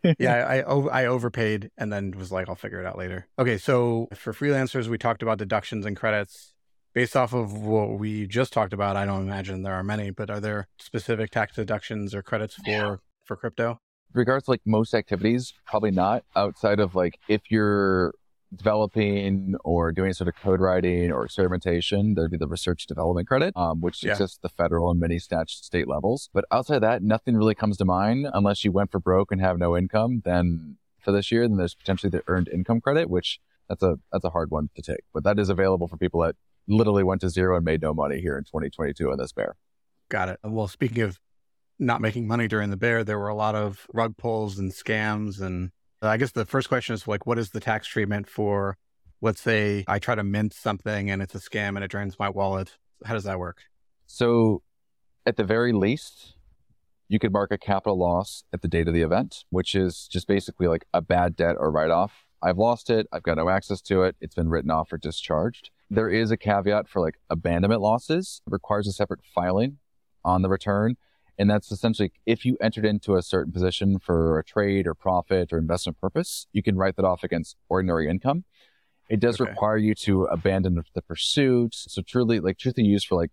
yeah, 0.19 0.63
I 0.63 1.07
overpaid 1.07 1.71
and 1.79 1.93
then 1.93 2.11
was 2.13 2.33
like, 2.33 2.49
I'll 2.49 2.55
figure 2.57 2.81
it 2.81 2.87
out 2.87 2.99
later. 2.99 3.29
Okay, 3.39 3.57
so 3.59 4.09
for 4.15 4.33
freelancers, 4.33 4.89
we 4.89 4.99
talked 4.99 5.23
about 5.23 5.39
deductions 5.39 5.87
and 5.87 5.97
credits. 5.97 6.53
Based 6.95 7.17
off 7.17 7.33
of 7.33 7.53
what 7.53 7.99
we 7.99 8.27
just 8.27 8.53
talked 8.53 8.73
about, 8.73 8.97
I 8.97 9.05
don't 9.05 9.23
imagine 9.23 9.63
there 9.63 9.75
are 9.75 9.83
many, 9.83 10.11
but 10.11 10.31
are 10.31 10.41
there 10.41 10.69
specific 10.79 11.31
tax 11.31 11.55
deductions 11.57 12.15
or 12.15 12.23
credits 12.23 12.55
for 12.55 12.63
Yeah. 12.71 12.97
for 13.25 13.37
crypto? 13.37 13.79
regards 14.13 14.45
to 14.45 14.53
like 14.53 14.61
most 14.65 14.95
activities, 14.95 15.53
probably 15.67 15.91
not 15.91 16.25
outside 16.37 16.81
of 16.81 16.95
like 16.95 17.19
if 17.29 17.43
you're 17.51 18.15
developing 18.57 19.55
or 19.65 19.93
doing 19.93 20.13
sort 20.13 20.29
of 20.29 20.35
code 20.37 20.61
writing 20.61 21.11
or 21.11 21.25
experimentation, 21.25 22.15
there'd 22.15 22.31
be 22.31 22.37
the 22.37 22.49
research 22.49 22.87
development 22.87 23.29
credit, 23.29 23.57
um, 23.57 23.81
which 23.81 24.03
yeah. 24.03 24.13
exists 24.13 24.39
at 24.39 24.43
the 24.43 24.49
federal 24.49 24.91
and 24.91 25.01
many 25.01 25.19
stat 25.19 25.51
state 25.51 25.89
levels. 25.89 26.29
But 26.33 26.45
outside 26.51 26.77
of 26.77 26.81
that, 26.83 27.03
nothing 27.03 27.37
really 27.37 27.55
comes 27.55 27.77
to 27.79 27.85
mind 27.85 28.27
unless 28.33 28.65
you 28.65 28.73
went 28.73 28.91
for 28.91 28.99
broke 28.99 29.33
and 29.33 29.41
have 29.41 29.59
no 29.59 29.77
income. 29.77 30.23
Then 30.25 30.77
for 31.01 31.13
this 31.13 31.31
year, 31.31 31.47
then 31.47 31.57
there's 31.57 31.75
potentially 31.75 32.11
the 32.11 32.23
earned 32.27 32.49
income 32.49 32.81
credit, 32.81 33.11
which 33.11 33.41
that's 33.69 33.83
a 33.83 33.99
that's 34.13 34.25
a 34.25 34.31
hard 34.31 34.51
one 34.51 34.71
to 34.77 34.83
take. 34.83 35.05
But 35.13 35.25
that 35.25 35.39
is 35.39 35.49
available 35.49 35.89
for 35.89 35.97
people 35.97 36.21
that 36.23 36.37
literally 36.67 37.05
went 37.05 37.21
to 37.21 37.31
zero 37.31 37.57
and 37.57 37.65
made 37.65 37.83
no 37.83 37.93
money 37.93 38.21
here 38.21 38.39
in 38.39 38.45
2022 38.45 39.11
in 39.11 39.19
this 39.19 39.33
bear. 39.33 39.57
Got 40.09 40.29
it. 40.31 40.39
Well, 40.43 40.69
speaking 40.69 41.03
of 41.03 41.19
not 41.79 42.01
making 42.01 42.27
money 42.27 42.49
during 42.49 42.71
the 42.71 42.77
bear, 42.77 43.05
there 43.05 43.19
were 43.19 43.29
a 43.29 43.35
lot 43.35 43.55
of 43.55 43.87
rug 43.93 44.17
pulls 44.17 44.59
and 44.59 44.73
scams. 44.73 45.41
And 45.41 45.71
Uh, 46.03 46.09
I 46.09 46.17
guess 46.17 46.33
the 46.33 46.45
first 46.45 46.69
question 46.69 46.95
is 46.95 47.09
like, 47.09 47.27
what 47.27 47.39
is 47.39 47.51
the 47.51 47.61
tax 47.61 47.87
treatment 47.87 48.29
for, 48.29 48.77
let's 49.21 49.41
say 49.41 49.85
I 49.87 49.99
try 49.99 50.15
to 50.15 50.25
mint 50.25 50.53
something 50.53 51.11
and 51.11 51.23
it's 51.23 51.35
a 51.35 51.39
scam 51.39 51.77
and 51.77 51.85
it 51.85 51.91
drains 51.91 52.19
my 52.19 52.29
wallet? 52.29 52.77
How 53.05 53.15
does 53.15 53.25
that 53.25 53.39
work? 53.39 53.63
So, 54.07 54.63
at 55.27 55.37
the 55.37 55.45
very 55.45 55.73
least, 55.73 56.35
you 57.09 57.19
could 57.19 57.33
mark 57.33 57.51
a 57.51 57.59
capital 57.59 57.99
loss 57.99 58.45
at 58.53 58.63
the 58.63 58.69
date 58.69 58.89
of 58.89 58.95
the 58.95 59.03
event, 59.03 59.45
which 59.51 59.75
is 59.75 60.09
just 60.11 60.27
basically 60.27 60.69
like 60.69 60.85
a 60.93 61.01
bad 61.01 61.37
debt 61.37 61.57
or 61.59 61.71
write 61.71 61.91
off. 61.91 62.27
I've 62.43 62.59
lost 62.59 62.91
it. 62.91 63.07
I've 63.13 63.23
got 63.23 63.39
no 63.39 63.49
access 63.49 63.81
to 63.83 64.03
it. 64.03 64.17
It's 64.21 64.35
been 64.35 64.51
written 64.51 64.71
off 64.71 64.93
or 64.93 64.99
discharged. 64.99 65.71
There 65.89 66.11
is 66.11 66.31
a 66.31 66.37
caveat 66.37 66.89
for 66.89 67.01
like 67.01 67.17
abandonment 67.31 67.81
losses. 67.81 68.43
It 68.47 68.53
requires 68.53 68.87
a 68.87 68.93
separate 68.93 69.21
filing 69.35 69.79
on 70.25 70.43
the 70.43 70.49
return. 70.51 70.97
And 71.39 71.51
that's 71.51 71.73
essentially 71.73 72.13
if 72.27 72.45
you 72.45 72.57
entered 72.61 72.85
into 72.85 73.17
a 73.17 73.23
certain 73.23 73.53
position 73.53 73.99
for 73.99 74.39
a 74.39 74.45
trade 74.45 74.87
or 74.87 74.95
profit 74.95 75.53
or 75.53 75.59
investment 75.59 76.01
purpose, 76.01 76.47
you 76.53 76.63
can 76.63 76.77
write 76.77 76.97
that 76.97 77.05
off 77.05 77.25
against 77.25 77.57
ordinary 77.69 78.09
income. 78.09 78.45
It 79.11 79.21
does 79.21 79.41
okay. 79.41 79.51
require 79.51 79.77
you 79.77 79.95
to 79.97 80.25
abandon 80.25 80.83
the 80.95 81.03
pursuit. 81.03 81.75
So 81.75 82.03
truly, 82.03 82.41
like 82.41 82.59
truly 82.59 82.85
used 82.85 83.07
for 83.07 83.17
like 83.17 83.31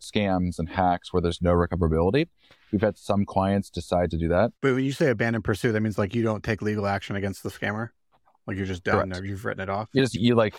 scams 0.00 0.58
and 0.58 0.68
hacks 0.68 1.12
where 1.12 1.20
there's 1.20 1.42
no 1.42 1.52
recoverability. 1.52 2.28
We've 2.72 2.80
had 2.80 2.96
some 2.96 3.24
clients 3.24 3.70
decide 3.70 4.10
to 4.12 4.18
do 4.18 4.28
that. 4.28 4.52
But 4.62 4.74
when 4.74 4.84
you 4.84 4.92
say 4.92 5.08
abandon 5.10 5.42
pursuit, 5.42 5.72
that 5.72 5.80
means 5.80 5.98
like 5.98 6.14
you 6.14 6.22
don't 6.22 6.42
take 6.42 6.62
legal 6.62 6.86
action 6.86 7.16
against 7.16 7.42
the 7.42 7.50
scammer. 7.50 7.90
Like 8.46 8.56
you're 8.56 8.66
just 8.66 8.84
done. 8.84 9.10
Correct. 9.10 9.20
Or 9.20 9.26
you've 9.26 9.44
written 9.44 9.62
it 9.62 9.68
off. 9.68 9.88
You 9.92 10.02
just 10.02 10.14
you 10.14 10.34
like 10.34 10.54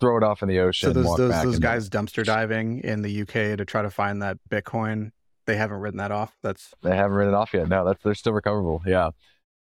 throw 0.00 0.16
it 0.16 0.22
off 0.22 0.42
in 0.42 0.48
the 0.48 0.58
ocean. 0.60 0.88
So 0.88 0.92
those 0.92 1.16
those, 1.16 1.42
those 1.42 1.58
guys 1.58 1.88
dumpster 1.88 2.24
diving 2.24 2.80
in 2.80 3.02
the 3.02 3.22
UK 3.22 3.56
to 3.56 3.64
try 3.64 3.82
to 3.82 3.90
find 3.90 4.22
that 4.22 4.38
Bitcoin 4.50 5.12
they 5.48 5.56
haven't 5.56 5.78
written 5.78 5.96
that 5.96 6.12
off. 6.12 6.36
That's 6.42 6.74
they 6.82 6.94
haven't 6.94 7.16
written 7.16 7.32
it 7.32 7.36
off 7.36 7.54
yet. 7.54 7.68
No, 7.68 7.84
that's 7.84 8.02
they're 8.04 8.14
still 8.14 8.34
recoverable. 8.34 8.82
Yeah, 8.86 9.10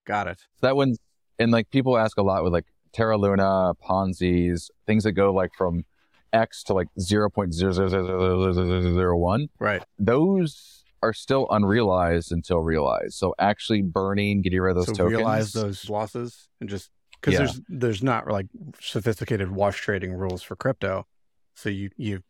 got 0.07 0.27
it. 0.27 0.39
So 0.39 0.67
that 0.67 0.75
one, 0.75 0.95
and 1.37 1.51
like 1.51 1.69
people 1.69 1.97
ask 1.97 2.17
a 2.17 2.23
lot 2.23 2.43
with 2.43 2.53
like 2.53 2.65
Terra 2.93 3.17
Luna, 3.17 3.73
Ponzi's, 3.83 4.71
things 4.87 5.03
that 5.03 5.11
go 5.11 5.33
like 5.33 5.51
from 5.53 5.83
X 6.31 6.63
to 6.63 6.73
like 6.73 6.87
zero 6.97 7.29
point 7.29 7.53
zero 7.53 7.73
zero 7.73 7.89
zero 7.89 8.53
zero 8.53 8.81
zero 8.81 9.17
one. 9.17 9.49
Right. 9.59 9.83
Those 9.99 10.85
are 11.03 11.11
still 11.11 11.45
unrealized 11.51 12.31
until 12.31 12.59
realized. 12.59 13.13
So 13.15 13.35
actually 13.37 13.81
burning, 13.81 14.41
getting 14.41 14.61
rid 14.61 14.71
of 14.71 14.77
those 14.77 14.87
so 14.87 14.93
tokens. 14.93 15.17
Realize 15.17 15.51
those 15.51 15.89
losses 15.89 16.47
and 16.61 16.69
just 16.69 16.89
because 17.19 17.33
yeah. 17.33 17.39
there's 17.39 17.61
there's 17.67 18.03
not 18.03 18.27
like 18.29 18.47
sophisticated 18.79 19.51
wash 19.51 19.81
trading 19.81 20.13
rules 20.13 20.41
for 20.41 20.55
crypto. 20.55 21.05
So 21.53 21.67
you 21.67 21.89
you 21.97 22.23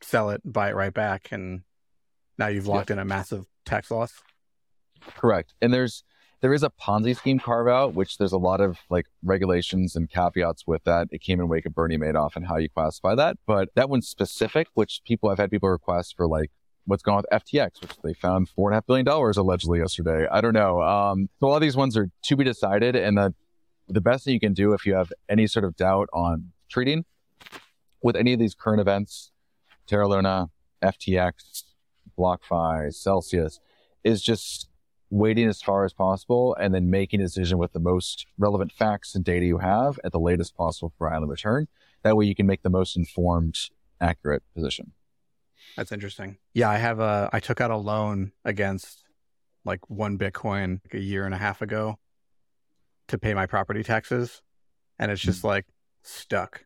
sell 0.00 0.30
it, 0.30 0.40
buy 0.44 0.70
it 0.70 0.74
right 0.74 0.94
back, 0.94 1.28
and 1.30 1.60
now 2.42 2.48
you've 2.48 2.66
locked 2.66 2.90
in 2.90 2.98
a 2.98 3.04
massive 3.04 3.46
tax 3.64 3.90
loss. 3.90 4.20
Correct. 5.16 5.54
And 5.62 5.72
there's 5.72 6.02
there 6.40 6.52
is 6.52 6.64
a 6.64 6.70
Ponzi 6.70 7.16
scheme 7.16 7.38
carve 7.38 7.68
out, 7.68 7.94
which 7.94 8.18
there's 8.18 8.32
a 8.32 8.38
lot 8.38 8.60
of 8.60 8.78
like 8.90 9.06
regulations 9.22 9.94
and 9.94 10.10
caveats 10.10 10.66
with 10.66 10.82
that. 10.82 11.06
It 11.12 11.20
came 11.20 11.38
in 11.38 11.46
wake 11.46 11.66
of 11.66 11.74
Bernie 11.74 11.96
Madoff 11.96 12.34
and 12.34 12.48
how 12.48 12.56
you 12.56 12.68
classify 12.68 13.14
that. 13.14 13.36
But 13.46 13.68
that 13.76 13.88
one's 13.88 14.08
specific, 14.08 14.66
which 14.74 15.02
people 15.04 15.28
have 15.28 15.38
had 15.38 15.52
people 15.52 15.68
request 15.68 16.16
for 16.16 16.26
like 16.26 16.50
what's 16.86 17.04
going 17.04 17.18
on 17.18 17.22
with 17.30 17.44
FTX, 17.44 17.80
which 17.80 17.92
they 18.02 18.12
found 18.12 18.48
four 18.48 18.70
and 18.70 18.74
a 18.74 18.76
half 18.78 18.86
billion 18.86 19.06
dollars 19.06 19.36
allegedly 19.36 19.78
yesterday. 19.78 20.26
I 20.28 20.40
don't 20.40 20.52
know. 20.52 20.82
Um, 20.82 21.28
so 21.38 21.46
a 21.46 21.48
lot 21.48 21.56
of 21.56 21.62
these 21.62 21.76
ones 21.76 21.96
are 21.96 22.10
to 22.22 22.36
be 22.36 22.42
decided, 22.42 22.96
and 22.96 23.16
the 23.16 23.34
the 23.88 24.00
best 24.00 24.24
thing 24.24 24.34
you 24.34 24.40
can 24.40 24.54
do 24.54 24.72
if 24.72 24.84
you 24.84 24.94
have 24.94 25.12
any 25.28 25.46
sort 25.46 25.64
of 25.64 25.76
doubt 25.76 26.08
on 26.12 26.50
treating 26.68 27.04
with 28.02 28.16
any 28.16 28.32
of 28.32 28.40
these 28.40 28.54
current 28.54 28.80
events, 28.80 29.30
Terra 29.86 30.08
Luna, 30.08 30.50
FTX, 30.82 31.62
BlockFi, 32.16 32.92
Celsius, 32.94 33.60
is 34.04 34.22
just 34.22 34.68
waiting 35.10 35.46
as 35.46 35.60
far 35.60 35.84
as 35.84 35.92
possible 35.92 36.56
and 36.58 36.74
then 36.74 36.88
making 36.88 37.20
a 37.20 37.24
decision 37.24 37.58
with 37.58 37.72
the 37.72 37.80
most 37.80 38.26
relevant 38.38 38.72
facts 38.72 39.14
and 39.14 39.24
data 39.24 39.44
you 39.44 39.58
have 39.58 40.00
at 40.04 40.12
the 40.12 40.18
latest 40.18 40.56
possible 40.56 40.92
for 40.96 41.12
island 41.12 41.30
return. 41.30 41.68
That 42.02 42.16
way 42.16 42.24
you 42.24 42.34
can 42.34 42.46
make 42.46 42.62
the 42.62 42.70
most 42.70 42.96
informed, 42.96 43.58
accurate 44.00 44.42
position. 44.54 44.92
That's 45.76 45.92
interesting. 45.92 46.38
Yeah, 46.54 46.70
I 46.70 46.78
have 46.78 46.98
a 46.98 47.30
I 47.32 47.40
took 47.40 47.60
out 47.60 47.70
a 47.70 47.76
loan 47.76 48.32
against 48.44 49.04
like 49.64 49.88
one 49.88 50.18
Bitcoin 50.18 50.80
like 50.84 50.94
a 50.94 51.00
year 51.00 51.24
and 51.24 51.34
a 51.34 51.38
half 51.38 51.62
ago 51.62 51.98
to 53.08 53.18
pay 53.18 53.34
my 53.34 53.46
property 53.46 53.82
taxes. 53.82 54.42
And 54.98 55.10
it's 55.10 55.20
just 55.20 55.40
mm-hmm. 55.40 55.48
like 55.48 55.66
stuck 56.02 56.64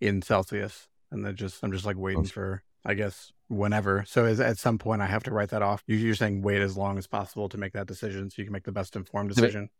in 0.00 0.22
Celsius. 0.22 0.88
And 1.10 1.24
then 1.24 1.36
just 1.36 1.62
I'm 1.62 1.72
just 1.72 1.84
like 1.84 1.96
waiting 1.96 2.24
for 2.24 2.62
I 2.86 2.94
guess 2.94 3.32
whenever. 3.48 4.04
So 4.06 4.24
is, 4.24 4.38
at 4.38 4.58
some 4.58 4.78
point, 4.78 5.02
I 5.02 5.06
have 5.06 5.24
to 5.24 5.32
write 5.32 5.50
that 5.50 5.60
off. 5.60 5.82
You're 5.86 6.14
saying 6.14 6.42
wait 6.42 6.62
as 6.62 6.76
long 6.76 6.98
as 6.98 7.08
possible 7.08 7.48
to 7.48 7.58
make 7.58 7.72
that 7.72 7.88
decision, 7.88 8.30
so 8.30 8.36
you 8.38 8.44
can 8.44 8.52
make 8.52 8.64
the 8.64 8.72
best 8.72 8.94
informed 8.94 9.30
decision. 9.30 9.62
To 9.62 9.70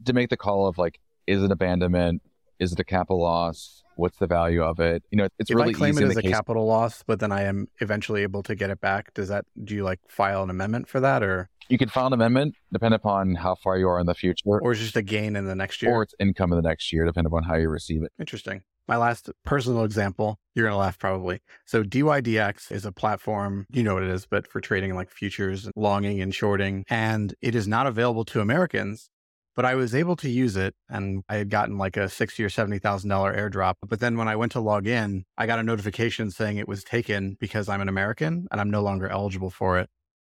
make, 0.00 0.06
to 0.06 0.12
make 0.12 0.30
the 0.30 0.36
call 0.36 0.66
of 0.66 0.76
like, 0.76 0.98
is 1.26 1.42
it 1.42 1.52
abandonment? 1.52 2.20
Is 2.58 2.72
it 2.72 2.80
a 2.80 2.84
capital 2.84 3.22
loss? 3.22 3.82
What's 3.96 4.18
the 4.18 4.26
value 4.26 4.62
of 4.62 4.80
it? 4.80 5.04
You 5.10 5.18
know, 5.18 5.28
it's 5.38 5.50
if 5.50 5.56
really 5.56 5.70
I 5.70 5.72
claim 5.72 5.98
it 5.98 6.04
as 6.04 6.16
a 6.16 6.22
case... 6.22 6.30
capital 6.32 6.66
loss, 6.66 7.04
but 7.06 7.20
then 7.20 7.30
I 7.30 7.42
am 7.42 7.68
eventually 7.80 8.22
able 8.22 8.42
to 8.44 8.54
get 8.54 8.70
it 8.70 8.80
back. 8.80 9.14
Does 9.14 9.28
that 9.28 9.44
do 9.62 9.74
you 9.74 9.84
like 9.84 10.00
file 10.08 10.42
an 10.42 10.50
amendment 10.50 10.88
for 10.88 10.98
that, 11.00 11.22
or 11.22 11.48
you 11.68 11.78
can 11.78 11.88
file 11.88 12.08
an 12.08 12.12
amendment 12.12 12.54
depending 12.72 12.96
upon 12.96 13.36
how 13.36 13.54
far 13.54 13.78
you 13.78 13.88
are 13.88 14.00
in 14.00 14.06
the 14.06 14.14
future, 14.14 14.42
or 14.46 14.72
it's 14.72 14.80
just 14.80 14.96
a 14.96 15.02
gain 15.02 15.36
in 15.36 15.46
the 15.46 15.54
next 15.54 15.80
year, 15.82 15.92
or 15.92 16.02
it's 16.02 16.14
income 16.18 16.52
in 16.52 16.56
the 16.56 16.68
next 16.68 16.92
year, 16.92 17.04
depending 17.04 17.26
upon 17.26 17.44
how 17.44 17.54
you 17.54 17.68
receive 17.68 18.02
it. 18.02 18.10
Interesting 18.18 18.62
my 18.88 18.96
last 18.96 19.30
personal 19.44 19.84
example, 19.84 20.38
you're 20.54 20.64
going 20.66 20.74
to 20.74 20.78
laugh 20.78 20.98
probably. 20.98 21.40
So 21.64 21.82
DYDX 21.82 22.72
is 22.72 22.84
a 22.84 22.92
platform, 22.92 23.66
you 23.70 23.82
know 23.82 23.94
what 23.94 24.02
it 24.02 24.10
is, 24.10 24.26
but 24.26 24.46
for 24.46 24.60
trading 24.60 24.94
like 24.94 25.10
futures, 25.10 25.68
longing 25.76 26.20
and 26.20 26.34
shorting. 26.34 26.84
And 26.88 27.34
it 27.40 27.54
is 27.54 27.68
not 27.68 27.86
available 27.86 28.24
to 28.26 28.40
Americans, 28.40 29.08
but 29.54 29.64
I 29.64 29.74
was 29.74 29.94
able 29.94 30.16
to 30.16 30.30
use 30.30 30.56
it 30.56 30.74
and 30.88 31.22
I 31.28 31.36
had 31.36 31.50
gotten 31.50 31.78
like 31.78 31.96
a 31.96 32.08
sixty 32.08 32.42
or 32.42 32.48
seventy 32.48 32.78
thousand 32.78 33.10
dollar 33.10 33.36
airdrop. 33.36 33.74
But 33.86 34.00
then 34.00 34.16
when 34.16 34.28
I 34.28 34.36
went 34.36 34.52
to 34.52 34.60
log 34.60 34.86
in, 34.86 35.24
I 35.36 35.46
got 35.46 35.58
a 35.58 35.62
notification 35.62 36.30
saying 36.30 36.56
it 36.56 36.68
was 36.68 36.84
taken 36.84 37.36
because 37.38 37.68
I'm 37.68 37.80
an 37.80 37.88
American 37.88 38.46
and 38.50 38.60
I'm 38.60 38.70
no 38.70 38.82
longer 38.82 39.08
eligible 39.08 39.50
for 39.50 39.78
it. 39.78 39.88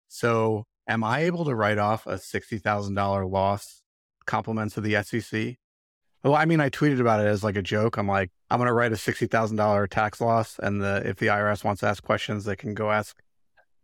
So 0.08 0.66
am 0.88 1.04
I 1.04 1.22
able 1.22 1.46
to 1.46 1.56
write 1.56 1.78
off 1.78 2.08
a 2.08 2.18
sixty 2.18 2.58
thousand 2.58 2.96
dollar 2.96 3.26
loss 3.26 3.82
compliments 4.26 4.78
of 4.78 4.84
the 4.84 5.02
SEC 5.04 5.58
well, 6.24 6.36
I 6.36 6.46
mean, 6.46 6.62
I 6.62 6.70
tweeted 6.70 7.00
about 7.00 7.20
it 7.20 7.28
as 7.28 7.44
like 7.44 7.58
a 7.58 7.62
joke. 7.62 7.98
I'm 7.98 8.08
like, 8.08 8.32
I'm 8.50 8.58
going 8.58 8.68
to 8.68 8.74
write 8.74 8.92
a 8.92 8.98
sixty 8.98 9.28
thousand 9.28 9.58
dollar 9.58 9.88
tax 9.88 10.22
loss, 10.22 10.60
and 10.60 10.82
the 10.82 11.02
if 11.06 11.18
the 11.18 11.28
IRS 11.28 11.64
wants 11.64 11.82
to 11.82 11.88
ask 11.88 12.04
questions, 12.04 12.46
they 12.46 12.56
can 12.56 12.74
go 12.74 12.92
ask 12.92 13.22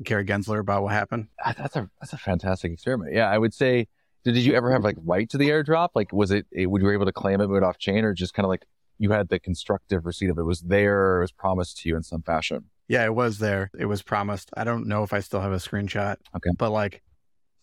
Gary 0.04 0.26
Gensler 0.26 0.60
about 0.60 0.84
what 0.84 0.94
happened. 0.94 1.28
Ah, 1.44 1.54
that's 1.58 1.76
a 1.76 1.90
that's 2.00 2.14
a 2.14 2.18
fantastic 2.18 2.72
experiment. 2.72 3.14
Yeah, 3.14 3.30
I 3.30 3.38
would 3.38 3.54
say. 3.54 3.88
Did 4.26 4.36
you 4.36 4.54
ever 4.54 4.70
have 4.74 4.84
like 4.84 4.98
right 5.06 5.30
to 5.30 5.38
the 5.38 5.50
airdrop? 5.50 5.90
Like, 5.96 6.12
was 6.12 6.30
it, 6.30 6.46
it 6.52 6.66
would 6.66 6.82
you 6.82 6.88
were 6.88 6.94
able 6.94 7.06
to 7.06 7.12
claim 7.12 7.40
it, 7.40 7.48
but 7.48 7.64
off 7.64 7.78
chain, 7.78 8.04
or 8.04 8.14
just 8.14 8.34
kind 8.34 8.46
of 8.46 8.50
like 8.50 8.66
you 8.98 9.12
had 9.12 9.30
the 9.30 9.40
constructive 9.40 10.06
receipt 10.06 10.30
of 10.30 10.38
it? 10.38 10.42
it 10.42 10.44
was 10.44 10.60
there, 10.60 11.20
it 11.20 11.22
was 11.22 11.32
promised 11.32 11.78
to 11.78 11.90
you 11.90 11.96
in 11.96 12.04
some 12.04 12.22
fashion. 12.22 12.66
Yeah, 12.90 13.06
it 13.06 13.16
was 13.16 13.40
there. 13.40 13.72
It 13.80 13.86
was 13.86 14.02
promised. 14.02 14.50
I 14.58 14.66
don't 14.66 14.88
know 14.88 15.04
if 15.04 15.14
I 15.14 15.22
still 15.22 15.40
have 15.40 15.54
a 15.54 15.58
screenshot. 15.58 16.18
Okay, 16.36 16.50
but 16.58 16.72
like, 16.72 17.02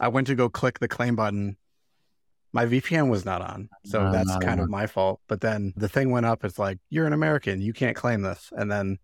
I 0.00 0.08
went 0.08 0.28
to 0.28 0.34
go 0.34 0.48
click 0.48 0.78
the 0.78 0.88
claim 0.88 1.14
button 1.14 1.58
my 2.56 2.64
VPN 2.64 3.10
was 3.10 3.26
not 3.26 3.42
on. 3.42 3.68
So 3.84 4.04
no, 4.04 4.12
that's 4.12 4.34
kind 4.38 4.60
of 4.60 4.70
my 4.70 4.86
fault. 4.86 5.20
But 5.28 5.42
then 5.42 5.74
the 5.76 5.90
thing 5.90 6.10
went 6.10 6.24
up. 6.24 6.42
It's 6.42 6.58
like, 6.58 6.78
you're 6.88 7.06
an 7.06 7.12
American. 7.12 7.60
You 7.60 7.74
can't 7.74 7.94
claim 7.94 8.22
this. 8.22 8.50
And 8.56 8.72
then 8.72 8.98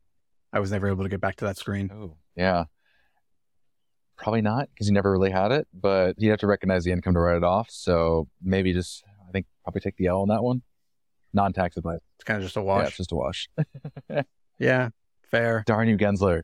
I 0.55 0.61
was 0.61 0.73
never 0.73 0.89
able 0.89 1.03
to 1.03 1.11
get 1.11 1.21
back 1.21 1.37
to 1.37 1.45
that 1.45 1.59
screen. 1.59 1.91
Oh, 1.95 2.17
yeah. 2.35 2.65
Probably 4.17 4.41
not 4.41 4.71
because 4.71 4.89
you 4.89 4.95
never 4.95 5.13
really 5.13 5.31
had 5.31 5.53
it, 5.53 5.69
but 5.75 6.15
you 6.17 6.31
have 6.31 6.39
to 6.41 6.47
recognize 6.47 6.85
the 6.85 6.93
income 6.93 7.13
to 7.13 7.21
write 7.21 7.37
it 7.37 7.45
off. 7.45 7.69
So 7.71 8.27
maybe 8.43 8.73
just, 8.73 9.05
I 9.29 9.33
think, 9.33 9.45
probably 9.65 9.83
take 9.83 9.97
the 9.97 10.07
L 10.07 10.23
on 10.23 10.29
that 10.29 10.43
one. 10.43 10.63
Non 11.35 11.53
tax 11.53 11.77
advice. 11.77 12.01
It's 12.17 12.25
kind 12.25 12.39
of 12.39 12.45
just 12.45 12.57
a 12.57 12.63
wash. 12.63 12.83
Yeah, 12.83 12.89
it's 12.89 12.97
just 12.97 13.13
a 13.13 13.17
wash. 13.17 13.49
yeah, 14.59 14.89
fair. 15.31 15.63
Darn 15.67 15.89
you, 15.89 15.99
Gensler. 15.99 16.43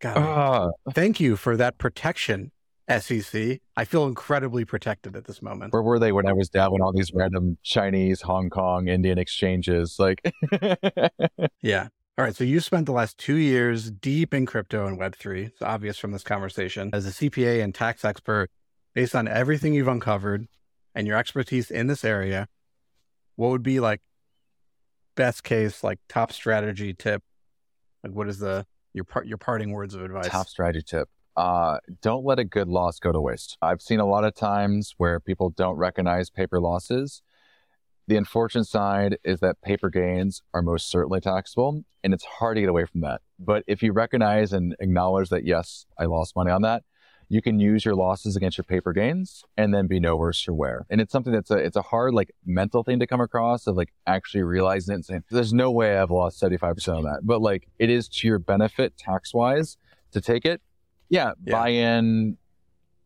God, 0.00 0.16
uh, 0.16 0.92
thank 0.92 1.20
you 1.20 1.36
for 1.36 1.58
that 1.58 1.76
protection 1.76 2.52
SEC. 3.00 3.60
I 3.76 3.84
feel 3.84 4.06
incredibly 4.06 4.64
protected 4.64 5.16
at 5.16 5.24
this 5.24 5.42
moment. 5.42 5.72
Where 5.72 5.82
were 5.82 5.98
they 5.98 6.12
when 6.12 6.26
I 6.26 6.32
was 6.32 6.48
down 6.48 6.72
when 6.72 6.82
all 6.82 6.92
these 6.92 7.12
random 7.12 7.58
Chinese, 7.62 8.22
Hong 8.22 8.50
Kong, 8.50 8.88
Indian 8.88 9.18
exchanges? 9.18 9.96
Like, 9.98 10.20
yeah. 11.62 11.88
All 12.18 12.24
right. 12.24 12.36
So 12.36 12.44
you 12.44 12.60
spent 12.60 12.86
the 12.86 12.92
last 12.92 13.18
two 13.18 13.36
years 13.36 13.90
deep 13.90 14.34
in 14.34 14.46
crypto 14.46 14.86
and 14.86 14.98
Web3. 14.98 15.46
It's 15.46 15.62
obvious 15.62 15.98
from 15.98 16.12
this 16.12 16.22
conversation. 16.22 16.90
As 16.92 17.06
a 17.06 17.10
CPA 17.10 17.62
and 17.62 17.74
tax 17.74 18.04
expert, 18.04 18.50
based 18.94 19.14
on 19.14 19.26
everything 19.26 19.72
you've 19.72 19.88
uncovered 19.88 20.46
and 20.94 21.06
your 21.06 21.16
expertise 21.16 21.70
in 21.70 21.86
this 21.86 22.04
area, 22.04 22.48
what 23.36 23.50
would 23.50 23.62
be 23.62 23.80
like 23.80 24.02
best 25.14 25.42
case, 25.42 25.82
like 25.82 25.98
top 26.08 26.32
strategy 26.32 26.94
tip? 26.94 27.22
Like, 28.04 28.12
what 28.12 28.28
is 28.28 28.38
the 28.38 28.66
your 28.92 29.04
part 29.04 29.26
your 29.26 29.38
parting 29.38 29.72
words 29.72 29.94
of 29.94 30.02
advice? 30.02 30.28
Top 30.28 30.48
strategy 30.48 30.84
tip. 30.86 31.08
Uh, 31.36 31.78
don't 32.02 32.24
let 32.24 32.38
a 32.38 32.44
good 32.44 32.68
loss 32.68 32.98
go 32.98 33.12
to 33.12 33.20
waste. 33.20 33.56
I've 33.62 33.80
seen 33.80 34.00
a 34.00 34.06
lot 34.06 34.24
of 34.24 34.34
times 34.34 34.94
where 34.98 35.20
people 35.20 35.50
don't 35.50 35.76
recognize 35.76 36.30
paper 36.30 36.60
losses. 36.60 37.22
The 38.08 38.16
unfortunate 38.16 38.66
side 38.66 39.18
is 39.24 39.40
that 39.40 39.62
paper 39.62 39.88
gains 39.88 40.42
are 40.52 40.62
most 40.62 40.90
certainly 40.90 41.20
taxable, 41.20 41.84
and 42.02 42.12
it's 42.12 42.24
hard 42.24 42.56
to 42.56 42.60
get 42.60 42.68
away 42.68 42.84
from 42.84 43.00
that. 43.02 43.22
But 43.38 43.64
if 43.66 43.82
you 43.82 43.92
recognize 43.92 44.52
and 44.52 44.74
acknowledge 44.80 45.28
that, 45.30 45.46
yes, 45.46 45.86
I 45.98 46.04
lost 46.04 46.36
money 46.36 46.50
on 46.50 46.62
that, 46.62 46.82
you 47.32 47.40
can 47.40 47.58
use 47.58 47.82
your 47.86 47.94
losses 47.94 48.36
against 48.36 48.58
your 48.58 48.64
paper 48.64 48.92
gains 48.92 49.42
and 49.56 49.72
then 49.72 49.86
be 49.86 49.98
no 49.98 50.16
worse 50.16 50.42
for 50.42 50.52
wear. 50.52 50.84
And 50.90 51.00
it's 51.00 51.10
something 51.10 51.32
that's 51.32 51.50
a 51.50 51.56
it's 51.56 51.76
a 51.76 51.82
hard 51.82 52.12
like 52.12 52.30
mental 52.44 52.82
thing 52.82 52.98
to 52.98 53.06
come 53.06 53.22
across 53.22 53.66
of 53.66 53.74
like 53.74 53.94
actually 54.06 54.42
realizing 54.42 54.92
it 54.92 54.96
and 54.96 55.04
saying, 55.06 55.24
there's 55.30 55.54
no 55.54 55.70
way 55.70 55.96
I've 55.96 56.10
lost 56.10 56.38
75% 56.42 56.98
of 56.98 57.04
that. 57.04 57.20
But 57.22 57.40
like 57.40 57.68
it 57.78 57.88
is 57.88 58.06
to 58.08 58.28
your 58.28 58.38
benefit 58.38 58.98
tax 58.98 59.32
wise 59.32 59.78
to 60.10 60.20
take 60.20 60.44
it. 60.44 60.60
Yeah, 61.12 61.32
yeah, 61.44 61.52
buy 61.52 61.68
in 61.68 62.38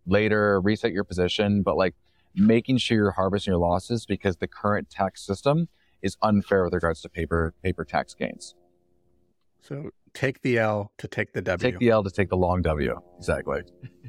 later, 0.06 0.60
reset 0.60 0.92
your 0.92 1.02
position, 1.02 1.62
but 1.62 1.76
like 1.76 1.96
making 2.36 2.78
sure 2.78 2.96
you're 2.96 3.10
harvesting 3.10 3.50
your 3.50 3.58
losses 3.58 4.06
because 4.06 4.36
the 4.36 4.46
current 4.46 4.88
tax 4.88 5.26
system 5.26 5.68
is 6.02 6.16
unfair 6.22 6.62
with 6.62 6.72
regards 6.72 7.00
to 7.00 7.08
paper 7.08 7.52
paper 7.64 7.84
tax 7.84 8.14
gains. 8.14 8.54
So 9.60 9.90
take 10.14 10.42
the 10.42 10.56
L 10.56 10.92
to 10.98 11.08
take 11.08 11.32
the 11.32 11.42
W. 11.42 11.72
Take 11.72 11.80
the 11.80 11.90
L 11.90 12.04
to 12.04 12.10
take 12.10 12.28
the 12.28 12.36
long 12.36 12.62
W. 12.62 13.00
Exactly. 13.18 13.62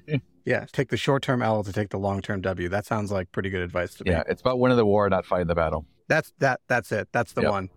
yeah. 0.46 0.66
Take 0.72 0.90
the 0.90 0.98
short 0.98 1.24
term 1.24 1.42
L 1.42 1.64
to 1.64 1.74
take 1.74 1.90
the 1.90 1.98
long 1.98 2.22
term 2.22 2.42
W. 2.42 2.70
That 2.70 2.86
sounds 2.86 3.12
like 3.12 3.32
pretty 3.32 3.50
good 3.50 3.64
advice 3.64 3.96
to 3.96 4.04
me. 4.04 4.12
Yeah. 4.12 4.22
It's 4.28 4.42
about 4.42 4.60
winning 4.60 4.78
the 4.78 4.86
war, 4.86 5.10
not 5.10 5.26
fighting 5.26 5.48
the 5.48 5.56
battle. 5.56 5.88
That's 6.08 6.34
that. 6.38 6.62
That's 6.68 6.92
it. 6.92 7.08
That's 7.12 7.34
the 7.34 7.42
yep. 7.42 7.52
one. 7.52 7.70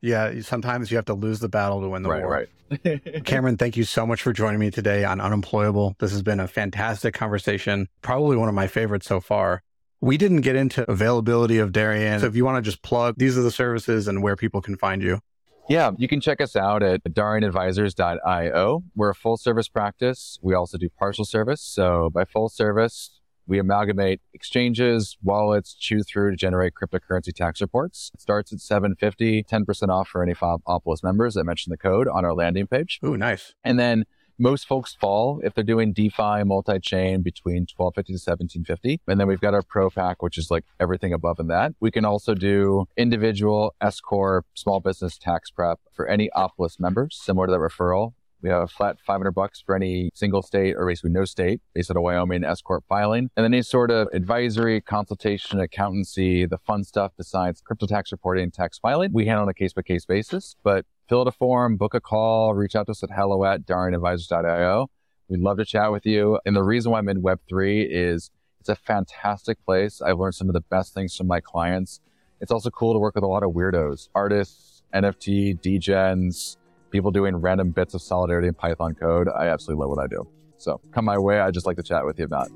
Yeah. 0.00 0.40
Sometimes 0.40 0.90
you 0.90 0.96
have 0.96 1.06
to 1.06 1.14
lose 1.14 1.40
the 1.40 1.48
battle 1.48 1.80
to 1.80 1.88
win 1.88 2.02
the 2.02 2.08
right, 2.08 2.22
war. 2.22 2.30
Right. 2.30 3.24
Cameron, 3.24 3.56
thank 3.56 3.76
you 3.76 3.84
so 3.84 4.06
much 4.06 4.22
for 4.22 4.32
joining 4.32 4.60
me 4.60 4.70
today 4.70 5.04
on 5.04 5.20
Unemployable. 5.20 5.96
This 5.98 6.12
has 6.12 6.22
been 6.22 6.40
a 6.40 6.48
fantastic 6.48 7.14
conversation. 7.14 7.88
Probably 8.02 8.36
one 8.36 8.48
of 8.48 8.54
my 8.54 8.66
favorites 8.66 9.06
so 9.06 9.20
far. 9.20 9.62
We 10.00 10.16
didn't 10.16 10.42
get 10.42 10.54
into 10.54 10.88
availability 10.88 11.58
of 11.58 11.72
Darien. 11.72 12.20
So 12.20 12.26
if 12.26 12.36
you 12.36 12.44
want 12.44 12.62
to 12.62 12.70
just 12.70 12.82
plug, 12.82 13.16
these 13.16 13.36
are 13.36 13.42
the 13.42 13.50
services 13.50 14.06
and 14.06 14.22
where 14.22 14.36
people 14.36 14.60
can 14.60 14.76
find 14.76 15.02
you. 15.02 15.20
Yeah, 15.68 15.90
you 15.98 16.08
can 16.08 16.20
check 16.20 16.40
us 16.40 16.56
out 16.56 16.82
at 16.82 17.04
darienadvisors.io. 17.04 18.84
We're 18.94 19.10
a 19.10 19.14
full 19.14 19.36
service 19.36 19.68
practice. 19.68 20.38
We 20.40 20.54
also 20.54 20.78
do 20.78 20.88
partial 20.88 21.26
service. 21.26 21.60
So 21.60 22.08
by 22.10 22.24
full 22.24 22.48
service, 22.48 23.17
we 23.48 23.58
amalgamate 23.58 24.20
exchanges, 24.34 25.16
wallets, 25.22 25.74
chew 25.74 26.02
through 26.02 26.30
to 26.30 26.36
generate 26.36 26.74
cryptocurrency 26.74 27.34
tax 27.34 27.60
reports. 27.60 28.10
It 28.14 28.20
starts 28.20 28.52
at 28.52 28.60
750, 28.60 29.42
10% 29.42 29.88
off 29.88 30.08
for 30.08 30.22
any 30.22 30.34
Opolis 30.34 31.02
members 31.02 31.34
that 31.34 31.44
mention 31.44 31.70
the 31.70 31.78
code 31.78 32.06
on 32.06 32.24
our 32.24 32.34
landing 32.34 32.66
page. 32.66 33.00
Ooh, 33.04 33.16
nice. 33.16 33.54
And 33.64 33.78
then 33.78 34.04
most 34.38 34.68
folks 34.68 34.94
fall 34.94 35.40
if 35.42 35.54
they're 35.54 35.64
doing 35.64 35.92
DeFi 35.92 36.44
multi-chain 36.44 37.22
between 37.22 37.66
1250 37.76 38.12
to 38.12 38.14
1750. 38.14 39.00
And 39.08 39.18
then 39.18 39.26
we've 39.26 39.40
got 39.40 39.54
our 39.54 39.62
Pro 39.62 39.90
Pack, 39.90 40.22
which 40.22 40.38
is 40.38 40.50
like 40.50 40.64
everything 40.78 41.12
above 41.12 41.40
and 41.40 41.50
that. 41.50 41.72
We 41.80 41.90
can 41.90 42.04
also 42.04 42.34
do 42.34 42.86
individual 42.96 43.74
S 43.80 44.00
Corp 44.00 44.46
small 44.54 44.78
business 44.78 45.18
tax 45.18 45.50
prep 45.50 45.80
for 45.92 46.06
any 46.06 46.30
Opolis 46.36 46.78
members, 46.78 47.18
similar 47.20 47.46
to 47.46 47.52
the 47.52 47.58
referral. 47.58 48.12
We 48.42 48.50
have 48.50 48.62
a 48.62 48.66
flat 48.68 48.98
500 49.04 49.32
bucks 49.32 49.60
for 49.64 49.74
any 49.74 50.10
single 50.14 50.42
state 50.42 50.74
or 50.76 50.86
basically 50.86 51.10
no 51.10 51.24
state 51.24 51.60
based 51.74 51.90
on 51.90 51.96
a 51.96 52.00
Wyoming 52.00 52.44
S 52.44 52.62
Corp 52.62 52.84
filing. 52.88 53.30
And 53.36 53.44
then 53.44 53.52
any 53.52 53.62
sort 53.62 53.90
of 53.90 54.08
advisory, 54.12 54.80
consultation, 54.80 55.58
accountancy, 55.60 56.46
the 56.46 56.58
fun 56.58 56.84
stuff 56.84 57.12
besides 57.16 57.60
crypto 57.60 57.86
tax 57.86 58.12
reporting 58.12 58.50
tax 58.50 58.78
filing, 58.78 59.12
we 59.12 59.26
handle 59.26 59.42
on 59.42 59.48
a 59.48 59.54
case 59.54 59.72
by 59.72 59.82
case 59.82 60.04
basis. 60.04 60.54
But 60.62 60.86
fill 61.08 61.22
out 61.22 61.26
a 61.26 61.32
form, 61.32 61.76
book 61.76 61.94
a 61.94 62.00
call, 62.00 62.54
reach 62.54 62.76
out 62.76 62.86
to 62.86 62.92
us 62.92 63.02
at 63.02 63.10
hello 63.10 63.44
at 63.44 63.66
darienadvisors.io. 63.66 64.88
We'd 65.28 65.40
love 65.40 65.58
to 65.58 65.64
chat 65.64 65.90
with 65.90 66.06
you. 66.06 66.38
And 66.46 66.54
the 66.54 66.62
reason 66.62 66.92
why 66.92 66.98
I'm 66.98 67.08
in 67.08 67.22
Web3 67.22 67.86
is 67.90 68.30
it's 68.60 68.68
a 68.68 68.76
fantastic 68.76 69.62
place. 69.64 70.00
I've 70.00 70.18
learned 70.18 70.34
some 70.34 70.48
of 70.48 70.54
the 70.54 70.60
best 70.60 70.94
things 70.94 71.16
from 71.16 71.26
my 71.26 71.40
clients. 71.40 72.00
It's 72.40 72.52
also 72.52 72.70
cool 72.70 72.92
to 72.92 72.98
work 72.98 73.14
with 73.14 73.24
a 73.24 73.28
lot 73.28 73.42
of 73.42 73.50
weirdos, 73.50 74.08
artists, 74.14 74.82
NFT, 74.94 75.60
degens, 75.60 76.56
people 76.90 77.10
doing 77.10 77.36
random 77.36 77.70
bits 77.70 77.94
of 77.94 78.02
Solidity 78.02 78.48
in 78.48 78.54
Python 78.54 78.94
code. 78.94 79.28
I 79.28 79.48
absolutely 79.48 79.82
love 79.82 79.90
what 79.96 80.02
I 80.02 80.06
do. 80.06 80.28
So 80.56 80.80
come 80.92 81.04
my 81.04 81.18
way. 81.18 81.40
I 81.40 81.50
just 81.50 81.66
like 81.66 81.76
to 81.76 81.82
chat 81.82 82.04
with 82.04 82.18
you 82.18 82.24
about 82.24 82.48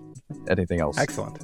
anything 0.49 0.81
else. 0.81 0.99
Excellent. 0.99 1.39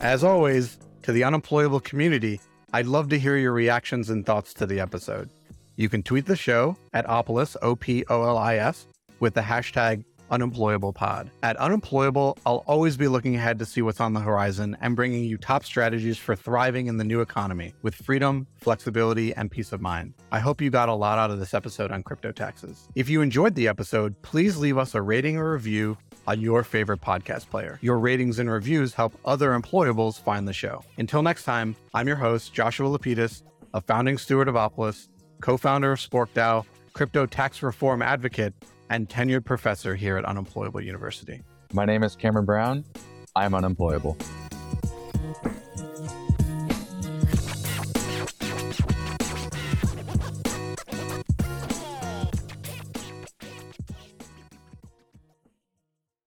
As 0.00 0.24
always, 0.24 0.78
to 1.02 1.12
the 1.12 1.24
unemployable 1.24 1.80
community, 1.80 2.40
I'd 2.72 2.86
love 2.86 3.08
to 3.08 3.18
hear 3.18 3.36
your 3.36 3.52
reactions 3.52 4.10
and 4.10 4.24
thoughts 4.24 4.54
to 4.54 4.66
the 4.66 4.80
episode. 4.80 5.28
You 5.76 5.88
can 5.88 6.02
tweet 6.02 6.26
the 6.26 6.36
show 6.36 6.76
at 6.92 7.06
Opolis, 7.06 7.56
O 7.62 7.74
P 7.74 8.04
O 8.08 8.22
L 8.22 8.38
I 8.38 8.56
S, 8.56 8.86
with 9.18 9.34
the 9.34 9.40
hashtag 9.40 10.04
Unemployable 10.30 10.92
Pod. 10.92 11.30
At 11.42 11.56
Unemployable, 11.56 12.38
I'll 12.46 12.64
always 12.66 12.96
be 12.96 13.08
looking 13.08 13.36
ahead 13.36 13.58
to 13.58 13.66
see 13.66 13.82
what's 13.82 14.00
on 14.00 14.12
the 14.12 14.20
horizon 14.20 14.76
and 14.80 14.96
bringing 14.96 15.24
you 15.24 15.36
top 15.36 15.64
strategies 15.64 16.18
for 16.18 16.36
thriving 16.36 16.86
in 16.86 16.96
the 16.96 17.04
new 17.04 17.20
economy 17.20 17.74
with 17.82 17.94
freedom, 17.94 18.46
flexibility, 18.56 19.34
and 19.34 19.50
peace 19.50 19.72
of 19.72 19.80
mind. 19.80 20.14
I 20.32 20.38
hope 20.38 20.60
you 20.60 20.70
got 20.70 20.88
a 20.88 20.94
lot 20.94 21.18
out 21.18 21.30
of 21.30 21.38
this 21.38 21.54
episode 21.54 21.90
on 21.90 22.02
crypto 22.02 22.32
taxes. 22.32 22.88
If 22.94 23.08
you 23.08 23.22
enjoyed 23.22 23.54
the 23.54 23.68
episode, 23.68 24.20
please 24.22 24.56
leave 24.56 24.78
us 24.78 24.94
a 24.94 25.02
rating 25.02 25.36
or 25.36 25.52
review 25.52 25.98
on 26.26 26.40
your 26.40 26.62
favorite 26.62 27.00
podcast 27.00 27.50
player. 27.50 27.78
Your 27.82 27.98
ratings 27.98 28.38
and 28.38 28.50
reviews 28.50 28.94
help 28.94 29.14
other 29.24 29.58
employables 29.58 30.20
find 30.22 30.46
the 30.46 30.52
show. 30.52 30.82
Until 30.98 31.22
next 31.22 31.44
time, 31.44 31.74
I'm 31.94 32.06
your 32.06 32.16
host, 32.16 32.52
Joshua 32.52 32.88
Lapidus, 32.88 33.42
a 33.74 33.80
founding 33.80 34.18
steward 34.18 34.48
of 34.48 34.54
Opolis, 34.54 35.08
co 35.40 35.56
founder 35.56 35.92
of 35.92 35.98
SporkDAO, 35.98 36.64
crypto 36.92 37.26
tax 37.26 37.62
reform 37.62 38.02
advocate, 38.02 38.54
and 38.90 39.08
tenured 39.08 39.44
professor 39.44 39.94
here 39.94 40.18
at 40.18 40.24
Unemployable 40.24 40.82
University. 40.82 41.40
My 41.72 41.84
name 41.86 42.02
is 42.02 42.16
Cameron 42.16 42.44
Brown. 42.44 42.84
I'm 43.34 43.54
unemployable. 43.54 44.18